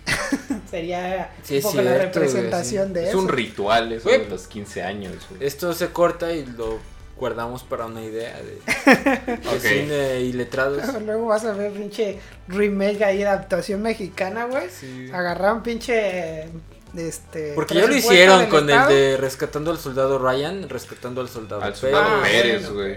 [0.71, 2.95] sería Sí, un es poco la güey, representación sí.
[2.95, 3.19] de Es eso.
[3.19, 4.23] un ritual eso Güey.
[4.25, 5.45] de los 15 años, güey.
[5.47, 6.79] Esto se corta y lo
[7.17, 10.83] guardamos para una idea de, cine y letrados.
[11.07, 12.19] Luego vas a ver pinche
[12.49, 14.69] remake ahí de adaptación mexicana, güey.
[14.71, 15.09] Sí.
[15.13, 16.49] Agarraron pinche
[16.97, 18.91] este Porque ya lo hicieron con Estado.
[18.91, 22.97] el de Rescatando al Soldado Ryan, Rescatando al Soldado Al soldado Ah, Pérez, güey.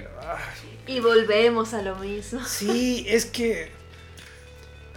[0.87, 2.43] Y volvemos a lo mismo.
[2.45, 3.71] Sí, es que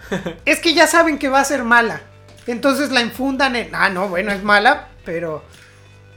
[0.45, 2.01] es que ya saben que va a ser mala.
[2.47, 5.43] Entonces la infundan en, ah, no, bueno, es mala, pero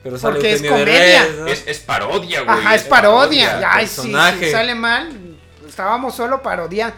[0.03, 1.27] Pero sale Porque es comedia.
[1.47, 2.59] Es, es parodia, güey.
[2.59, 3.61] ajá, es parodia.
[3.61, 5.11] Ya, ay, sí, si sale mal,
[5.69, 6.95] estábamos solo parodia.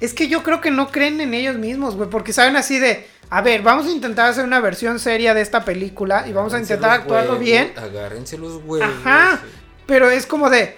[0.00, 3.08] Es que yo creo que no creen en ellos mismos, güey, porque saben así de,
[3.30, 6.58] a ver, vamos a intentar hacer una versión seria de esta película y vamos a
[6.58, 7.72] intentar actuarlo huevos, bien.
[7.76, 8.88] Agárrense los huevos.
[9.04, 9.40] Ajá.
[9.86, 10.76] Pero es como de,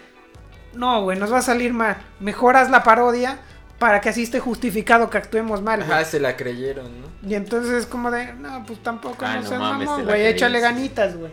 [0.74, 1.96] no, güey, nos va a salir mal.
[2.20, 3.38] Mejor haz la parodia
[3.78, 5.80] para que así esté justificado que actuemos mal.
[5.80, 5.90] güey.
[5.92, 7.28] Ajá, se la creyeron, ¿no?
[7.28, 10.60] Y entonces es como de, no, pues tampoco Ah, no no mames, mamón, güey, échale
[10.60, 11.32] ganitas, güey.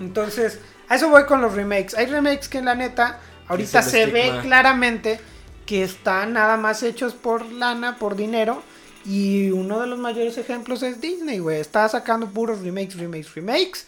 [0.00, 1.94] Entonces, a eso voy con los remakes.
[1.94, 5.20] Hay remakes que la neta, ahorita se ve claramente
[5.66, 8.62] que están nada más hechos por lana, por dinero.
[9.06, 11.60] Y uno de los mayores ejemplos es Disney, güey.
[11.60, 13.86] Está sacando puros remakes, remakes, remakes.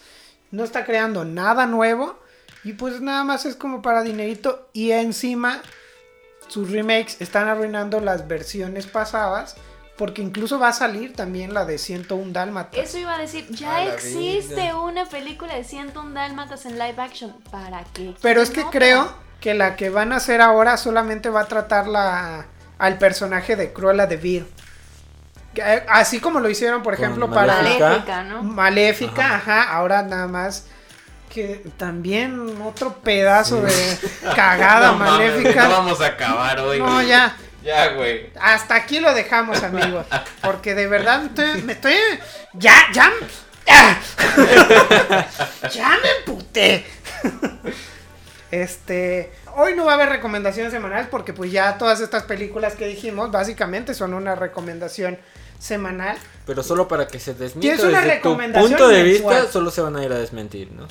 [0.51, 2.19] No está creando nada nuevo.
[2.67, 4.67] Y pues nada más es como para dinerito.
[4.73, 5.61] Y encima,
[6.49, 9.55] sus remakes están arruinando las versiones pasadas.
[9.97, 12.77] Porque incluso va a salir también la de 101 Dálmatas.
[12.77, 14.79] Eso iba a decir, ya A existe vida.
[14.79, 17.33] una película de 101 dálmatas en live action.
[17.49, 18.13] ¿Para qué?
[18.21, 21.87] Pero es que creo que la que van a hacer ahora solamente va a tratar
[21.87, 22.45] la,
[22.77, 24.45] al personaje de Cruella de Vil.
[25.55, 27.87] Eh, Así como lo hicieron, por Con ejemplo, para Maléfica.
[27.89, 28.43] Maléfica, ¿no?
[28.43, 29.63] Maléfica, ajá.
[29.73, 30.67] ahora nada más
[31.33, 33.97] que también otro pedazo de
[34.35, 35.63] cagada No mames, maléfica.
[35.65, 36.79] No vamos a acabar hoy.
[36.79, 37.07] No, güey.
[37.07, 37.35] ya.
[37.63, 38.29] Ya, güey.
[38.39, 40.05] Hasta aquí lo dejamos, amigos.
[40.41, 41.95] Porque de verdad estoy- me estoy.
[42.53, 43.11] Ya, ya.
[45.73, 46.85] Ya me emputé.
[48.51, 49.31] Este.
[49.57, 53.31] Hoy no va a haber recomendaciones semanales porque, pues, ya todas estas películas que dijimos,
[53.31, 55.17] básicamente son una recomendación
[55.59, 56.15] semanal.
[56.45, 59.35] Pero solo para que se desmienta desde tu punto de mensual.
[59.35, 60.87] vista, solo se van a ir a desmentir, ¿no?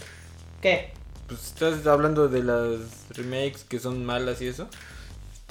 [0.62, 0.92] ¿Qué?
[1.28, 2.80] Pues estás hablando de las
[3.10, 4.68] remakes que son malas y eso.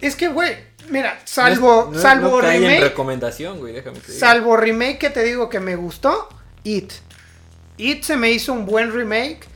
[0.02, 0.56] Es que, güey,
[0.90, 2.84] mira, salvo, No es- salvo no cae en remake.
[2.90, 4.11] recomendación, güey, déjame te.
[4.11, 6.30] Salvo remake que te digo que me gustó,
[6.64, 6.91] It.
[7.77, 9.48] It se me hizo un buen remake.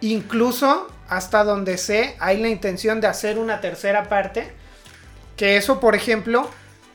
[0.00, 4.50] Incluso, hasta donde sé, hay la intención de hacer una tercera parte.
[5.36, 6.50] Que eso, por ejemplo,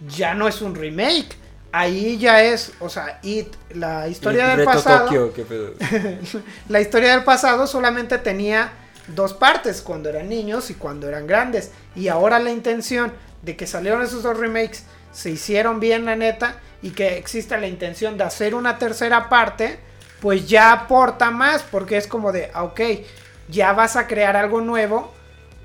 [0.07, 1.35] ya no es un remake.
[1.71, 5.05] Ahí ya es, o sea, It, la historia del pasado.
[5.05, 5.73] Tokio, qué pedo.
[6.69, 8.71] la historia del pasado solamente tenía
[9.07, 11.71] dos partes, cuando eran niños y cuando eran grandes.
[11.95, 13.11] Y ahora la intención
[13.41, 17.67] de que salieron esos dos remakes se hicieron bien, la neta, y que exista la
[17.67, 19.79] intención de hacer una tercera parte,
[20.21, 22.81] pues ya aporta más, porque es como de, ok,
[23.47, 25.13] ya vas a crear algo nuevo,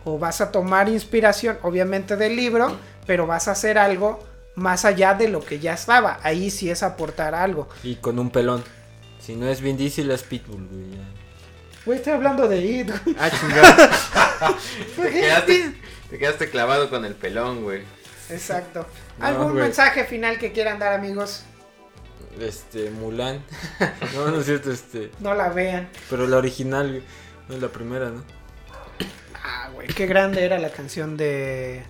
[0.05, 4.24] o vas a tomar inspiración, obviamente, del libro, pero vas a hacer algo
[4.61, 6.20] más allá de lo que ya estaba.
[6.23, 7.69] Ahí sí es aportar algo.
[7.82, 8.62] Y con un pelón.
[9.19, 10.85] Si no es Vin Diesel, es Pitbull, güey.
[11.85, 13.16] Güey, estoy hablando de It, güey.
[13.19, 13.91] Ah, chingada.
[14.97, 15.74] Te quedaste,
[16.09, 17.82] te quedaste clavado con el pelón, güey.
[18.31, 18.87] Exacto.
[19.19, 19.65] No, ¿Algún güey.
[19.65, 21.45] mensaje final que quieran dar, amigos?
[22.39, 23.43] este, Mulan.
[24.15, 25.11] no, no es cierto, este.
[25.20, 25.89] No la vean.
[26.09, 27.03] Pero la original, güey,
[27.49, 28.23] no es la primera, ¿no?
[29.43, 31.82] Ah, güey, qué grande era la canción de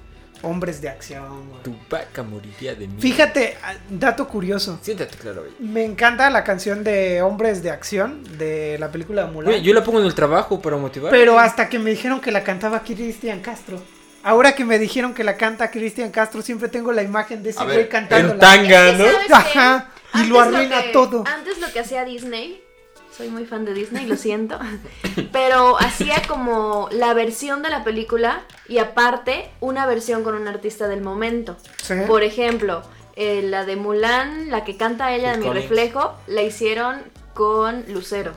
[0.42, 1.48] Hombres de Acción.
[1.50, 1.62] güey.
[1.62, 3.00] Tu vaca moriría de mí.
[3.00, 4.78] Fíjate, ah, dato curioso.
[4.82, 5.52] Siéntate, claro, güey.
[5.60, 9.50] Me encanta la canción de Hombres de Acción de la película de Mulan.
[9.52, 11.10] Güey, yo la pongo en el trabajo para motivar.
[11.10, 13.82] Pero hasta que me dijeron que la cantaba Cristian Castro.
[14.22, 17.64] Ahora que me dijeron que la canta Cristian Castro, siempre tengo la imagen de ese
[17.64, 18.34] güey cantando.
[18.34, 19.04] en tanga, ¿no?
[19.32, 21.24] Ajá, y Antes lo arruina que- todo.
[21.26, 22.62] Antes lo que hacía Disney,
[23.20, 24.58] soy muy fan de Disney, lo siento,
[25.32, 30.88] pero hacía como la versión de la película y aparte una versión con un artista
[30.88, 31.58] del momento.
[31.82, 31.94] Sí.
[32.06, 32.82] Por ejemplo,
[33.16, 37.02] eh, la de Mulan, la que canta ella de mi reflejo, la hicieron
[37.34, 38.32] con Lucero.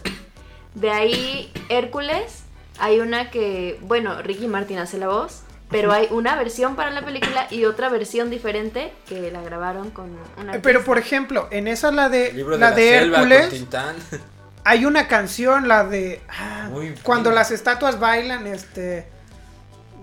[0.76, 2.44] De ahí Hércules,
[2.78, 7.06] hay una que, bueno, Ricky Martin hace la voz, pero hay una versión para la
[7.06, 11.90] película y otra versión diferente que la grabaron con una Pero por ejemplo, en esa
[11.94, 13.66] la de la de Hércules.
[14.66, 16.70] hay una canción, la de ah,
[17.04, 19.08] cuando las estatuas bailan, este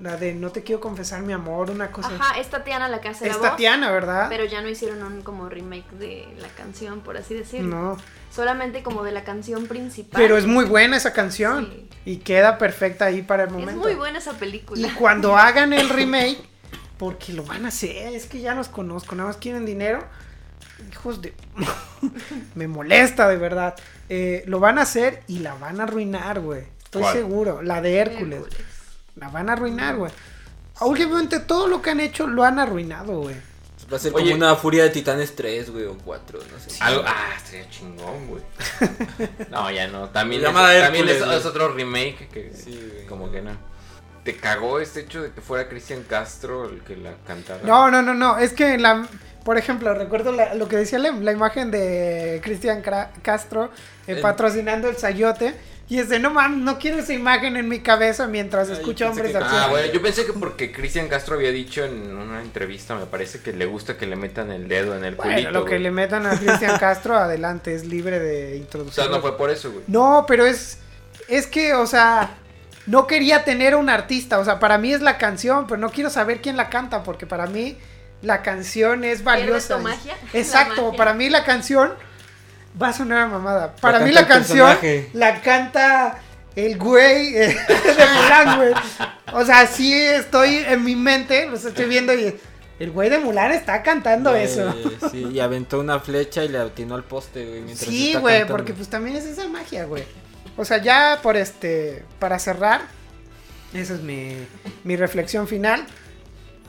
[0.00, 2.08] la de no te quiero confesar mi amor, una cosa.
[2.18, 3.50] Ajá, es Tatiana la que hace la es voz.
[3.50, 4.26] Tatiana, ¿verdad?
[4.30, 7.68] Pero ya no hicieron un como remake de la canción, por así decirlo.
[7.76, 7.96] no,
[8.34, 10.18] Solamente como de la canción principal.
[10.20, 11.88] pero es muy buena esa canción Sí.
[12.06, 13.82] y queda perfecta ahí para el Es momento.
[13.82, 14.88] muy buena esa Y película.
[14.98, 16.38] cuando hagan el remake,
[16.96, 20.02] porque lo van a hacer, es que ya los conozco, nada más quieren dinero.
[20.90, 21.34] Hijos de...
[22.54, 23.74] Me molesta de verdad.
[24.12, 26.64] Eh, lo van a hacer y la van a arruinar, güey.
[26.82, 27.14] Estoy ¿Cuál?
[27.14, 27.62] seguro.
[27.62, 28.42] La de Hércules.
[29.14, 30.10] La van a arruinar, güey.
[30.80, 33.36] Últimamente todo lo que han hecho lo han arruinado, güey.
[33.92, 34.32] Va a ser Oye.
[34.32, 36.82] como una furia de titanes 3, güey, o 4, no sé.
[36.82, 38.42] Algo, ah, estaría chingón, güey.
[39.50, 40.08] No, ya no.
[40.08, 43.06] También, es, Llamada también es, Hércules, es otro remake que Sí, güey.
[43.06, 43.50] como que no.
[44.24, 47.62] ¿Te cagó este hecho de que fuera Cristian Castro el que la cantara?
[47.64, 48.38] No, no, no, no.
[48.38, 49.06] Es que la...
[49.44, 52.82] Por ejemplo, recuerdo la- lo que decía la, la imagen de Cristian
[53.22, 53.70] Castro
[54.06, 55.54] eh, El- patrocinando el Sayote.
[55.88, 59.32] Y es de, no man, no quiero esa imagen en mi cabeza mientras escucho Hombres
[59.32, 59.38] que-.
[59.42, 63.40] Ah, bueno, yo pensé que porque Cristian Castro había dicho en una entrevista, me parece
[63.40, 65.50] que le gusta que le metan el dedo en el Bueno, culito.
[65.50, 65.82] lo que güey.
[65.82, 69.02] le metan a Cristian Castro, adelante, es libre de O introducir.
[69.02, 69.82] sea, no fue por eso, güey.
[69.88, 70.78] No, pero es.
[71.26, 72.36] Es que, o sea.
[72.86, 74.38] No quería tener un artista.
[74.38, 77.26] O sea, para mí es la canción, pero no quiero saber quién la canta, porque
[77.26, 77.76] para mí
[78.22, 79.76] la canción es valiosa.
[79.76, 80.16] tu magia?
[80.32, 80.96] Exacto, La magia.
[80.98, 81.92] para mí la canción.
[82.80, 83.74] Va a sonar a mamada.
[83.76, 85.10] Para mí la canción personaje.
[85.12, 86.18] la canta
[86.56, 88.72] el güey eh, de Mulan, güey.
[89.32, 92.38] O sea, sí estoy en mi mente, los estoy viendo y
[92.78, 94.74] el güey de Mulan está cantando Güey, eso.
[95.10, 97.60] Sí, y aventó una flecha y le atinó al poste, güey.
[97.62, 98.56] mientras Sí, está güey, cantando.
[98.56, 100.04] porque pues también es esa magia, güey.
[100.56, 102.82] O sea, ya por este, para cerrar,
[103.74, 104.36] esa es mi,
[104.84, 105.84] mi reflexión final.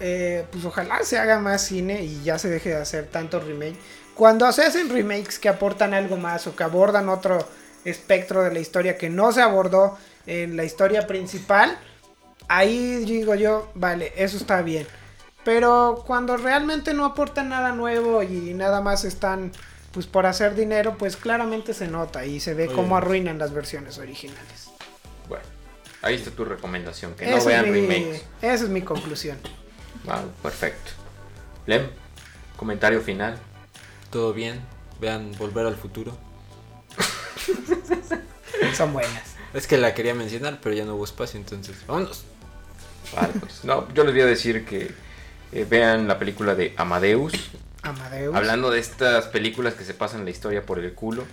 [0.03, 3.77] Eh, pues ojalá se haga más cine y ya se deje de hacer tanto remake.
[4.15, 7.47] Cuando se hacen remakes que aportan algo más o que abordan otro
[7.85, 11.77] espectro de la historia que no se abordó en la historia principal,
[12.47, 14.87] ahí digo yo, vale, eso está bien.
[15.43, 19.51] Pero cuando realmente no aportan nada nuevo y nada más están
[19.91, 22.75] pues por hacer dinero, pues claramente se nota y se ve Oye.
[22.75, 24.69] cómo arruinan las versiones originales.
[25.27, 25.43] Bueno,
[26.01, 28.23] ahí está tu recomendación, que no vean mi- remakes.
[28.41, 29.37] Esa es mi conclusión.
[30.05, 30.91] Wow, perfecto.
[31.65, 31.87] Lem,
[32.57, 33.37] comentario final.
[34.09, 34.61] Todo bien.
[34.99, 36.17] Vean Volver al Futuro.
[38.75, 39.35] Son buenas.
[39.53, 41.75] Es que la quería mencionar, pero ya no hubo espacio, entonces.
[41.87, 42.23] Vámonos.
[43.15, 44.91] Vale, pues, no, yo les voy a decir que
[45.51, 47.33] eh, vean la película de Amadeus.
[47.81, 48.35] Amadeus.
[48.35, 51.25] Hablando de estas películas que se pasan la historia por el culo,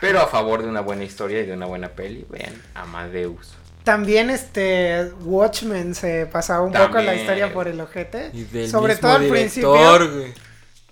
[0.00, 3.54] pero a favor de una buena historia y de una buena peli, vean Amadeus.
[3.84, 8.30] También este Watchmen se pasaba un poco la historia por el ojete.
[8.32, 10.20] Y del Sobre mismo todo al director, principio.
[10.20, 10.34] güey.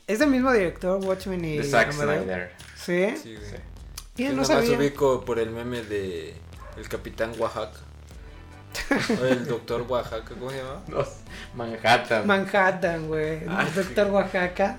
[0.06, 1.92] Es del mismo director, Watchmen y De Zack?
[1.92, 2.52] Snyder.
[2.76, 3.14] Sí.
[3.22, 3.50] Sí, güey.
[4.16, 4.24] Sí.
[4.24, 4.76] Yo no sabía.
[4.76, 6.34] ubico por el meme de
[6.76, 7.78] El Capitán Oaxaca.
[9.20, 10.82] O el Doctor Oaxaca, ¿cómo se llama?
[10.88, 11.04] No,
[11.54, 12.26] Manhattan.
[12.26, 13.40] Manhattan, güey.
[13.48, 14.78] Ah, Doctor Oaxaca.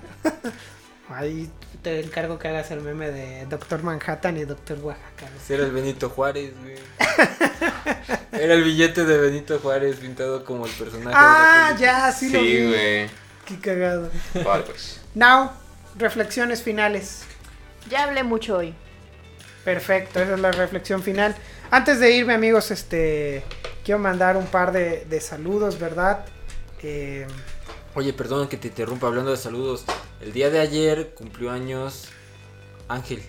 [1.10, 1.50] Ahí
[1.82, 5.28] te encargo que hagas el meme de Doctor Manhattan y Doctor Oaxaca.
[5.30, 5.40] ¿no?
[5.40, 6.76] Ese era el Benito Juárez, güey.
[8.32, 11.14] Era el billete de Benito Juárez pintado como el personaje.
[11.18, 12.66] Ah, de ya, sí, lo Sí, vi.
[12.68, 13.10] güey.
[13.44, 14.10] Qué cagado.
[14.44, 15.00] Vale, pues.
[15.14, 15.50] Now,
[15.98, 17.22] reflexiones finales.
[17.90, 18.74] Ya hablé mucho hoy.
[19.64, 21.34] Perfecto, esa es la reflexión final.
[21.70, 23.42] Antes de irme, amigos, este
[23.84, 26.24] quiero mandar un par de, de saludos, ¿verdad?
[26.82, 27.26] Eh.
[28.00, 29.84] Oye, perdón que te interrumpa hablando de saludos.
[30.22, 32.08] El día de ayer cumplió años
[32.88, 33.22] Ángel.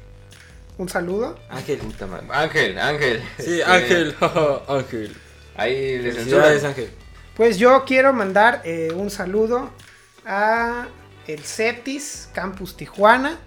[0.77, 1.37] un saludo.
[1.49, 1.79] Ángel.
[1.79, 2.27] Puta madre.
[2.31, 3.21] Ángel, Ángel.
[3.37, 4.15] Sí, Este, Ángel.
[4.69, 5.17] Ángel.
[5.57, 6.63] Ahí les Felicidades.
[6.63, 6.89] Ángel.
[7.35, 9.71] Pues yo quiero mandar eh, un saludo
[10.25, 10.87] a
[11.27, 13.37] el CETIS Campus Tijuana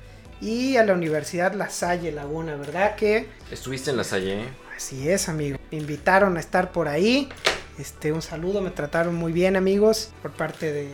[0.42, 2.96] y a la Universidad La Salle Laguna, ¿verdad?
[2.96, 4.42] Que Estuviste en la Salle.
[4.42, 4.48] ¿eh?
[4.76, 5.56] así es, amigo.
[5.70, 7.30] Me invitaron a estar por ahí.
[7.78, 10.88] Este, un saludo, me trataron muy bien, amigos, por parte de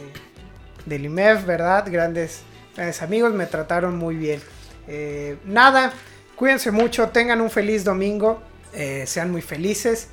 [0.86, 1.86] del IMEF, ¿verdad?
[1.90, 2.40] Grandes,
[2.74, 4.40] grandes amigos, me trataron muy bien.
[4.88, 5.92] Eh, nada,
[6.36, 8.42] cuídense mucho, tengan un feliz domingo,
[8.72, 10.08] eh, sean muy felices.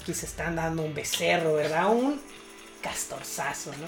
[0.00, 1.90] Aquí se están dando un becerro, ¿verdad?
[1.90, 2.20] Un
[2.82, 3.86] castorzazo, ¿no?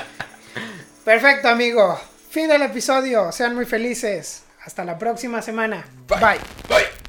[1.04, 2.00] Perfecto, amigo.
[2.30, 3.30] Fin del episodio.
[3.32, 4.44] Sean muy felices.
[4.64, 5.84] Hasta la próxima semana.
[6.08, 6.38] Bye.
[6.68, 7.01] Bye.